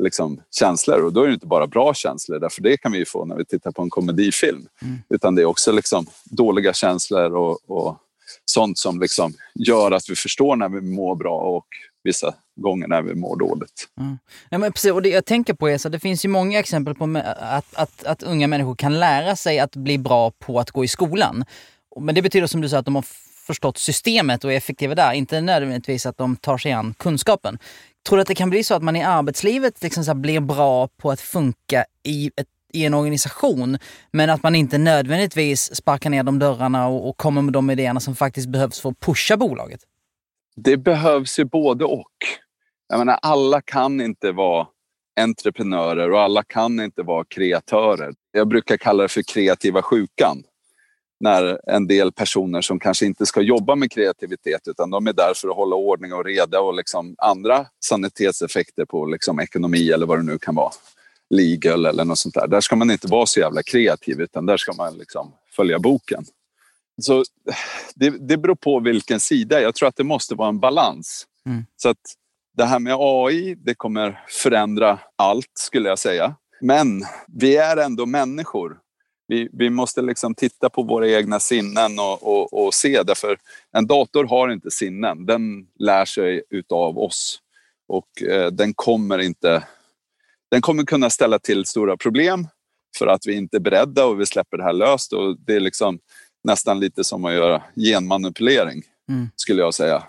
liksom, 0.00 0.40
känslor. 0.58 1.04
Och 1.04 1.12
då 1.12 1.22
är 1.22 1.26
det 1.26 1.34
inte 1.34 1.46
bara 1.46 1.66
bra 1.66 1.94
känslor, 1.94 2.38
därför 2.38 2.62
det 2.62 2.76
kan 2.76 2.92
vi 2.92 2.98
ju 2.98 3.04
få 3.04 3.24
när 3.24 3.36
vi 3.36 3.44
tittar 3.44 3.72
på 3.72 3.82
en 3.82 3.90
komedifilm. 3.90 4.66
Mm. 4.82 4.98
Utan 5.08 5.34
det 5.34 5.42
är 5.42 5.46
också 5.46 5.72
liksom, 5.72 6.06
dåliga 6.24 6.72
känslor 6.72 7.34
och, 7.34 7.58
och 7.70 7.98
sånt 8.44 8.78
som 8.78 9.00
liksom, 9.00 9.32
gör 9.54 9.90
att 9.92 10.10
vi 10.10 10.16
förstår 10.16 10.56
när 10.56 10.68
vi 10.68 10.80
mår 10.80 11.14
bra 11.16 11.40
och 11.40 11.66
vissa 12.04 12.34
gånger 12.56 12.88
när 12.88 13.02
vi 13.02 13.14
mår 13.14 13.36
dåligt. 13.36 13.88
Mm. 14.00 14.18
Ja, 14.48 14.58
men 14.58 14.72
precis, 14.72 14.92
och 14.92 15.02
det 15.02 15.08
jag 15.08 15.24
tänker 15.24 15.54
på 15.54 15.68
är 15.68 15.78
så 15.78 15.88
att 15.88 15.92
det 15.92 16.00
finns 16.00 16.24
ju 16.24 16.28
många 16.28 16.58
exempel 16.58 16.94
på 16.94 17.22
att, 17.40 17.74
att, 17.74 18.04
att 18.04 18.22
unga 18.22 18.46
människor 18.46 18.74
kan 18.74 19.00
lära 19.00 19.36
sig 19.36 19.58
att 19.58 19.76
bli 19.76 19.98
bra 19.98 20.30
på 20.30 20.60
att 20.60 20.70
gå 20.70 20.84
i 20.84 20.88
skolan. 20.88 21.44
Men 22.00 22.14
det 22.14 22.22
betyder 22.22 22.46
som 22.46 22.60
du 22.60 22.68
sa 22.68 22.78
att 22.78 22.84
de 22.84 22.94
har 22.94 23.04
förstått 23.46 23.78
systemet 23.78 24.44
och 24.44 24.52
är 24.52 24.56
effektiva 24.56 24.94
där, 24.94 25.12
inte 25.12 25.40
nödvändigtvis 25.40 26.06
att 26.06 26.18
de 26.18 26.36
tar 26.36 26.58
sig 26.58 26.72
an 26.72 26.94
kunskapen. 26.98 27.58
Tror 28.08 28.16
du 28.16 28.22
att 28.22 28.28
det 28.28 28.34
kan 28.34 28.50
bli 28.50 28.64
så 28.64 28.74
att 28.74 28.82
man 28.82 28.96
i 28.96 29.02
arbetslivet 29.02 29.82
liksom 29.82 30.04
så 30.04 30.14
blir 30.14 30.40
bra 30.40 30.88
på 30.88 31.10
att 31.10 31.20
funka 31.20 31.84
i, 32.02 32.30
ett, 32.36 32.46
i 32.72 32.84
en 32.84 32.94
organisation, 32.94 33.78
men 34.10 34.30
att 34.30 34.42
man 34.42 34.54
inte 34.54 34.78
nödvändigtvis 34.78 35.76
sparkar 35.76 36.10
ner 36.10 36.22
de 36.22 36.38
dörrarna 36.38 36.88
och, 36.88 37.08
och 37.08 37.16
kommer 37.16 37.42
med 37.42 37.52
de 37.52 37.70
idéerna 37.70 38.00
som 38.00 38.16
faktiskt 38.16 38.48
behövs 38.48 38.80
för 38.80 38.90
att 38.90 39.00
pusha 39.00 39.36
bolaget? 39.36 39.80
Det 40.56 40.76
behövs 40.76 41.38
ju 41.38 41.44
både 41.44 41.84
och. 41.84 42.12
Jag 42.88 42.98
menar, 42.98 43.18
alla 43.22 43.60
kan 43.60 44.00
inte 44.00 44.32
vara 44.32 44.66
entreprenörer 45.20 46.10
och 46.10 46.20
alla 46.20 46.42
kan 46.42 46.80
inte 46.80 47.02
vara 47.02 47.24
kreatörer. 47.24 48.14
Jag 48.32 48.48
brukar 48.48 48.76
kalla 48.76 49.02
det 49.02 49.08
för 49.08 49.22
kreativa 49.22 49.82
sjukan. 49.82 50.42
När 51.20 51.70
en 51.70 51.86
del 51.86 52.12
personer 52.12 52.60
som 52.60 52.80
kanske 52.80 53.06
inte 53.06 53.26
ska 53.26 53.40
jobba 53.40 53.74
med 53.74 53.92
kreativitet 53.92 54.68
utan 54.68 54.90
de 54.90 55.06
är 55.06 55.12
där 55.12 55.32
för 55.36 55.48
att 55.48 55.56
hålla 55.56 55.76
ordning 55.76 56.12
och 56.12 56.24
reda 56.24 56.60
och 56.60 56.74
liksom 56.74 57.14
andra 57.18 57.66
sanitetseffekter 57.84 58.84
på 58.84 59.06
liksom 59.06 59.40
ekonomi 59.40 59.90
eller 59.90 60.06
vad 60.06 60.18
det 60.18 60.22
nu 60.22 60.38
kan 60.38 60.54
vara. 60.54 60.70
Legal 61.30 61.86
eller 61.86 62.04
något 62.04 62.18
sånt 62.18 62.34
där. 62.34 62.46
Där 62.46 62.60
ska 62.60 62.76
man 62.76 62.90
inte 62.90 63.06
vara 63.06 63.26
så 63.26 63.40
jävla 63.40 63.62
kreativ 63.62 64.20
utan 64.20 64.46
där 64.46 64.56
ska 64.56 64.72
man 64.72 64.98
liksom 64.98 65.32
följa 65.56 65.78
boken. 65.78 66.24
Så 67.02 67.24
det, 67.94 68.28
det 68.28 68.36
beror 68.36 68.54
på 68.54 68.80
vilken 68.80 69.20
sida. 69.20 69.60
Jag 69.60 69.74
tror 69.74 69.88
att 69.88 69.96
det 69.96 70.04
måste 70.04 70.34
vara 70.34 70.48
en 70.48 70.60
balans. 70.60 71.26
Mm. 71.46 71.64
Så 71.76 71.88
att 71.88 71.98
det 72.56 72.64
här 72.64 72.78
med 72.78 72.96
AI, 72.98 73.54
det 73.54 73.74
kommer 73.74 74.24
förändra 74.28 74.98
allt 75.16 75.50
skulle 75.54 75.88
jag 75.88 75.98
säga. 75.98 76.34
Men 76.60 77.02
vi 77.26 77.56
är 77.56 77.76
ändå 77.76 78.06
människor. 78.06 78.78
Vi, 79.26 79.48
vi 79.52 79.70
måste 79.70 80.02
liksom 80.02 80.34
titta 80.34 80.70
på 80.70 80.82
våra 80.82 81.08
egna 81.08 81.40
sinnen 81.40 81.98
och, 81.98 82.22
och, 82.22 82.66
och 82.66 82.74
se, 82.74 83.02
därför 83.02 83.38
en 83.72 83.86
dator 83.86 84.24
har 84.24 84.48
inte 84.48 84.70
sinnen. 84.70 85.26
Den 85.26 85.66
lär 85.78 86.04
sig 86.04 86.42
utav 86.50 86.98
oss 86.98 87.40
och 87.88 88.22
eh, 88.22 88.50
den 88.50 88.74
kommer 88.74 89.18
inte... 89.18 89.64
Den 90.50 90.60
kommer 90.60 90.84
kunna 90.84 91.10
ställa 91.10 91.38
till 91.38 91.64
stora 91.64 91.96
problem 91.96 92.48
för 92.98 93.06
att 93.06 93.26
vi 93.26 93.34
inte 93.34 93.56
är 93.56 93.60
beredda 93.60 94.06
och 94.06 94.20
vi 94.20 94.26
släpper 94.26 94.56
det 94.56 94.64
här 94.64 94.72
löst. 94.72 95.12
Och 95.12 95.36
det 95.38 95.54
är 95.54 95.60
liksom 95.60 95.98
nästan 96.44 96.80
lite 96.80 97.04
som 97.04 97.24
att 97.24 97.32
göra 97.32 97.62
genmanipulering, 97.76 98.82
mm. 99.08 99.28
skulle 99.36 99.62
jag 99.62 99.74
säga. 99.74 100.02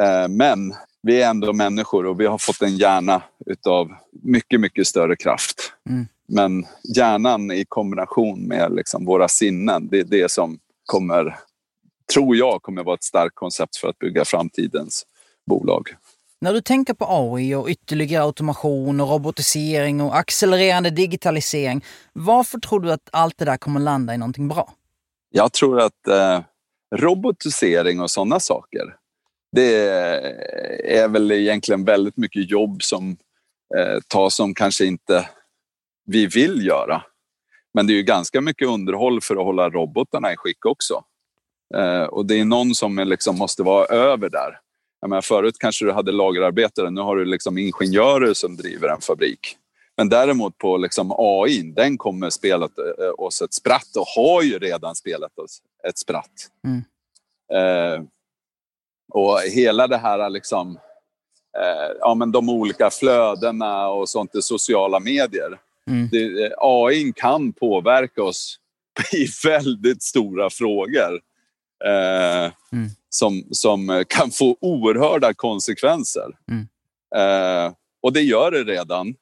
Eh, 0.00 0.28
men 0.28 0.74
vi 1.02 1.22
är 1.22 1.30
ändå 1.30 1.52
människor 1.52 2.06
och 2.06 2.20
vi 2.20 2.26
har 2.26 2.38
fått 2.38 2.62
en 2.62 2.76
hjärna 2.76 3.22
utav 3.46 3.92
mycket, 4.22 4.60
mycket 4.60 4.86
större 4.86 5.16
kraft. 5.16 5.72
Mm. 5.90 6.06
Men 6.28 6.66
hjärnan 6.96 7.50
i 7.50 7.64
kombination 7.68 8.48
med 8.48 8.74
liksom 8.74 9.04
våra 9.04 9.28
sinnen, 9.28 9.88
det 9.88 10.00
är 10.00 10.04
det 10.04 10.30
som 10.30 10.58
kommer, 10.86 11.38
tror 12.14 12.36
jag, 12.36 12.62
kommer 12.62 12.84
vara 12.84 12.94
ett 12.94 13.04
starkt 13.04 13.34
koncept 13.34 13.76
för 13.76 13.88
att 13.88 13.98
bygga 13.98 14.24
framtidens 14.24 15.06
bolag. 15.46 15.88
När 16.40 16.52
du 16.52 16.60
tänker 16.60 16.94
på 16.94 17.06
AI 17.08 17.54
och 17.54 17.68
ytterligare 17.68 18.24
automation 18.24 19.00
och 19.00 19.08
robotisering 19.08 20.00
och 20.00 20.18
accelererande 20.18 20.90
digitalisering, 20.90 21.84
varför 22.12 22.58
tror 22.58 22.80
du 22.80 22.92
att 22.92 23.08
allt 23.12 23.38
det 23.38 23.44
där 23.44 23.56
kommer 23.56 23.80
landa 23.80 24.14
i 24.14 24.18
någonting 24.18 24.48
bra? 24.48 24.72
Jag 25.36 25.52
tror 25.52 25.80
att 25.80 26.08
eh, 26.08 26.40
robotisering 26.96 28.00
och 28.00 28.10
sådana 28.10 28.40
saker, 28.40 28.96
det 29.52 29.74
är 30.84 31.08
väl 31.08 31.32
egentligen 31.32 31.84
väldigt 31.84 32.16
mycket 32.16 32.50
jobb 32.50 32.82
som 32.82 33.16
eh, 33.76 33.98
tas 34.08 34.36
som 34.36 34.54
kanske 34.54 34.84
inte 34.84 35.28
vi 36.06 36.26
vill 36.26 36.66
göra. 36.66 37.02
Men 37.74 37.86
det 37.86 37.92
är 37.92 37.94
ju 37.94 38.02
ganska 38.02 38.40
mycket 38.40 38.68
underhåll 38.68 39.20
för 39.20 39.36
att 39.36 39.44
hålla 39.44 39.70
robotarna 39.70 40.32
i 40.32 40.36
skick 40.36 40.66
också. 40.66 41.04
Eh, 41.76 42.02
och 42.02 42.26
det 42.26 42.40
är 42.40 42.44
någon 42.44 42.74
som 42.74 42.98
liksom 42.98 43.38
måste 43.38 43.62
vara 43.62 43.86
över 43.86 44.30
där. 44.30 44.58
Jag 45.00 45.10
menar, 45.10 45.22
förut 45.22 45.56
kanske 45.58 45.84
du 45.84 45.92
hade 45.92 46.12
lagerarbetare, 46.12 46.90
nu 46.90 47.00
har 47.00 47.16
du 47.16 47.24
liksom 47.24 47.58
ingenjörer 47.58 48.34
som 48.34 48.56
driver 48.56 48.88
en 48.88 49.00
fabrik. 49.00 49.56
Men 49.96 50.08
däremot 50.08 50.58
på 50.58 50.76
liksom 50.76 51.14
AI, 51.18 51.62
den 51.62 51.98
kommer 51.98 52.30
spela 52.30 52.64
eh, 52.64 53.24
oss 53.24 53.42
ett 53.42 53.54
spratt 53.54 53.96
och 53.96 54.06
har 54.06 54.42
ju 54.42 54.58
redan 54.58 54.94
spelat 54.94 55.38
oss 55.38 55.62
ett 55.88 55.98
spratt. 55.98 56.50
Mm. 56.64 56.84
Eh, 57.52 58.02
och 59.12 59.40
hela 59.40 59.86
det 59.86 59.96
här 59.96 60.30
liksom, 60.30 60.78
eh, 61.58 61.96
ja 62.00 62.14
men 62.14 62.32
de 62.32 62.48
olika 62.48 62.90
flödena 62.90 63.88
och 63.88 64.08
sånt 64.08 64.34
i 64.34 64.42
sociala 64.42 65.00
medier. 65.00 65.58
Mm. 65.90 66.08
Det, 66.12 66.54
AI 66.58 67.12
kan 67.16 67.52
påverka 67.52 68.22
oss 68.22 68.58
i 69.12 69.26
väldigt 69.48 70.02
stora 70.02 70.50
frågor. 70.50 71.20
Eh, 71.84 72.52
mm. 72.72 72.88
som, 73.08 73.44
som 73.50 74.04
kan 74.08 74.30
få 74.30 74.56
oerhörda 74.60 75.34
konsekvenser. 75.34 76.30
Mm. 76.50 76.68
Eh, 77.16 77.72
och 78.02 78.12
det 78.12 78.20
gör 78.20 78.50
det 78.50 78.64
redan, 78.64 79.08
eh, 79.08 79.14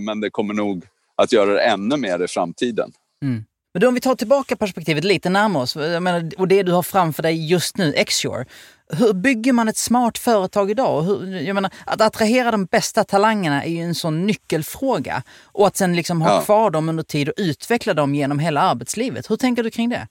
men 0.00 0.20
det 0.20 0.30
kommer 0.30 0.54
nog 0.54 0.84
att 1.16 1.32
göra 1.32 1.52
det 1.52 1.60
ännu 1.60 1.96
mer 1.96 2.24
i 2.24 2.28
framtiden. 2.28 2.92
Mm. 3.22 3.44
Men 3.74 3.80
då 3.80 3.88
om 3.88 3.94
vi 3.94 4.00
tar 4.00 4.14
tillbaka 4.14 4.56
perspektivet 4.56 5.04
lite 5.04 5.30
närmare 5.30 5.62
oss, 5.62 5.76
menar, 5.76 6.30
och 6.38 6.48
det 6.48 6.62
du 6.62 6.72
har 6.72 6.82
framför 6.82 7.22
dig 7.22 7.50
just 7.50 7.76
nu, 7.76 7.92
Xshore. 7.92 8.44
Hur 8.88 9.12
bygger 9.12 9.52
man 9.52 9.68
ett 9.68 9.76
smart 9.76 10.18
företag 10.18 10.70
idag? 10.70 11.02
Hur, 11.02 11.40
jag 11.40 11.54
menar, 11.54 11.70
att 11.86 12.00
attrahera 12.00 12.50
de 12.50 12.64
bästa 12.64 13.04
talangerna 13.04 13.64
är 13.64 13.70
ju 13.70 13.80
en 13.80 13.94
sån 13.94 14.26
nyckelfråga. 14.26 15.22
Och 15.44 15.66
att 15.66 15.76
sen 15.76 15.96
liksom 15.96 16.22
ha 16.22 16.34
ja. 16.34 16.40
kvar 16.40 16.70
dem 16.70 16.88
under 16.88 17.02
tid 17.02 17.28
och 17.28 17.34
utveckla 17.36 17.94
dem 17.94 18.14
genom 18.14 18.38
hela 18.38 18.60
arbetslivet. 18.60 19.30
Hur 19.30 19.36
tänker 19.36 19.62
du 19.62 19.70
kring 19.70 19.88
det? 19.88 20.08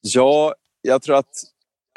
Ja, 0.00 0.54
jag 0.82 1.02
tror 1.02 1.16
att 1.16 1.34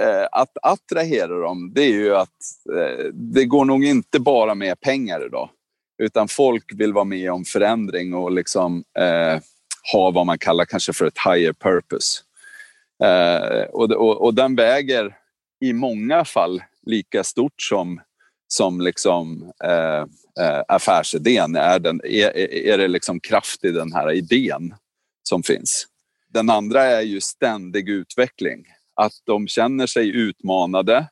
eh, 0.02 0.28
att 0.32 0.58
attrahera 0.62 1.40
dem, 1.40 1.72
det 1.76 1.82
är 1.82 1.94
ju 1.94 2.16
att 2.16 2.30
eh, 2.76 3.06
det 3.14 3.46
går 3.46 3.66
nog 3.66 3.86
inte 3.86 4.20
bara 4.20 4.56
med 4.56 4.80
pengar 4.80 5.26
idag. 5.26 5.50
Utan 5.98 6.28
folk 6.28 6.64
vill 6.76 6.94
vara 6.94 7.06
med 7.06 7.32
om 7.32 7.46
förändring 7.46 8.14
och 8.14 8.32
liksom 8.32 8.84
eh, 9.00 9.42
ha 9.94 10.12
vad 10.12 10.26
man 10.26 10.38
kallar 10.38 10.66
kanske 10.66 10.94
för 10.94 11.06
ett 11.06 11.18
higher 11.26 11.54
purpose. 11.54 12.22
Eh, 13.04 13.64
och, 13.70 13.92
och, 13.92 14.22
och, 14.22 14.34
den 14.34 14.56
väger 14.56 15.18
i 15.62 15.74
många 15.74 16.26
fall 16.26 16.64
lika 16.86 17.24
stort 17.24 17.62
som, 17.62 18.02
som 18.48 18.82
liksom, 18.82 19.52
eh, 19.64 20.02
eh 20.46 20.64
affärsidén. 20.68 21.56
Är, 21.56 21.80
den, 21.80 22.02
är, 22.04 22.38
är 22.54 22.78
det 22.78 22.88
liksom 22.88 23.20
kraft 23.20 23.66
i 23.66 23.72
den 23.72 23.94
här 23.94 24.12
idén 24.12 24.76
som 25.24 25.44
finns? 25.44 25.88
Den 26.34 26.50
andra 26.50 26.84
är 26.84 27.02
ju 27.02 27.22
ständig 27.22 27.90
utveckling. 27.90 28.66
Att 28.96 29.14
de 29.24 29.48
känner 29.48 29.88
sig 29.88 30.10
utmanade, 30.16 31.08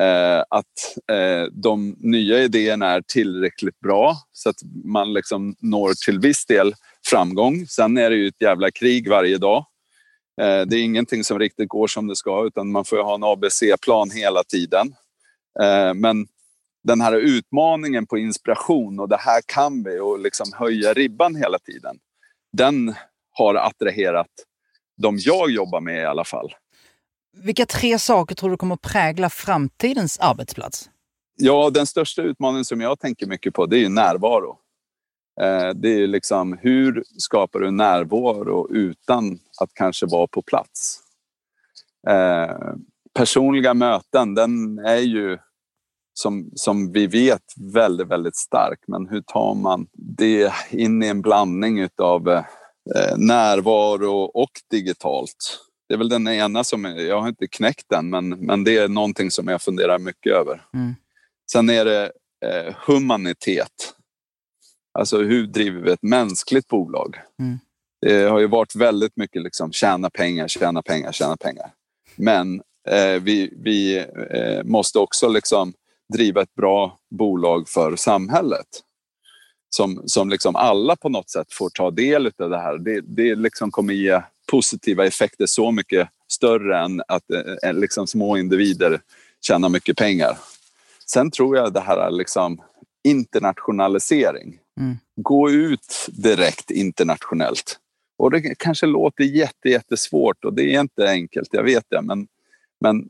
eh, 0.00 0.42
att 0.50 0.96
eh, 1.12 1.44
de 1.52 1.96
nya 1.98 2.38
idéerna 2.42 2.90
är 2.90 3.00
tillräckligt 3.00 3.80
bra 3.80 4.16
så 4.32 4.50
att 4.50 4.62
man 4.84 5.12
liksom 5.12 5.56
når 5.58 6.04
till 6.04 6.18
viss 6.18 6.46
del 6.46 6.74
framgång. 7.06 7.66
Sen 7.66 7.96
är 7.98 8.10
det 8.10 8.16
ju 8.16 8.28
ett 8.28 8.40
jävla 8.40 8.70
krig 8.70 9.08
varje 9.08 9.38
dag. 9.38 9.66
Eh, 10.40 10.60
det 10.60 10.76
är 10.76 10.82
ingenting 10.82 11.24
som 11.24 11.38
riktigt 11.38 11.68
går 11.68 11.86
som 11.86 12.06
det 12.06 12.16
ska 12.16 12.46
utan 12.46 12.72
man 12.72 12.84
får 12.84 13.02
ha 13.02 13.14
en 13.14 13.24
ABC-plan 13.24 14.10
hela 14.10 14.42
tiden. 14.44 14.94
Eh, 15.60 15.94
men 15.94 16.26
den 16.84 17.00
här 17.00 17.12
utmaningen 17.12 18.06
på 18.06 18.18
inspiration 18.18 19.00
och 19.00 19.08
det 19.08 19.16
här 19.16 19.40
kan 19.46 19.82
vi 19.82 20.00
och 20.00 20.18
liksom 20.18 20.46
höja 20.54 20.92
ribban 20.92 21.36
hela 21.36 21.58
tiden. 21.58 21.98
Den 22.52 22.94
har 23.32 23.54
attraherat 23.54 24.30
de 25.02 25.18
jag 25.18 25.50
jobbar 25.50 25.80
med 25.80 26.02
i 26.02 26.04
alla 26.04 26.24
fall. 26.24 26.54
Vilka 27.42 27.66
tre 27.66 27.98
saker 27.98 28.34
tror 28.34 28.50
du 28.50 28.56
kommer 28.56 28.76
prägla 28.76 29.30
framtidens 29.30 30.18
arbetsplats? 30.18 30.90
Ja, 31.36 31.70
den 31.70 31.86
största 31.86 32.22
utmaningen 32.22 32.64
som 32.64 32.80
jag 32.80 33.00
tänker 33.00 33.26
mycket 33.26 33.54
på 33.54 33.66
det 33.66 33.84
är 33.84 33.88
närvaro. 33.88 34.58
Eh, 35.40 35.68
det 35.74 35.88
är 35.88 36.06
liksom 36.06 36.58
hur 36.60 37.02
skapar 37.18 37.60
du 37.60 37.70
närvaro 37.70 38.68
utan 38.70 39.38
att 39.60 39.74
kanske 39.74 40.06
vara 40.06 40.26
på 40.26 40.42
plats? 40.42 41.00
Eh, 42.08 42.74
personliga 43.14 43.74
möten, 43.74 44.34
den 44.34 44.78
är 44.78 45.00
ju 45.00 45.38
som, 46.14 46.50
som 46.54 46.92
vi 46.92 47.06
vet 47.06 47.42
väldigt, 47.72 48.08
väldigt 48.08 48.36
stark. 48.36 48.78
Men 48.86 49.08
hur 49.08 49.20
tar 49.20 49.54
man 49.54 49.86
det 49.92 50.52
in 50.70 51.02
i 51.02 51.06
en 51.06 51.22
blandning 51.22 51.88
av 51.98 52.28
eh, 52.28 52.44
närvaro 53.16 54.22
och 54.22 54.50
digitalt? 54.70 55.60
Det 55.88 55.94
är 55.94 55.98
väl 55.98 56.08
den 56.08 56.28
ena 56.28 56.64
som, 56.64 56.84
jag 56.84 57.20
har 57.20 57.28
inte 57.28 57.46
knäckt 57.46 57.86
den, 57.88 58.10
men, 58.10 58.28
men 58.28 58.64
det 58.64 58.78
är 58.78 58.88
någonting 58.88 59.30
som 59.30 59.48
jag 59.48 59.62
funderar 59.62 59.98
mycket 59.98 60.32
över. 60.32 60.62
Mm. 60.74 60.94
Sen 61.52 61.70
är 61.70 61.84
det 61.84 62.12
eh, 62.44 62.74
humanitet. 62.86 63.94
Alltså 64.98 65.18
hur 65.18 65.46
driver 65.46 65.80
vi 65.80 65.90
ett 65.92 66.02
mänskligt 66.02 66.68
bolag? 66.68 67.16
Mm. 67.38 67.58
Det 68.00 68.22
har 68.22 68.38
ju 68.38 68.46
varit 68.46 68.76
väldigt 68.76 69.16
mycket 69.16 69.42
liksom 69.42 69.72
tjäna 69.72 70.10
pengar, 70.10 70.48
tjäna 70.48 70.82
pengar, 70.82 71.12
tjäna 71.12 71.36
pengar. 71.36 71.70
Men 72.16 72.62
eh, 72.88 73.22
vi, 73.22 73.54
vi 73.56 73.98
eh, 74.30 74.64
måste 74.64 74.98
också 74.98 75.28
liksom 75.28 75.72
driva 76.12 76.42
ett 76.42 76.54
bra 76.54 76.98
bolag 77.10 77.68
för 77.68 77.96
samhället. 77.96 78.66
Som, 79.68 80.02
som 80.06 80.28
liksom 80.28 80.56
alla 80.56 80.96
på 80.96 81.08
något 81.08 81.30
sätt 81.30 81.52
får 81.52 81.70
ta 81.70 81.90
del 81.90 82.26
av 82.26 82.50
det 82.50 82.58
här. 82.58 82.78
Det, 82.78 83.00
det 83.00 83.34
liksom 83.34 83.70
kommer 83.70 83.94
ge 83.94 84.22
positiva 84.46 85.06
effekter 85.06 85.46
så 85.46 85.70
mycket 85.70 86.08
större 86.28 86.78
än 86.78 87.02
att 87.08 87.30
eh, 87.62 87.72
liksom 87.72 88.06
små 88.06 88.36
individer 88.36 89.00
tjänar 89.46 89.68
mycket 89.68 89.96
pengar. 89.96 90.38
Sen 91.06 91.30
tror 91.30 91.56
jag 91.56 91.72
det 91.72 91.80
här 91.80 92.10
liksom 92.10 92.62
internationalisering. 93.04 94.58
Mm. 94.80 94.96
Gå 95.16 95.50
ut 95.50 96.06
direkt 96.08 96.70
internationellt. 96.70 97.78
Och 98.18 98.30
det 98.30 98.54
kanske 98.58 98.86
låter 98.86 99.24
jätte, 99.24 99.68
jättesvårt 99.68 100.44
och 100.44 100.54
det 100.54 100.74
är 100.74 100.80
inte 100.80 101.08
enkelt, 101.08 101.48
jag 101.52 101.62
vet 101.62 101.84
det. 101.88 102.02
Men, 102.02 102.26
men 102.80 103.08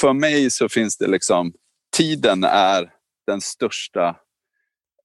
för 0.00 0.12
mig 0.12 0.50
så 0.50 0.68
finns 0.68 0.96
det 0.96 1.06
liksom, 1.06 1.52
tiden 1.96 2.44
är 2.44 2.90
den 3.26 3.40
största 3.40 4.16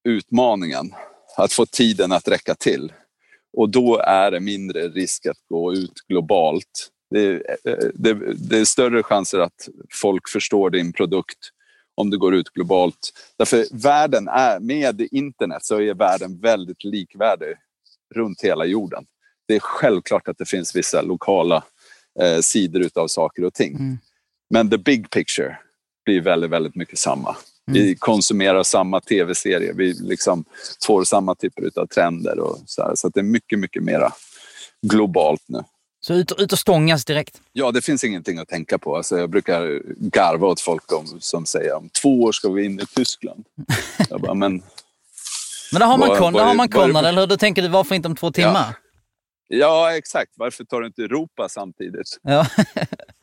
utmaningen. 0.03 0.93
Att 1.37 1.53
få 1.53 1.65
tiden 1.65 2.11
att 2.11 2.27
räcka 2.27 2.55
till. 2.55 2.93
Och 3.57 3.69
då 3.69 3.97
är 3.97 4.31
det 4.31 4.39
mindre 4.39 4.87
risk 4.87 5.25
att 5.25 5.37
gå 5.49 5.73
ut 5.73 5.93
globalt. 6.07 6.89
Det 7.11 7.19
är, 7.19 7.41
det, 7.93 8.13
det 8.49 8.57
är 8.57 8.65
större 8.65 9.03
chanser 9.03 9.39
att 9.39 9.69
folk 10.01 10.29
förstår 10.29 10.69
din 10.69 10.93
produkt 10.93 11.37
om 11.95 12.09
du 12.09 12.17
går 12.17 12.35
ut 12.35 12.49
globalt. 12.49 13.11
Därför 13.37 13.65
världen 13.71 14.27
är, 14.27 14.59
med 14.59 15.01
internet 15.11 15.65
så 15.65 15.81
är 15.81 15.93
världen 15.93 16.39
väldigt 16.39 16.83
likvärdig 16.83 17.55
runt 18.15 18.41
hela 18.41 18.65
jorden. 18.65 19.05
Det 19.47 19.55
är 19.55 19.59
självklart 19.59 20.27
att 20.27 20.37
det 20.37 20.49
finns 20.49 20.75
vissa 20.75 21.01
lokala 21.01 21.63
eh, 22.21 22.39
sidor 22.39 22.81
utav 22.81 23.07
saker 23.07 23.43
och 23.45 23.53
ting. 23.53 23.75
Mm. 23.75 23.97
Men 24.49 24.69
the 24.69 24.77
big 24.77 25.09
picture 25.09 25.57
blir 26.05 26.21
väldigt, 26.21 26.49
väldigt 26.49 26.75
mycket 26.75 26.99
samma. 26.99 27.35
Mm. 27.69 27.81
Vi 27.81 27.95
konsumerar 27.95 28.63
samma 28.63 28.99
tv-serier, 29.01 29.73
vi 29.73 29.93
liksom 29.93 30.45
får 30.85 31.03
samma 31.03 31.35
typer 31.35 31.79
av 31.79 31.85
trender 31.87 32.39
och 32.39 32.57
så 32.65 32.81
här. 32.83 32.95
Så 32.95 33.09
det 33.09 33.19
är 33.19 33.23
mycket, 33.23 33.59
mycket 33.59 33.83
mera 33.83 34.11
globalt 34.81 35.43
nu. 35.47 35.63
Så 36.01 36.13
ut, 36.13 36.31
ut 36.37 36.51
och 36.51 36.59
stångas 36.59 37.05
direkt? 37.05 37.41
Ja, 37.53 37.71
det 37.71 37.81
finns 37.81 38.03
ingenting 38.03 38.37
att 38.37 38.47
tänka 38.47 38.77
på. 38.77 38.95
Alltså, 38.97 39.17
jag 39.19 39.29
brukar 39.29 39.81
garva 40.09 40.47
åt 40.47 40.61
folk 40.61 40.91
om, 40.93 41.05
som 41.19 41.45
säger 41.45 41.75
om 41.75 41.89
två 41.89 42.21
år 42.21 42.31
ska 42.31 42.49
vi 42.49 42.65
in 42.65 42.79
i 42.79 42.85
Tyskland. 42.85 43.45
jag 44.09 44.21
bara, 44.21 44.33
men... 44.33 44.63
Men 45.71 45.79
där 45.79 45.87
har 45.87 45.97
man, 45.97 46.09
Var- 46.09 46.17
kon, 46.17 46.33
var- 46.33 46.41
har 46.43 46.53
man 46.53 46.69
var- 46.73 46.81
Konrad, 46.81 47.05
eller 47.05 47.21
hur? 47.21 47.27
Då 47.27 47.37
tänker 47.37 47.61
du, 47.61 47.67
varför 47.67 47.95
inte 47.95 48.07
om 48.07 48.15
två 48.15 48.31
timmar? 48.31 48.75
Ja, 49.47 49.95
exakt. 49.97 50.31
Varför 50.35 50.63
tar 50.63 50.81
du 50.81 50.87
inte 50.87 51.01
Europa 51.01 51.49
samtidigt? 51.49 52.19
Ja. 52.21 52.47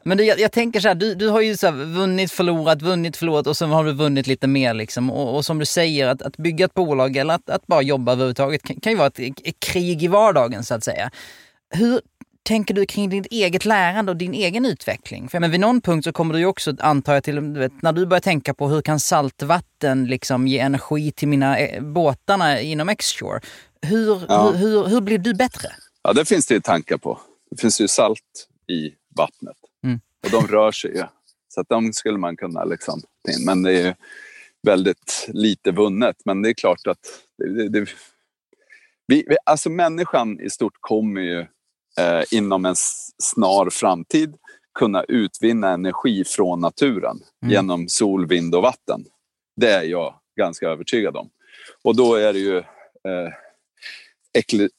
Men 0.07 0.19
du, 0.19 0.25
jag, 0.25 0.41
jag 0.41 0.53
tänker 0.53 0.81
så 0.81 0.89
här, 0.89 0.95
du, 0.95 1.15
du 1.15 1.29
har 1.29 1.41
ju 1.41 1.57
så 1.57 1.71
vunnit, 1.71 2.33
förlorat, 2.33 2.83
vunnit, 2.83 3.17
förlorat 3.17 3.47
och 3.47 3.57
sen 3.57 3.71
har 3.71 3.85
du 3.85 3.93
vunnit 3.93 4.27
lite 4.27 4.47
mer. 4.47 4.75
Liksom. 4.75 5.11
Och, 5.11 5.37
och 5.37 5.45
som 5.45 5.59
du 5.59 5.65
säger, 5.65 6.09
att, 6.09 6.23
att 6.23 6.37
bygga 6.37 6.65
ett 6.65 6.75
bolag 6.75 7.17
eller 7.17 7.35
att, 7.35 7.51
att 7.51 7.67
bara 7.67 7.83
jobba 7.83 8.13
överhuvudtaget 8.13 8.63
kan, 8.63 8.77
kan 8.81 8.93
ju 8.93 8.99
vara 8.99 9.07
ett, 9.07 9.19
ett 9.19 9.61
krig 9.61 10.03
i 10.03 10.09
vardagen 10.09 10.65
så 10.65 10.75
att 10.75 10.85
säga. 10.85 11.11
Hur 11.71 12.01
tänker 12.43 12.75
du 12.75 12.87
kring 12.87 13.11
ditt 13.11 13.27
eget 13.27 13.65
lärande 13.65 14.13
och 14.13 14.17
din 14.17 14.35
egen 14.35 14.67
utveckling? 14.67 15.29
För 15.29 15.41
men 15.41 15.51
vid 15.51 15.61
någon 15.61 15.81
punkt 15.81 16.05
så 16.05 16.13
kommer 16.13 16.35
du 16.35 16.41
ju 16.41 16.47
också, 16.47 16.75
antar 16.81 17.15
jag, 17.15 17.25
till, 17.25 17.35
du 17.35 17.61
vet, 17.61 17.83
när 17.83 17.93
du 17.93 18.07
börjar 18.07 18.21
tänka 18.21 18.55
på 18.55 18.69
hur 18.69 18.83
kan 18.83 19.01
saltvatten 19.01 20.05
liksom 20.05 20.47
ge 20.47 20.59
energi 20.59 21.13
till 21.13 21.29
mina 21.29 21.59
eh, 21.59 21.83
båtarna 21.83 22.61
inom 22.61 22.89
X-Shore. 22.89 23.41
Hur, 23.83 24.21
Ja. 24.29 24.51
hur, 24.51 24.59
hur, 24.59 24.85
hur 24.85 25.01
blir 25.01 25.19
du 25.19 25.35
bättre? 25.35 25.69
Ja, 26.03 26.13
det 26.13 26.25
finns 26.25 26.47
det 26.47 26.55
ju 26.55 26.61
tankar 26.61 26.97
på. 26.97 27.21
Det 27.51 27.61
finns 27.61 27.81
ju 27.81 27.89
salt 27.89 28.49
i 28.69 28.91
vattnet. 29.17 29.57
Och 30.27 30.33
de 30.33 30.47
rör 30.47 30.73
sig 30.73 30.97
ju. 30.97 31.05
Så 31.49 31.61
att 31.61 31.69
de 31.69 31.93
skulle 31.93 32.19
man 32.19 32.37
kunna 32.37 32.65
liksom... 32.65 33.01
Men 33.47 33.63
det 33.63 33.73
är 33.73 33.87
ju 33.87 33.95
väldigt 34.67 35.27
lite 35.29 35.71
vunnet. 35.71 36.17
Men 36.25 36.43
det 36.43 36.49
är 36.49 36.55
klart 36.55 36.87
att... 36.87 36.99
Det, 37.39 37.69
det, 37.69 37.81
vi, 39.07 39.25
vi, 39.29 39.37
alltså 39.45 39.71
människan 39.71 40.41
i 40.41 40.51
stort 40.51 40.77
kommer 40.81 41.21
ju 41.21 41.41
eh, 41.99 42.25
inom 42.31 42.65
en 42.65 42.75
snar 43.23 43.71
framtid 43.71 44.37
kunna 44.79 45.05
utvinna 45.05 45.71
energi 45.71 46.25
från 46.25 46.61
naturen 46.61 47.17
Mm. 47.43 47.53
genom 47.53 47.89
sol, 47.89 48.27
vind 48.27 48.55
och 48.55 48.63
vatten. 48.63 49.05
Det 49.57 49.71
är 49.71 49.83
jag 49.83 50.15
ganska 50.39 50.69
övertygad 50.69 51.17
om. 51.17 51.31
Och 51.85 51.97
då 51.97 52.15
är 52.15 52.33
det 52.33 52.39
ju 52.39 52.57
eh, 52.57 53.33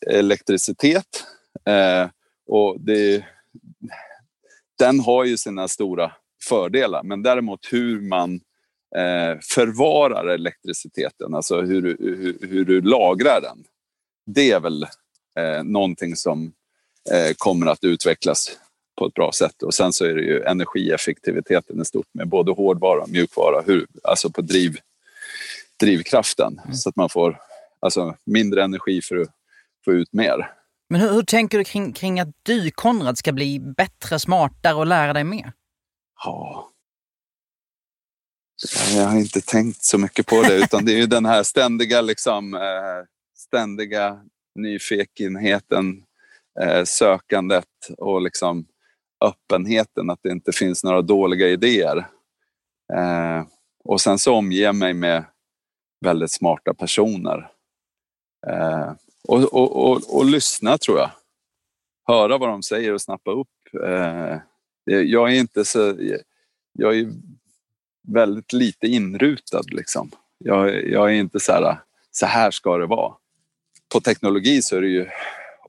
elektricitet. 0.07 1.23
Eh, 1.65 2.10
och 2.47 2.79
det, 2.79 3.25
den 4.80 5.00
har 5.00 5.24
ju 5.24 5.38
sina 5.38 5.68
stora 5.68 6.12
fördelar, 6.44 7.04
men 7.04 7.24
däremot 7.24 7.60
hur 7.72 8.02
man 8.02 8.34
eh, 8.96 9.40
förvarar 9.42 10.28
elektriciteten, 10.28 11.34
alltså 11.34 11.62
hur, 11.62 11.82
du- 11.82 11.98
hur, 12.00 12.48
hur 12.48 12.66
du 12.66 12.82
lagrar 12.82 13.42
den. 13.42 13.63
Det 14.26 14.52
är 14.52 14.60
väl 14.60 14.84
eh, 15.40 15.63
någonting 15.63 16.16
som 16.16 16.54
eh, 17.12 17.34
kommer 17.38 17.68
att 17.68 17.84
utvecklas 17.84 18.58
på 18.96 19.08
ett 19.08 19.13
bra 19.13 19.32
sätt. 19.32 19.63
Och 19.63 19.74
sen 19.74 19.94
så 19.94 20.06
är 20.06 20.16
det 20.16 20.22
ju 20.22 20.44
energieffektiviteten 20.44 21.82
i 21.82 21.86
stort 21.86 22.08
med 22.12 22.28
både 22.28 22.52
hårdvara 22.52 23.02
och 23.02 23.10
mjukvara, 23.10 23.62
hur, 23.62 23.88
alltså 24.04 24.30
på 24.30 24.42
driv, 24.42 24.78
drivkraften. 25.80 26.62
Så 26.74 26.90
att 26.90 26.96
man 26.96 27.10
får 27.10 27.40
alltså, 27.80 28.16
mindre 28.26 28.63
energi 28.63 29.02
för 29.02 29.16
att 29.18 29.30
få 29.86 29.94
ut 29.94 30.13
mer. 30.13 30.52
Men 30.89 31.02
hur, 31.02 31.12
hur 31.12 31.23
tänker 31.23 31.58
du 31.58 31.63
kring, 31.63 31.93
kring 31.93 32.19
att 32.19 32.30
du, 32.43 32.71
Konrad, 32.71 33.17
ska 33.17 33.32
bli 33.32 33.60
bättre, 33.60 34.19
smartare 34.19 34.73
och 34.73 34.86
lära 34.86 35.13
dig 35.13 35.23
mer? 35.23 35.54
Ja. 36.26 36.71
Jag 38.95 39.06
har 39.06 39.17
inte 39.17 39.41
tänkt 39.41 39.84
så 39.84 39.97
mycket 39.97 40.26
på 40.26 40.41
det, 40.41 40.56
utan 40.56 40.86
det 40.86 40.93
är 40.93 40.97
ju 40.97 41.06
den 41.06 41.26
här 41.26 41.43
ständiga, 41.43 42.02
liksom, 42.02 42.54
eh, 42.54 43.06
ständiga 43.38 44.21
nyfikenheten, 44.56 46.04
eh, 46.62 46.84
sökandet 46.84 47.65
och 47.97 48.21
liksom 48.21 48.65
öppenheten, 49.26 50.10
att 50.10 50.19
det 50.23 50.32
inte 50.32 50.52
finns 50.52 50.84
några 50.84 51.02
dåliga 51.02 51.47
idéer. 51.47 51.97
Eh, 52.93 53.45
och 53.84 54.02
sen 54.02 54.19
så 54.19 54.34
omger 54.34 54.62
jag 54.63 54.76
mig 54.76 54.93
med 54.93 55.26
väldigt 56.06 56.32
smarta 56.32 56.73
personer. 56.73 57.52
Och, 59.28 59.54
och, 59.54 59.92
och, 59.92 60.16
och 60.18 60.26
lyssna, 60.26 60.78
tror 60.78 61.00
jag. 61.00 61.10
Höra 62.08 62.38
vad 62.38 62.50
de 62.50 62.63
säger 62.63 62.94
och 62.94 63.02
snappa 63.02 63.32
upp. 63.32 63.48
Eh, 63.86 64.38
jag 64.88 65.32
är 65.32 65.40
inte 65.40 65.66
så... 65.66 65.96
Jag 66.74 67.00
är 67.00 67.12
väldigt 68.08 68.54
lite 68.54 68.88
inrutad 68.88 69.63
liksom. 69.72 70.12
Jag, 70.38 70.90
jag 70.90 71.10
är 71.10 71.13
inte 71.13 71.40
så 71.40 71.52
här, 71.52 71.80
så 72.12 72.26
här 72.26 72.52
ska 72.52 72.78
det 72.78 72.86
vara. 72.86 73.13
På 73.94 74.02
teknologi 74.02 74.62
så 74.62 74.76
är 74.76 74.82
det 74.82 74.88
ju 74.88 75.08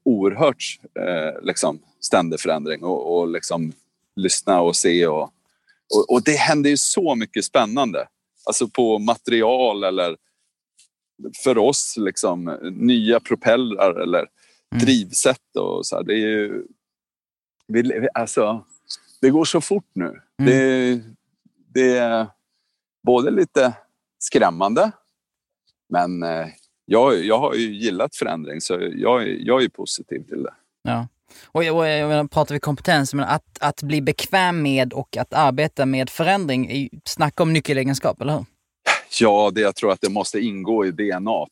oerhört 0.03 0.79
eh, 1.01 1.43
liksom, 1.43 1.79
ständig 2.01 2.41
förändring 2.41 2.85
och, 2.85 3.19
och 3.19 3.29
liksom 3.29 3.73
lyssna 4.17 4.61
och 4.61 4.77
se 4.77 5.07
och, 5.07 5.23
och, 5.95 6.11
och 6.11 6.23
det 6.23 6.37
händer 6.37 6.71
ju 6.71 6.77
så 6.77 7.15
mycket 7.15 7.45
spännande. 7.45 8.09
Alltså 8.47 8.69
på 8.69 8.99
material 8.99 9.85
eller 9.85 10.17
för 11.45 11.59
oss 11.59 11.95
liksom 11.99 12.59
nya 12.73 13.21
propellrar 13.21 14.01
eller 14.01 14.27
Mm. 14.73 14.85
drivsätt 14.85 15.57
och 15.59 15.87
så 15.87 15.97
här. 15.97 16.03
Det 16.03 16.13
är 16.13 16.17
ju... 16.29 16.65
Vi, 17.69 18.09
alltså, 18.15 18.65
det 19.21 19.31
går 19.31 19.45
så 19.45 19.61
fort 19.61 19.87
nu. 19.93 20.05
Mm. 20.05 20.21
Det, 20.47 21.01
det 21.75 21.97
är 21.99 22.27
både 23.07 23.31
lite 23.31 23.73
skrämmande, 24.19 24.91
men 25.89 26.23
eh, 26.23 26.47
jag, 26.85 27.25
jag 27.25 27.39
har 27.39 27.55
ju 27.55 27.75
gillat 27.75 28.17
förändring 28.17 28.61
så 28.61 28.79
jag, 28.95 29.29
jag 29.41 29.63
är 29.63 29.69
positiv 29.69 30.23
till 30.29 30.43
det. 30.43 30.55
Ja. 30.83 31.09
Och, 31.47 31.65
jag- 31.65 31.77
och 31.77 32.09
menar, 32.09 32.25
pratar 32.25 32.55
vi 32.55 32.61
kompetens, 32.61 33.15
men 33.15 33.25
att, 33.25 33.59
att 33.61 33.83
bli 33.83 34.01
bekväm 34.03 34.63
med 34.63 34.93
och 34.93 35.17
att 35.17 35.35
arbeta 35.35 35.87
med 35.87 36.11
förändring, 36.11 36.71
är 36.71 36.89
snacka 37.05 37.43
om 37.43 37.53
nyckelegenskap, 37.53 38.21
eller 38.21 38.33
hur? 38.33 38.45
Ja, 39.21 39.51
det, 39.55 39.61
jag 39.61 39.77
tror 39.77 39.93
att 39.93 40.01
det 40.01 40.09
måste 40.09 40.41
ingå 40.41 40.87
i 40.87 40.91
DNA. 40.91 41.47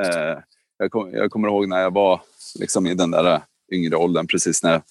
Eh, 0.00 0.38
jag, 0.78 0.90
kom, 0.90 1.12
jag 1.12 1.30
kommer 1.30 1.48
ihåg 1.48 1.68
när 1.68 1.80
jag 1.80 1.94
var 1.94 2.20
liksom, 2.58 2.86
i 2.86 2.94
den 2.94 3.10
där 3.10 3.34
eh, 3.34 3.40
yngre 3.72 3.96
åldern, 3.96 4.26
precis 4.26 4.62
när 4.62 4.72
jag, 4.72 4.82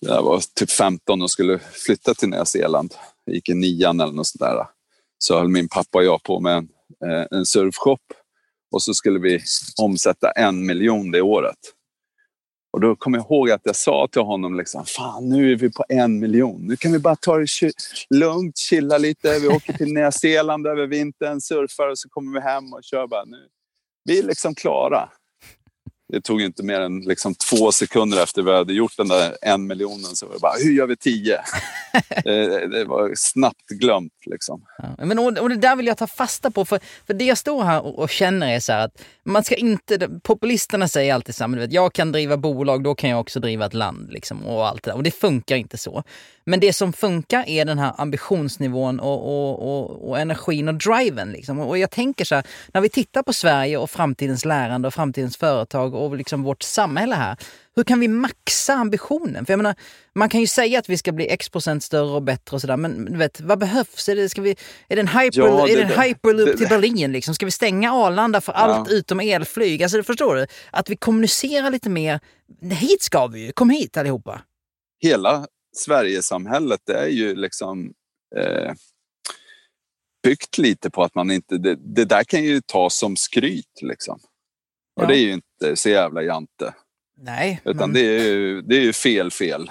när 0.00 0.14
jag 0.14 0.22
var 0.22 0.42
typ 0.54 0.70
15 0.70 1.22
och 1.22 1.30
skulle 1.30 1.58
flytta 1.58 2.14
till 2.14 2.28
Nya 2.28 2.44
Zeeland. 2.44 2.94
Jag 3.24 3.34
gick 3.34 3.48
i 3.48 3.54
nian 3.54 4.00
eller 4.00 4.12
något 4.12 4.26
sånt 4.26 4.40
där. 4.40 4.66
Så 5.18 5.38
höll 5.38 5.48
min 5.48 5.68
pappa 5.68 5.98
och 5.98 6.04
jag 6.04 6.22
på 6.22 6.40
med 6.40 6.56
en, 6.56 6.68
eh, 7.10 7.26
en 7.30 7.46
surfshop 7.46 8.00
och 8.72 8.82
så 8.82 8.94
skulle 8.94 9.18
vi 9.18 9.40
omsätta 9.82 10.30
en 10.30 10.66
miljon 10.66 11.10
det 11.10 11.22
året. 11.22 11.58
Och 12.76 12.82
då 12.82 12.96
kommer 12.96 13.18
jag 13.18 13.24
ihåg 13.24 13.50
att 13.50 13.60
jag 13.64 13.76
sa 13.76 14.08
till 14.12 14.22
honom 14.22 14.56
liksom, 14.56 14.84
fan 14.86 15.28
nu 15.28 15.52
är 15.52 15.56
vi 15.56 15.70
på 15.70 15.84
en 15.88 16.18
miljon. 16.18 16.66
Nu 16.66 16.76
kan 16.76 16.92
vi 16.92 16.98
bara 16.98 17.16
ta 17.16 17.38
det 17.38 17.46
lugnt, 18.10 18.58
chilla 18.58 18.98
lite. 18.98 19.38
Vi 19.38 19.48
åker 19.48 19.72
till 19.72 19.92
Nya 19.92 20.12
Zeeland 20.12 20.66
över 20.66 20.86
vintern, 20.86 21.40
surfar 21.40 21.88
och 21.88 21.98
så 21.98 22.08
kommer 22.08 22.32
vi 22.32 22.40
hem 22.40 22.72
och 22.72 22.84
kör 22.84 23.06
bara 23.06 23.24
nu. 23.24 23.48
Vi 24.04 24.18
är 24.18 24.22
liksom 24.22 24.54
klara. 24.54 25.08
Det 26.08 26.20
tog 26.20 26.42
inte 26.42 26.62
mer 26.62 26.80
än 26.80 27.00
liksom 27.00 27.34
två 27.34 27.72
sekunder 27.72 28.22
efter 28.22 28.42
vi 28.42 28.52
hade 28.52 28.72
gjort 28.72 28.96
den 28.96 29.08
där 29.08 29.36
en 29.42 29.66
miljonen 29.66 30.16
så 30.16 30.26
var 30.26 30.34
det 30.34 30.40
bara, 30.40 30.52
hur 30.58 30.72
gör 30.72 30.86
vi 30.86 30.96
tio? 30.96 31.38
det, 32.24 32.66
det 32.66 32.84
var 32.84 33.12
snabbt 33.16 33.68
glömt 33.68 34.12
liksom. 34.26 34.62
Ja. 34.78 35.04
Men, 35.06 35.18
och, 35.18 35.38
och 35.38 35.48
det 35.48 35.56
där 35.56 35.76
vill 35.76 35.86
jag 35.86 35.98
ta 35.98 36.06
fasta 36.06 36.50
på, 36.50 36.64
för, 36.64 36.80
för 37.06 37.14
det 37.14 37.24
jag 37.24 37.38
står 37.38 37.64
här 37.64 37.86
och, 37.86 37.98
och 37.98 38.10
känner 38.10 38.54
är 38.54 38.60
så 38.60 38.72
här 38.72 38.84
att 38.84 39.02
man 39.24 39.44
ska 39.44 39.54
inte, 39.54 40.08
populisterna 40.22 40.88
säger 40.88 41.14
alltid 41.14 41.34
så 41.34 41.44
här, 41.44 41.48
men 41.48 41.58
du 41.58 41.66
vet, 41.66 41.72
jag 41.72 41.92
kan 41.92 42.12
driva 42.12 42.36
bolag, 42.36 42.82
då 42.82 42.94
kan 42.94 43.10
jag 43.10 43.20
också 43.20 43.40
driva 43.40 43.66
ett 43.66 43.74
land 43.74 44.12
liksom, 44.12 44.46
och 44.46 44.68
allt 44.68 44.82
det 44.82 44.90
där. 44.90 44.96
Och 44.96 45.02
det 45.02 45.10
funkar 45.10 45.56
inte 45.56 45.78
så. 45.78 46.04
Men 46.44 46.60
det 46.60 46.72
som 46.72 46.92
funkar 46.92 47.44
är 47.46 47.64
den 47.64 47.78
här 47.78 47.92
ambitionsnivån 47.98 49.00
och, 49.00 49.26
och, 49.26 49.68
och, 49.68 50.08
och 50.08 50.18
energin 50.18 50.68
och 50.68 50.74
driven. 50.74 51.32
Liksom. 51.32 51.60
Och 51.60 51.78
jag 51.78 51.90
tänker 51.90 52.24
så 52.24 52.34
här, 52.34 52.44
när 52.72 52.80
vi 52.80 52.88
tittar 52.88 53.22
på 53.22 53.32
Sverige 53.32 53.78
och 53.78 53.90
framtidens 53.90 54.44
lärande 54.44 54.88
och 54.88 54.94
framtidens 54.94 55.36
företag 55.36 55.94
och 55.96 56.16
liksom 56.16 56.42
vårt 56.42 56.62
samhälle 56.62 57.14
här. 57.14 57.36
Hur 57.76 57.84
kan 57.84 58.00
vi 58.00 58.08
maxa 58.08 58.74
ambitionen? 58.74 59.46
För 59.46 59.52
jag 59.52 59.58
menar, 59.58 59.74
man 60.14 60.28
kan 60.28 60.40
ju 60.40 60.46
säga 60.46 60.78
att 60.78 60.88
vi 60.88 60.98
ska 60.98 61.12
bli 61.12 61.28
x 61.28 61.48
procent 61.48 61.84
större 61.84 62.10
och 62.14 62.22
bättre 62.22 62.54
och 62.54 62.60
sådär, 62.60 62.76
men 62.76 63.04
du 63.04 63.16
vet, 63.18 63.40
vad 63.40 63.58
behövs? 63.58 64.08
Är 64.08 64.16
det, 64.16 64.28
ska 64.28 64.42
vi, 64.42 64.50
är 64.88 64.96
det 64.96 65.00
en, 65.02 65.08
hyper, 65.08 65.38
Ja, 65.40 65.66
det- 65.66 65.72
är 65.72 65.76
det 65.86 65.94
en 65.94 66.00
hyperloop 66.02 66.46
det- 66.48 66.56
till 66.56 66.68
Berlin? 66.68 67.12
Liksom? 67.12 67.34
Ska 67.34 67.44
vi 67.46 67.50
stänga 67.52 67.92
Arlanda 67.92 68.40
för 68.40 68.52
allt 68.52 68.88
utom 68.90 69.20
elflyg? 69.20 69.82
Alltså, 69.82 70.02
förstår 70.02 70.34
du? 70.36 70.46
Att 70.70 70.90
vi 70.90 70.96
kommunicerar 70.96 71.70
lite 71.70 71.90
mer. 71.90 72.20
Hit 72.62 73.02
ska 73.02 73.26
vi 73.26 73.46
ju, 73.46 73.52
kom 73.52 73.70
hit 73.70 73.96
allihopa. 73.96 74.42
hela 75.02 75.46
Sverigesamhället 75.76 76.80
det 76.86 76.94
är 76.98 77.08
ju 77.08 77.34
liksom 77.36 77.92
eh, 78.36 78.72
byggt 80.22 80.58
lite 80.58 80.90
på 80.90 81.02
att 81.02 81.14
man 81.14 81.30
inte... 81.30 81.58
Det, 81.58 81.76
det 81.94 82.04
där 82.04 82.24
kan 82.24 82.44
ju 82.44 82.60
tas 82.60 82.98
som 82.98 83.16
skryt 83.16 83.80
liksom. 83.82 84.14
Och 84.96 85.02
Ja. 85.02 85.06
det 85.06 85.14
är 85.16 85.20
ju 85.20 85.40
inte 85.62 85.76
så 85.76 85.88
jävla 85.88 86.22
jante. 86.22 86.74
Nej, 87.20 87.60
Utan 87.64 87.76
men, 87.90 87.92
det, 87.92 88.00
är 88.00 88.24
ju, 88.34 88.62
det 88.62 88.76
är 88.76 88.80
ju 88.80 88.92
fel, 88.92 89.30
fel. 89.30 89.70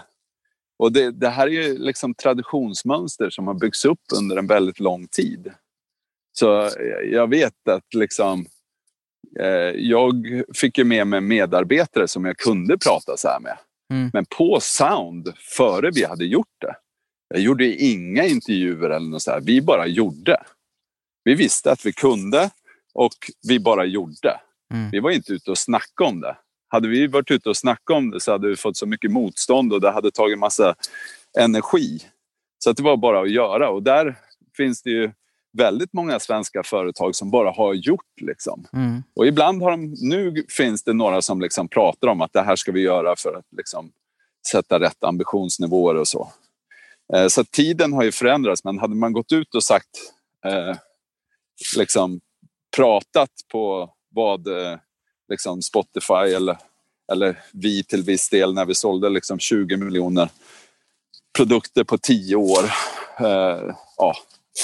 Och 0.79 0.91
det, 0.91 1.11
det 1.11 1.29
här 1.29 1.47
är 1.47 1.51
ju 1.51 1.77
liksom 1.77 2.13
traditionsmönster 2.13 3.29
som 3.29 3.47
har 3.47 3.53
byggts 3.53 3.85
upp 3.85 4.01
under 4.15 4.37
en 4.37 4.47
väldigt 4.47 4.79
lång 4.79 5.07
tid. 5.07 5.51
Så 6.37 6.69
jag- 7.11 7.29
vet 7.29 7.67
att 7.69 7.93
liksom 7.93 8.45
eh, 9.39 9.47
jag 9.75 10.13
fick 10.55 10.77
ju 10.77 10.83
med 10.83 11.07
mig 11.07 11.21
medarbetare 11.21 12.07
som 12.07 12.25
jag 12.25 12.37
kunde 12.37 12.77
prata 12.77 13.17
så 13.17 13.27
här 13.27 13.39
med. 13.39 13.57
Mm. 13.93 14.09
Men 14.13 14.25
på 14.25 14.59
Sound, 14.61 15.33
före 15.37 15.91
vi 15.93 16.03
hade 16.03 16.25
gjort 16.25 16.55
det, 16.61 16.75
jag 17.27 17.39
gjorde 17.39 17.65
inga 17.75 18.25
intervjuer 18.25 18.89
eller 18.89 19.09
något 19.09 19.21
så 19.21 19.31
här. 19.31 19.41
Vi 19.41 19.61
bara 19.61 19.87
gjorde. 19.87 20.43
Vi 21.23 21.33
visste 21.35 21.71
att 21.71 21.85
vi 21.85 21.93
kunde 21.93 22.49
och 22.93 23.13
vi 23.47 23.59
bara 23.59 23.85
gjorde. 23.85 24.39
Mm. 24.73 24.89
Vi 24.91 24.99
var 24.99 25.11
inte 25.11 25.33
ute 25.33 25.51
och 25.51 25.57
snackade 25.57 26.09
om 26.09 26.21
det. 26.21 26.37
Hade 26.67 26.87
vi 26.87 27.07
varit 27.07 27.31
ute 27.31 27.49
och 27.49 27.57
snackat 27.57 27.97
om 27.97 28.11
det 28.11 28.19
så 28.19 28.31
hade 28.31 28.47
vi 28.47 28.55
fått 28.55 28.77
så 28.77 28.85
mycket 28.85 29.11
motstånd 29.11 29.73
och 29.73 29.81
det 29.81 29.91
hade 29.91 30.11
tagit 30.11 30.39
massa 30.39 30.75
energi. 31.39 31.99
Så 32.63 32.71
det 32.71 32.83
var 32.83 32.97
bara 32.97 33.21
att 33.21 33.31
göra 33.31 33.69
och 33.69 33.83
där 33.83 34.15
finns 34.57 34.81
det 34.81 34.89
ju 34.89 35.11
väldigt 35.57 35.93
många 35.93 36.19
svenska 36.19 36.63
företag 36.63 37.15
som 37.15 37.31
bara 37.31 37.51
har 37.51 37.73
gjort. 37.73 38.21
Liksom. 38.21 38.67
Mm. 38.73 39.03
Och 39.15 39.27
ibland 39.27 39.61
har 39.61 39.71
de, 39.71 39.95
nu 40.01 40.45
finns 40.49 40.83
det 40.83 40.93
några 40.93 41.21
som 41.21 41.41
liksom 41.41 41.67
pratar 41.67 42.07
om 42.07 42.21
att 42.21 42.33
det 42.33 42.41
här 42.41 42.55
ska 42.55 42.71
vi 42.71 42.81
göra 42.81 43.15
för 43.15 43.33
att 43.33 43.45
liksom 43.57 43.91
sätta 44.51 44.79
rätt 44.79 45.03
ambitionsnivåer 45.03 45.95
och 45.95 46.07
så. 46.07 46.31
Eh, 47.13 47.27
så 47.27 47.43
tiden 47.43 47.93
har 47.93 48.03
ju 48.03 48.11
förändrats, 48.11 48.63
men 48.63 48.79
hade 48.79 48.95
man 48.95 49.13
gått 49.13 49.31
ut 49.31 49.55
och 49.55 49.63
sagt, 49.63 49.89
eh, 50.45 50.75
liksom 51.77 52.19
pratat 52.75 53.29
på 53.51 53.94
vad 54.15 54.47
eh, 54.47 54.77
liksom 55.29 55.61
Spotify 55.61 56.33
eller, 56.35 56.57
eller 57.11 57.39
vi 57.53 57.83
till 57.83 58.03
viss 58.03 58.29
del 58.29 58.53
när 58.53 58.65
vi 58.65 58.75
sålde 58.75 59.09
liksom 59.09 59.39
20 59.39 59.77
miljoner 59.77 60.29
produkter 61.37 61.83
på 61.83 61.97
10 61.97 62.35
år. 62.35 62.63
Eh, 63.19 63.75
ja, 63.97 64.15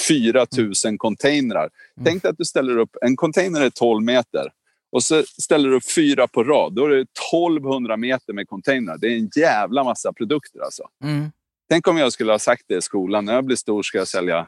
4 0.07 0.45
000 0.85 0.97
containrar. 0.97 1.69
Tänk 2.05 2.23
dig 2.23 2.29
att 2.29 2.37
du 2.37 2.45
ställer 2.45 2.77
upp, 2.77 2.95
en 3.01 3.15
container 3.15 3.61
är 3.61 3.69
12 3.69 4.03
meter 4.03 4.51
och 4.91 5.03
så 5.03 5.23
ställer 5.41 5.69
du 5.69 5.75
upp 5.75 5.91
fyra 5.95 6.27
på 6.27 6.43
rad. 6.43 6.73
Då 6.73 6.85
är 6.85 6.89
det 6.89 7.01
1200 7.01 7.97
meter 7.97 8.33
med 8.33 8.47
containrar. 8.47 8.97
Det 8.97 9.07
är 9.07 9.17
en 9.17 9.29
jävla 9.35 9.83
massa 9.83 10.13
produkter 10.13 10.61
alltså. 10.61 10.83
Mm. 11.03 11.31
Tänk 11.69 11.87
om 11.87 11.97
jag 11.97 12.13
skulle 12.13 12.31
ha 12.31 12.39
sagt 12.39 12.63
det 12.67 12.77
i 12.77 12.81
skolan. 12.81 13.25
När 13.25 13.33
jag 13.33 13.45
blir 13.45 13.55
stor 13.55 13.83
ska 13.83 13.97
jag 13.97 14.07
sälja 14.07 14.47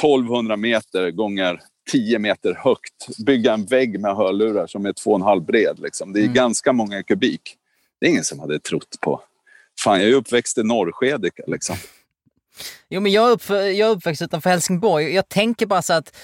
1200 0.00 0.56
meter 0.56 1.10
gånger 1.10 1.60
10 1.90 2.18
meter 2.18 2.54
högt. 2.54 3.18
Bygga 3.26 3.52
en 3.52 3.64
vägg 3.66 4.00
med 4.00 4.16
hörlurar 4.16 4.66
som 4.66 4.86
är 4.86 4.92
2,5 4.92 5.40
bred. 5.40 5.78
Liksom. 5.78 6.12
Det 6.12 6.18
är 6.20 6.22
Mm. 6.22 6.34
ganska 6.34 6.72
många 6.72 7.02
kubik. 7.02 7.56
Det 8.00 8.06
är 8.06 8.10
ingen 8.10 8.24
som 8.24 8.38
hade 8.40 8.58
trott 8.58 8.96
på. 9.00 9.20
Fan, 9.80 10.00
jag 10.00 10.10
är 10.10 10.14
uppväxt 10.14 10.58
i 10.58 10.62
Norrskedika 10.62 11.42
liksom. 11.46 11.76
Jo, 12.88 13.00
men 13.00 13.12
jag 13.12 13.28
är, 13.28 13.32
upp, 13.32 13.42
jag 13.48 13.78
är 13.78 13.90
uppväxt 13.90 14.22
utanför 14.22 14.50
Helsingborg. 14.50 15.14
Jag 15.14 15.28
tänker 15.28 15.66
bara 15.66 15.82
så 15.82 15.92
att 15.92 16.16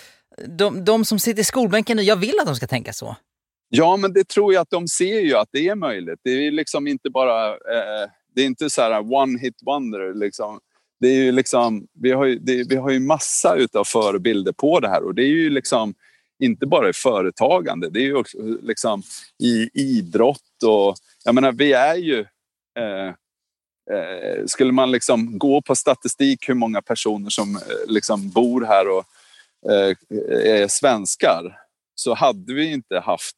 de, 0.46 0.84
de 0.84 1.04
som 1.04 1.18
sitter 1.18 1.40
i 1.40 1.44
skolbänken 1.44 1.96
nu, 1.96 2.02
jag 2.02 2.16
vill 2.16 2.34
att 2.40 2.46
de 2.46 2.56
ska 2.56 2.66
tänka 2.66 2.92
så. 2.92 3.16
Ja, 3.68 3.96
men 3.96 4.12
det 4.12 4.28
tror 4.28 4.54
jag 4.54 4.60
att 4.60 4.70
de 4.70 4.88
ser 4.88 5.20
ju 5.20 5.34
att 5.34 5.48
det 5.52 5.68
är 5.68 5.74
möjligt. 5.74 6.20
Det 6.24 6.30
är 6.30 6.50
liksom 6.50 6.86
inte 6.86 7.10
bara... 7.10 7.48
Eh, 7.50 8.08
det 8.34 8.42
är 8.42 8.46
inte 8.46 8.70
så 8.70 8.82
här 8.82 9.14
one 9.14 9.38
hit 9.38 9.54
wonder. 9.66 10.14
Liksom. 10.14 10.60
Det 11.00 11.08
är 11.08 11.14
ju 11.14 11.32
liksom, 11.32 11.86
vi, 11.92 12.12
har 12.12 12.24
ju, 12.24 12.38
det, 12.38 12.68
vi 12.68 12.76
har 12.76 12.90
ju 12.90 13.00
massa 13.00 13.54
utav 13.56 13.84
förebilder 13.84 14.52
på 14.52 14.80
det 14.80 14.88
här 14.88 15.02
och 15.02 15.14
det 15.14 15.22
är 15.22 15.28
ju 15.28 15.50
liksom 15.50 15.94
inte 16.38 16.66
bara 16.66 16.88
i 16.88 16.92
företagande. 16.92 17.90
Det 17.90 17.98
är 17.98 18.04
ju 18.04 18.14
också 18.14 18.38
liksom 18.62 19.02
i 19.42 19.70
idrott 19.74 20.62
och... 20.64 20.96
Jag 21.24 21.34
menar, 21.34 21.52
vi 21.52 21.72
är 21.72 21.94
ju... 21.94 22.20
Eh, 22.78 23.08
eh, 23.96 24.44
skulle 24.46 24.72
man 24.72 24.90
liksom 24.90 25.38
gå 25.38 25.62
på 25.62 25.74
statistik 25.74 26.48
hur 26.48 26.54
många 26.54 26.82
personer 26.82 27.30
som 27.30 27.56
eh, 27.56 27.62
liksom 27.86 28.30
bor 28.30 28.64
här 28.64 28.88
och 28.88 29.04
eh, 29.70 29.96
är 30.62 30.68
svenskar 30.68 31.58
så 31.94 32.14
hade 32.14 32.54
vi 32.54 32.72
inte 32.72 32.98
haft 32.98 33.36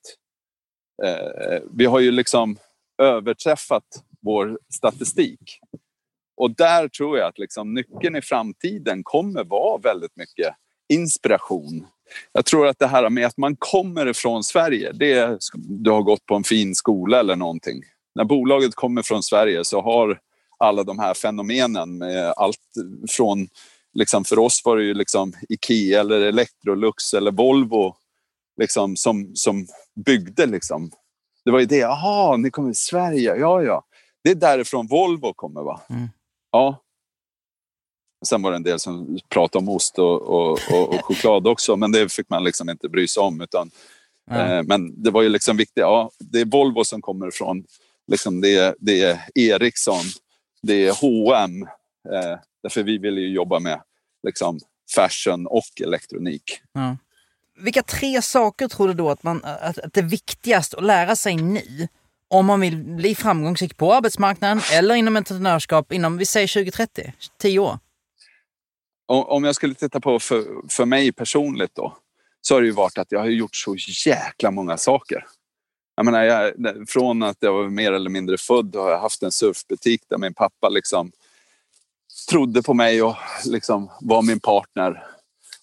eh, 1.04 1.60
vi 1.72 1.84
har 1.86 2.00
ju 2.00 2.10
liksom 2.10 2.58
överträffat 3.02 3.84
vår 4.20 4.58
statistik. 4.74 5.60
Och 6.40 6.56
där 6.56 6.88
tror 6.88 7.18
jag 7.18 7.28
att 7.28 7.38
liksom 7.38 7.74
nyckeln 7.74 8.16
i 8.16 8.22
framtiden 8.22 9.00
kommer 9.04 9.44
vara 9.44 9.78
väldigt 9.78 10.16
mycket 10.16 10.54
inspiration. 10.88 11.86
Jag 12.32 12.44
tror 12.44 12.66
att 12.66 12.78
det 12.78 12.86
här 12.86 13.10
med 13.10 13.26
att 13.26 13.36
man 13.36 13.56
kommer 13.56 14.06
ifrån 14.06 14.44
Sverige, 14.44 14.92
det 14.92 15.12
är, 15.12 15.38
du 15.54 15.90
har 15.90 16.02
gått 16.02 16.26
på 16.26 16.34
en 16.34 16.44
fin 16.44 16.74
skola 16.74 17.20
eller 17.20 17.36
någonting. 17.36 17.82
När 18.14 18.24
bolaget 18.24 18.74
kommer 18.74 19.02
från 19.02 19.22
Sverige 19.22 19.64
så 19.64 19.80
har 19.80 20.20
alla 20.58 20.84
de 20.84 20.98
här 20.98 21.14
fenomenen 21.14 21.98
med 21.98 22.32
allt 22.36 22.58
från, 23.10 23.48
liksom 23.94 24.24
för 24.24 24.38
oss 24.38 24.62
var 24.64 24.76
det 24.76 24.84
ju 24.84 24.94
liksom 24.94 25.32
Ikea 25.48 26.00
eller 26.00 26.20
Electrolux 26.20 27.14
eller 27.14 27.30
Volvo 27.30 27.94
liksom, 28.60 28.96
som, 28.96 29.30
som 29.34 29.66
byggde. 30.06 30.46
Liksom. 30.46 30.90
Det 31.44 31.50
var 31.50 31.60
ju 31.60 31.66
det, 31.66 31.76
jaha, 31.76 32.36
ni 32.36 32.50
kommer 32.50 32.68
till 32.68 32.82
Sverige, 32.82 33.36
ja 33.36 33.62
ja. 33.62 33.84
Det 34.24 34.30
är 34.30 34.34
därifrån 34.34 34.86
Volvo 34.86 35.32
kommer 35.34 35.62
va? 35.62 35.80
Mm. 35.90 36.08
Ja. 36.52 36.82
Sen 38.26 38.42
var 38.42 38.50
det 38.50 38.56
en 38.56 38.62
del 38.62 38.78
som 38.80 39.18
pratade 39.28 39.62
om 39.62 39.68
ost 39.68 39.98
och, 39.98 40.22
och, 40.22 40.58
och, 40.72 40.94
och 40.94 41.04
choklad 41.04 41.46
också, 41.46 41.76
men 41.76 41.92
det 41.92 42.12
fick 42.12 42.28
man 42.30 42.44
liksom 42.44 42.70
inte 42.70 42.88
bry 42.88 43.08
sig 43.08 43.20
om. 43.20 43.40
Utan, 43.40 43.70
Ja. 44.30 44.36
eh, 44.56 44.62
men 44.62 45.02
det 45.02 45.10
var 45.10 45.22
ju 45.22 45.28
liksom 45.28 45.56
viktigt, 45.56 45.76
ja, 45.76 46.10
det 46.18 46.40
är 46.40 46.44
Volvo 46.44 46.84
som 46.84 47.02
kommer 47.02 47.28
ifrån, 47.28 47.64
liksom 48.06 48.40
det, 48.40 48.56
är- 48.56 48.74
det 48.78 49.02
är 49.02 49.18
Ericsson, 49.34 50.04
det 50.62 50.86
är 50.86 50.92
H&M. 50.92 51.62
Eh, 52.14 52.38
därför 52.62 52.82
vi 52.82 52.98
vill 52.98 53.18
ju 53.18 53.28
jobba 53.32 53.58
med 53.58 53.82
liksom, 54.26 54.58
fashion 54.96 55.46
och 55.46 55.80
elektronik. 55.84 56.60
Ja. 56.72 56.96
Vilka 57.58 57.82
tre 57.82 58.22
saker 58.22 58.68
tror 58.68 58.88
du 58.88 58.94
då 58.94 59.10
att, 59.10 59.22
man, 59.22 59.44
att, 59.44 59.78
att 59.78 59.92
det 59.92 60.00
är 60.00 60.04
viktigast 60.04 60.74
att 60.74 60.84
lära 60.84 61.16
sig 61.16 61.36
nu 61.36 61.88
om 62.30 62.46
man 62.46 62.60
vill 62.60 62.76
bli 62.76 63.14
framgångsrik 63.14 63.76
på 63.76 63.94
arbetsmarknaden 63.94 64.60
eller 64.72 64.94
inom 64.94 65.16
entreprenörskap 65.16 65.92
inom, 65.92 66.16
vi 66.16 66.26
säger 66.26 66.48
2030, 66.48 67.12
10 67.38 67.58
år? 67.58 67.78
Om 69.06 69.44
jag 69.44 69.54
skulle 69.54 69.74
titta 69.74 70.00
på 70.00 70.18
för, 70.18 70.44
för 70.68 70.84
mig 70.84 71.12
personligt 71.12 71.74
då, 71.74 71.96
så 72.40 72.54
har 72.54 72.60
det 72.60 72.66
ju 72.66 72.72
varit 72.72 72.98
att 72.98 73.12
jag 73.12 73.20
har 73.20 73.26
gjort 73.26 73.56
så 73.56 73.76
jäkla 74.06 74.50
många 74.50 74.76
saker. 74.76 75.26
Jag 75.96 76.04
menar, 76.04 76.22
jag, 76.22 76.52
från 76.88 77.22
att 77.22 77.36
jag 77.40 77.52
var 77.52 77.68
mer 77.68 77.92
eller 77.92 78.10
mindre 78.10 78.38
född 78.38 78.76
har 78.76 78.90
jag 78.90 78.98
haft 78.98 79.22
en 79.22 79.32
surfbutik 79.32 80.02
där 80.08 80.18
min 80.18 80.34
pappa 80.34 80.68
liksom 80.68 81.12
trodde 82.30 82.62
på 82.62 82.74
mig 82.74 83.02
och 83.02 83.16
liksom 83.44 83.90
var 84.00 84.22
min 84.22 84.40
partner. 84.40 85.06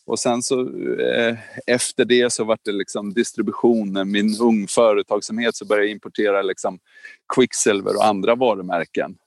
Och 0.08 0.20
sen 0.20 0.44
så 0.44 0.62
eh, 1.00 1.38
efter 1.68 2.06
det 2.06 2.34
så 2.34 2.44
vart 2.44 2.60
det 2.64 2.72
liksom 2.72 3.14
distributionen, 3.14 4.12
min 4.12 4.38
ung 4.42 4.68
företagsamhet 4.68 5.56
så 5.56 5.66
började 5.66 5.86
jag 5.86 5.92
importera 5.92 6.42
liksom 6.42 6.80
Quicksilver 7.36 7.96
och 7.96 8.06
andra 8.06 8.36
varumärken. 8.36 9.18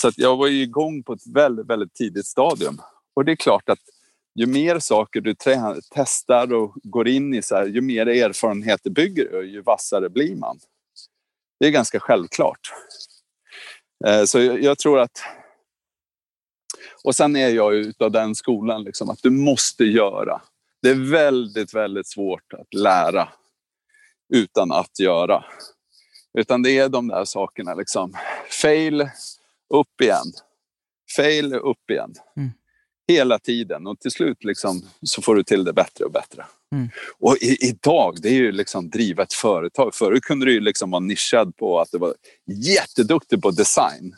Så 0.00 0.08
att 0.08 0.18
jag 0.18 0.36
var 0.36 0.46
ju 0.46 0.62
igång 0.62 1.02
på 1.02 1.12
ett 1.12 1.26
väldigt, 1.34 1.66
väldigt 1.66 1.94
tidigt 1.94 2.26
stadium. 2.26 2.80
Och 3.14 3.24
det 3.24 3.32
är 3.32 3.36
klart 3.36 3.68
att 3.68 3.78
ju 4.34 4.46
mer 4.46 4.78
saker 4.78 5.20
du 5.20 5.34
testar 5.90 6.52
och 6.52 6.74
går 6.82 7.08
in 7.08 7.34
i, 7.34 7.42
så 7.42 7.54
här, 7.54 7.66
ju 7.66 7.80
mer 7.80 8.06
erfarenheter 8.06 8.90
bygger 8.90 9.28
du 9.30 9.36
och 9.36 9.44
ju 9.44 9.62
vassare 9.62 10.08
blir 10.08 10.36
man. 10.36 10.58
Det 11.60 11.66
är 11.66 11.70
ganska 11.70 12.00
självklart. 12.00 12.72
Eh, 14.06 14.24
Så 14.24 14.40
jag, 14.40 14.62
jag 14.62 14.78
tror 14.78 14.98
att... 15.00 15.22
Och 17.04 17.14
sen 17.14 17.36
är 17.36 17.48
jag 17.48 17.74
utav 17.74 18.10
den 18.10 18.34
skolan 18.34 18.84
liksom, 18.84 19.10
att 19.10 19.22
du 19.22 19.30
måste 19.30 19.84
göra. 19.84 20.40
Det 20.82 20.90
är 20.90 21.10
väldigt, 21.10 21.74
väldigt 21.74 22.06
svårt 22.06 22.52
att 22.52 22.74
lära 22.74 23.28
utan 24.34 24.72
att 24.72 24.98
göra. 24.98 25.44
Utan 26.38 26.62
det 26.62 26.78
är 26.78 26.88
de 26.88 27.08
där 27.08 27.24
sakerna 27.24 27.74
liksom. 27.74 28.12
Fail, 28.62 29.08
upp 29.74 30.00
igen. 30.00 30.32
Fail, 31.16 31.54
upp 31.54 31.90
igen. 31.90 32.14
Mm. 32.36 32.50
Hela 33.08 33.38
tiden 33.38 33.86
och 33.86 34.00
till 34.00 34.10
slut 34.10 34.44
liksom, 34.44 34.82
så 35.02 35.22
får 35.22 35.34
du 35.34 35.42
till 35.42 35.64
det 35.64 35.72
bättre 35.72 36.04
och 36.04 36.12
bättre. 36.12 36.46
Mm. 36.72 36.88
Och 37.18 37.36
i, 37.36 37.56
idag, 37.68 38.16
det 38.22 38.28
är 38.28 38.34
ju 38.34 38.52
liksom 38.52 38.90
driva 38.90 39.22
ett 39.22 39.32
företag. 39.32 39.94
Förut 39.94 40.22
kunde 40.22 40.46
du 40.46 40.52
ju 40.52 40.60
liksom 40.60 40.90
vara 40.90 41.00
nischad 41.00 41.56
på 41.56 41.80
att 41.80 41.90
du 41.90 41.98
var 41.98 42.14
jätteduktig 42.46 43.42
på 43.42 43.50
design. 43.50 44.14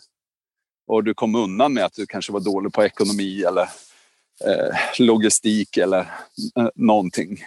Och 0.87 1.05
du 1.05 1.15
kom 1.15 1.35
undan 1.35 1.73
med 1.73 1.85
att 1.85 1.95
du 1.95 2.07
kanske 2.07 2.33
var 2.33 2.41
dålig 2.41 2.73
på 2.73 2.85
ekonomi 2.85 3.43
eller 3.43 3.69
eh, 4.45 4.77
logistik 4.99 5.77
eller 5.77 6.01
eh, 6.59 6.69
någonting. 6.75 7.45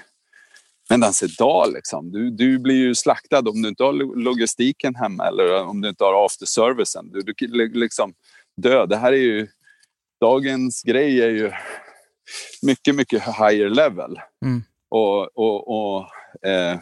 Medan 0.90 1.14
idag, 1.24 1.74
liksom, 1.74 2.12
du, 2.12 2.32
du 2.32 2.60
blir 2.60 2.76
ju 2.76 2.96
slaktad 2.96 3.40
om 3.40 3.62
du 3.62 3.70
inte 3.70 3.84
har 3.84 3.94
lo- 3.94 4.16
logistiken 4.16 4.96
hemma 4.96 5.28
eller 5.28 5.64
om 5.66 5.82
du 5.82 5.90
inte 5.90 6.04
har 6.04 6.26
afterservicen. 6.26 7.12
Du, 7.12 7.22
du 7.22 7.48
li- 7.48 7.80
liksom 7.80 8.14
dö. 8.58 8.86
Det 8.86 8.98
här 8.98 9.12
är 9.14 9.18
ju... 9.18 9.48
Dagens 10.22 10.84
grej 10.84 11.22
är 11.22 11.30
ju 11.30 11.52
mycket, 12.62 12.96
mycket 12.96 13.24
higher 13.24 13.70
level. 13.70 14.20
Mm. 14.46 14.64
Och, 14.90 15.38
och, 15.38 15.68
och 15.68 16.08
eh, 16.48 16.80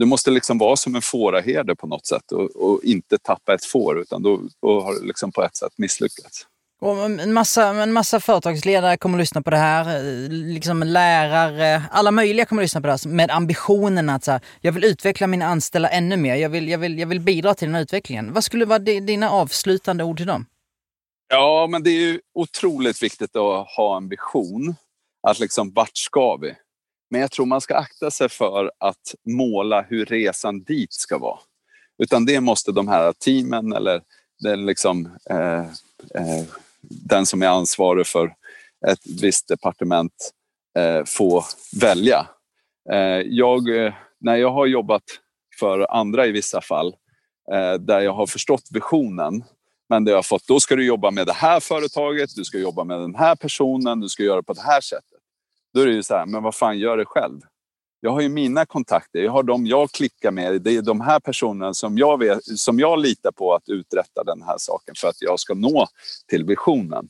du 0.00 0.06
måste 0.06 0.30
liksom 0.30 0.58
vara 0.58 0.76
som 0.76 0.94
en 0.94 1.02
fåraherde 1.02 1.76
på 1.76 1.86
något 1.86 2.06
sätt 2.06 2.32
och, 2.32 2.56
och 2.56 2.84
inte 2.84 3.18
tappa 3.18 3.54
ett 3.54 3.64
får 3.64 4.00
utan 4.00 4.22
då, 4.22 4.40
då 4.62 4.80
har 4.80 4.94
du 4.94 5.06
liksom 5.06 5.32
på 5.32 5.42
ett 5.42 5.56
sätt 5.56 5.72
misslyckats. 5.76 6.46
Och 6.80 7.04
en 7.04 7.32
massa, 7.32 7.66
en 7.66 7.92
massa 7.92 8.20
företagsledare 8.20 8.96
kommer 8.96 9.18
att 9.18 9.22
lyssna 9.22 9.42
på 9.42 9.50
det 9.50 9.56
här, 9.56 10.02
liksom 10.28 10.82
lärare, 10.82 11.82
alla 11.90 12.10
möjliga 12.10 12.46
kommer 12.46 12.62
att 12.62 12.64
lyssna 12.64 12.80
på 12.80 12.86
det 12.86 12.92
här 12.92 13.08
med 13.08 13.30
ambitionen 13.30 14.10
att 14.10 14.24
så 14.24 14.30
här, 14.30 14.40
jag 14.60 14.72
vill 14.72 14.84
utveckla 14.84 15.26
mina 15.26 15.46
anställda 15.46 15.88
ännu 15.88 16.16
mer, 16.16 16.34
jag 16.34 16.48
vill, 16.48 16.68
jag, 16.68 16.78
vill, 16.78 16.98
jag 16.98 17.06
vill 17.06 17.20
bidra 17.20 17.54
till 17.54 17.68
den 17.68 17.74
här 17.74 17.82
utvecklingen. 17.82 18.32
Vad 18.32 18.44
skulle 18.44 18.64
vara 18.64 18.78
dina 18.78 19.30
avslutande 19.30 20.04
ord 20.04 20.16
till 20.16 20.26
dem? 20.26 20.46
Ja, 21.28 21.66
men 21.70 21.82
det 21.82 21.90
är 21.90 22.00
ju 22.00 22.20
otroligt 22.34 23.02
viktigt 23.02 23.36
att 23.36 23.66
ha 23.76 23.96
ambition. 23.96 24.74
Att 25.28 25.38
liksom, 25.38 25.72
vart 25.74 25.96
ska 25.96 26.36
vi? 26.36 26.54
Men 27.10 27.20
jag 27.20 27.30
tror 27.30 27.46
man 27.46 27.60
ska 27.60 27.76
akta 27.76 28.10
sig 28.10 28.28
för 28.28 28.70
att 28.78 29.14
måla 29.26 29.82
hur 29.82 30.04
resan 30.04 30.62
dit 30.62 30.92
ska 30.92 31.18
vara. 31.18 31.38
Utan 32.02 32.24
det 32.24 32.40
måste 32.40 32.72
de 32.72 32.88
här 32.88 33.12
teamen 33.12 33.72
eller 33.72 34.02
den, 34.40 34.66
liksom, 34.66 35.18
eh, 35.30 35.60
eh, 36.14 36.44
den 36.80 37.26
som 37.26 37.42
är 37.42 37.46
ansvarig 37.46 38.06
för 38.06 38.34
ett 38.86 39.06
visst 39.22 39.48
departement 39.48 40.30
eh, 40.78 41.04
få 41.04 41.44
välja. 41.80 42.26
Eh, 42.92 43.20
jag, 43.26 43.84
eh, 43.84 43.94
när 44.20 44.36
jag 44.36 44.50
har 44.50 44.66
jobbat 44.66 45.02
för 45.58 45.96
andra 45.96 46.26
i 46.26 46.32
vissa 46.32 46.60
fall 46.60 46.94
eh, 47.52 47.74
där 47.74 48.00
jag 48.00 48.12
har 48.12 48.26
förstått 48.26 48.68
visionen 48.70 49.44
men 49.88 50.04
det 50.04 50.10
jag 50.10 50.18
har 50.18 50.22
fått, 50.22 50.46
då 50.46 50.60
ska 50.60 50.76
du 50.76 50.86
jobba 50.86 51.10
med 51.10 51.26
det 51.26 51.32
här 51.32 51.60
företaget, 51.60 52.30
du 52.36 52.44
ska 52.44 52.58
jobba 52.58 52.84
med 52.84 53.00
den 53.00 53.14
här 53.14 53.36
personen, 53.36 54.00
du 54.00 54.08
ska 54.08 54.22
göra 54.22 54.42
på 54.42 54.52
det 54.52 54.62
här 54.62 54.80
sättet. 54.80 55.19
Då 55.74 55.80
är 55.80 55.86
det 55.86 55.92
ju 55.92 56.02
så 56.02 56.14
här, 56.14 56.26
men 56.26 56.42
vad 56.42 56.54
fan, 56.54 56.78
gör 56.78 56.96
det 56.96 57.04
själv. 57.04 57.40
Jag 58.00 58.10
har 58.10 58.20
ju 58.20 58.28
mina 58.28 58.66
kontakter, 58.66 59.18
jag 59.18 59.32
har 59.32 59.42
de 59.42 59.66
jag 59.66 59.90
klickar 59.90 60.30
med. 60.30 60.62
Det 60.62 60.76
är 60.76 60.82
de 60.82 61.00
här 61.00 61.20
personerna 61.20 61.74
som 61.74 61.98
jag, 61.98 62.18
vet, 62.18 62.44
som 62.44 62.80
jag 62.80 62.98
litar 62.98 63.32
på 63.32 63.54
att 63.54 63.68
uträtta 63.68 64.24
den 64.24 64.42
här 64.42 64.54
saken 64.58 64.94
för 64.98 65.08
att 65.08 65.22
jag 65.22 65.40
ska 65.40 65.54
nå 65.54 65.86
till 66.28 66.44
visionen. 66.44 67.08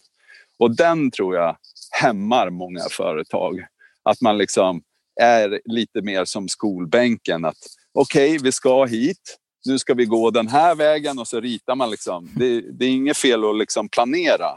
Och 0.59 0.77
den 0.77 1.11
tror 1.11 1.37
jag 1.37 1.57
hämmar 1.91 2.51
många 2.51 2.83
företag. 2.91 3.67
Att 4.03 4.21
man 4.21 4.39
liksom 4.39 4.83
är 5.21 5.61
lite 5.65 6.03
mer 6.03 6.25
som 6.25 6.49
skolbänken. 6.49 7.45
att 7.45 7.57
Okej, 7.93 8.31
okay, 8.31 8.39
vi 8.45 8.53
ska 8.53 8.85
hit. 8.85 9.39
Nu 9.67 9.79
ska 9.79 9.95
vi 9.95 10.05
gå 10.05 10.31
den 10.31 10.49
här 10.49 10.75
vägen 10.75 11.19
och 11.19 11.29
så 11.29 11.41
ritar 11.41 11.75
man. 11.75 11.91
Liksom. 11.91 12.29
Det, 12.37 12.61
det 12.61 12.85
är 12.85 12.91
inget 12.91 13.17
fel 13.17 13.45
att 13.45 13.57
liksom 13.57 13.89
planera. 13.89 14.51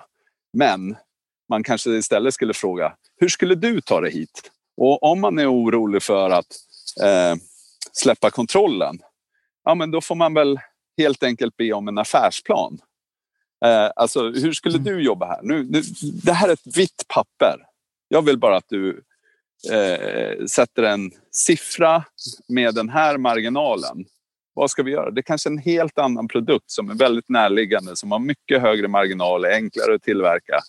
Men 0.53 0.95
man 1.53 1.63
kanske 1.63 1.89
istället 1.89 2.33
skulle 2.33 2.53
fråga, 2.53 2.93
hur 3.19 3.29
skulle 3.29 3.55
du 3.55 3.81
ta 3.81 4.01
dig 4.01 4.11
hit? 4.11 4.51
Och 4.77 5.03
om 5.03 5.21
man 5.21 5.39
är 5.39 5.51
orolig 5.51 6.03
för 6.03 6.29
att 6.29 6.55
eh, 7.03 7.35
släppa 7.91 8.29
kontrollen, 8.29 8.99
ja 9.63 9.75
men 9.75 9.91
då 9.91 10.01
får 10.01 10.15
man 10.15 10.33
väl 10.33 10.59
helt 10.97 11.23
enkelt 11.23 11.57
be 11.57 11.73
om 11.73 11.87
en 11.87 11.97
affärsplan. 11.97 12.79
Eh, 13.65 13.89
alltså, 13.95 14.29
hur 14.29 14.53
skulle 14.53 14.77
mm. 14.77 14.93
du 14.93 15.03
jobba 15.03 15.25
här? 15.25 15.39
Nu, 15.43 15.63
nu, 15.63 15.81
det 16.23 16.33
här 16.33 16.49
är 16.49 16.53
ett 16.53 16.77
vitt 16.77 17.05
papper. 17.07 17.57
Jag 18.07 18.21
vill 18.21 18.37
bara 18.37 18.57
att 18.57 18.69
du 18.69 19.03
eh, 19.71 20.45
sätter 20.45 20.83
en 20.83 21.11
siffra 21.31 22.03
med 22.47 22.75
den 22.75 22.89
här 22.89 23.17
marginalen. 23.17 24.05
Vad 24.53 24.71
ska 24.71 24.83
vi 24.83 24.91
göra? 24.91 25.11
Det 25.11 25.19
är 25.19 25.23
kanske 25.23 25.49
är 25.49 25.51
en 25.51 25.57
helt 25.57 25.97
annan 25.97 26.27
produkt 26.27 26.71
som 26.71 26.89
är 26.89 26.95
väldigt 26.95 27.29
närliggande, 27.29 27.95
som 27.95 28.11
har 28.11 28.19
mycket 28.19 28.61
högre 28.61 28.87
marginal, 28.87 29.45
är 29.45 29.51
enklare 29.51 29.95
att 29.95 30.03
tillverka 30.03 30.59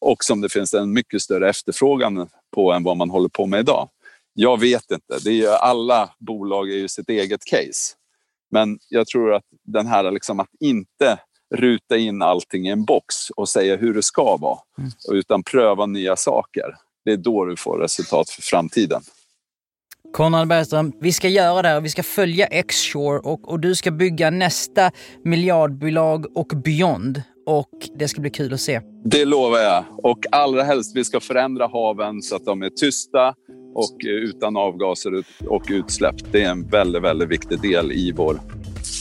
och 0.00 0.24
som 0.24 0.40
det 0.40 0.48
finns 0.48 0.74
en 0.74 0.92
mycket 0.92 1.22
större 1.22 1.50
efterfrågan 1.50 2.28
på 2.54 2.72
än 2.72 2.82
vad 2.82 2.96
man 2.96 3.10
håller 3.10 3.28
på 3.28 3.46
med 3.46 3.60
idag. 3.60 3.88
Jag 4.34 4.60
vet 4.60 4.90
inte. 4.90 5.18
Det 5.24 5.44
är 5.44 5.56
alla 5.56 6.10
bolag 6.18 6.70
är 6.70 6.76
ju 6.76 6.88
sitt 6.88 7.08
eget 7.08 7.44
case. 7.44 7.94
Men 8.50 8.78
jag 8.88 9.06
tror 9.06 9.34
att 9.34 9.44
den 9.64 9.86
här 9.86 10.10
liksom 10.10 10.40
att 10.40 10.50
inte 10.60 11.18
ruta 11.54 11.96
in 11.96 12.22
allting 12.22 12.68
i 12.68 12.70
en 12.70 12.84
box 12.84 13.30
och 13.30 13.48
säga 13.48 13.76
hur 13.76 13.94
det 13.94 14.02
ska 14.02 14.36
vara, 14.36 14.58
mm. 14.78 14.90
utan 15.12 15.42
pröva 15.42 15.86
nya 15.86 16.16
saker. 16.16 16.74
Det 17.04 17.12
är 17.12 17.16
då 17.16 17.44
du 17.44 17.56
får 17.56 17.78
resultat 17.78 18.30
för 18.30 18.42
framtiden. 18.42 19.02
Konrad 20.12 20.48
Bergström, 20.48 20.92
vi 21.00 21.12
ska 21.12 21.28
göra 21.28 21.62
det 21.62 21.68
här. 21.68 21.80
Vi 21.80 21.88
ska 21.88 22.02
följa 22.02 22.46
X-Shore 22.46 23.18
och, 23.18 23.48
och 23.48 23.60
du 23.60 23.74
ska 23.74 23.90
bygga 23.90 24.30
nästa 24.30 24.90
miljardbolag 25.24 26.36
och 26.36 26.46
beyond 26.64 27.22
och 27.48 27.88
det 27.94 28.08
ska 28.08 28.20
bli 28.20 28.30
kul 28.30 28.54
att 28.54 28.60
se. 28.60 28.80
Det 29.04 29.24
lovar 29.24 29.58
jag. 29.58 29.84
Och 30.02 30.18
allra 30.32 30.62
helst 30.62 30.96
vi 30.96 31.04
ska 31.04 31.20
förändra 31.20 31.66
haven 31.66 32.22
så 32.22 32.36
att 32.36 32.44
de 32.44 32.62
är 32.62 32.70
tysta 32.70 33.34
och 33.74 33.96
utan 34.04 34.56
avgaser 34.56 35.24
och 35.48 35.62
utsläpp. 35.70 36.14
Det 36.32 36.42
är 36.42 36.50
en 36.50 36.68
väldigt, 36.68 37.02
väldigt 37.02 37.28
viktig 37.28 37.60
del 37.60 37.92
i 37.92 38.12
vår, 38.12 38.40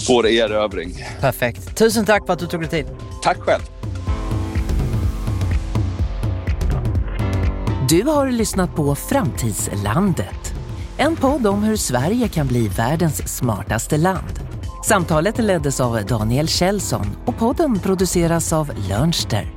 vår 0.10 0.28
erövring. 0.28 0.93
Perfekt. 1.20 1.78
Tusen 1.78 2.06
tack 2.06 2.26
för 2.26 2.34
att 2.34 2.39
du 2.39 2.48
tog 2.48 2.62
dig 2.62 2.70
tid. 2.70 2.86
Tack 3.24 3.38
själv. 3.38 3.62
Du 7.89 8.04
har 8.04 8.32
lyssnat 8.32 8.76
på 8.76 8.95
Framtidslandet. 8.95 10.54
En 10.98 11.16
podd 11.16 11.48
om 11.48 11.64
hur 11.64 11.76
Sverige 11.76 12.28
kan 12.28 12.48
bli 12.48 12.68
världens 12.68 13.38
smartaste 13.38 13.98
land. 13.98 14.47
Samtalet 14.84 15.38
leddes 15.38 15.80
av 15.82 16.05
Daniel 16.05 16.47
Kjellson 16.47 17.05
och 17.25 17.38
podden 17.38 17.80
produceras 17.80 18.53
av 18.53 18.71
Lönster. 18.89 19.57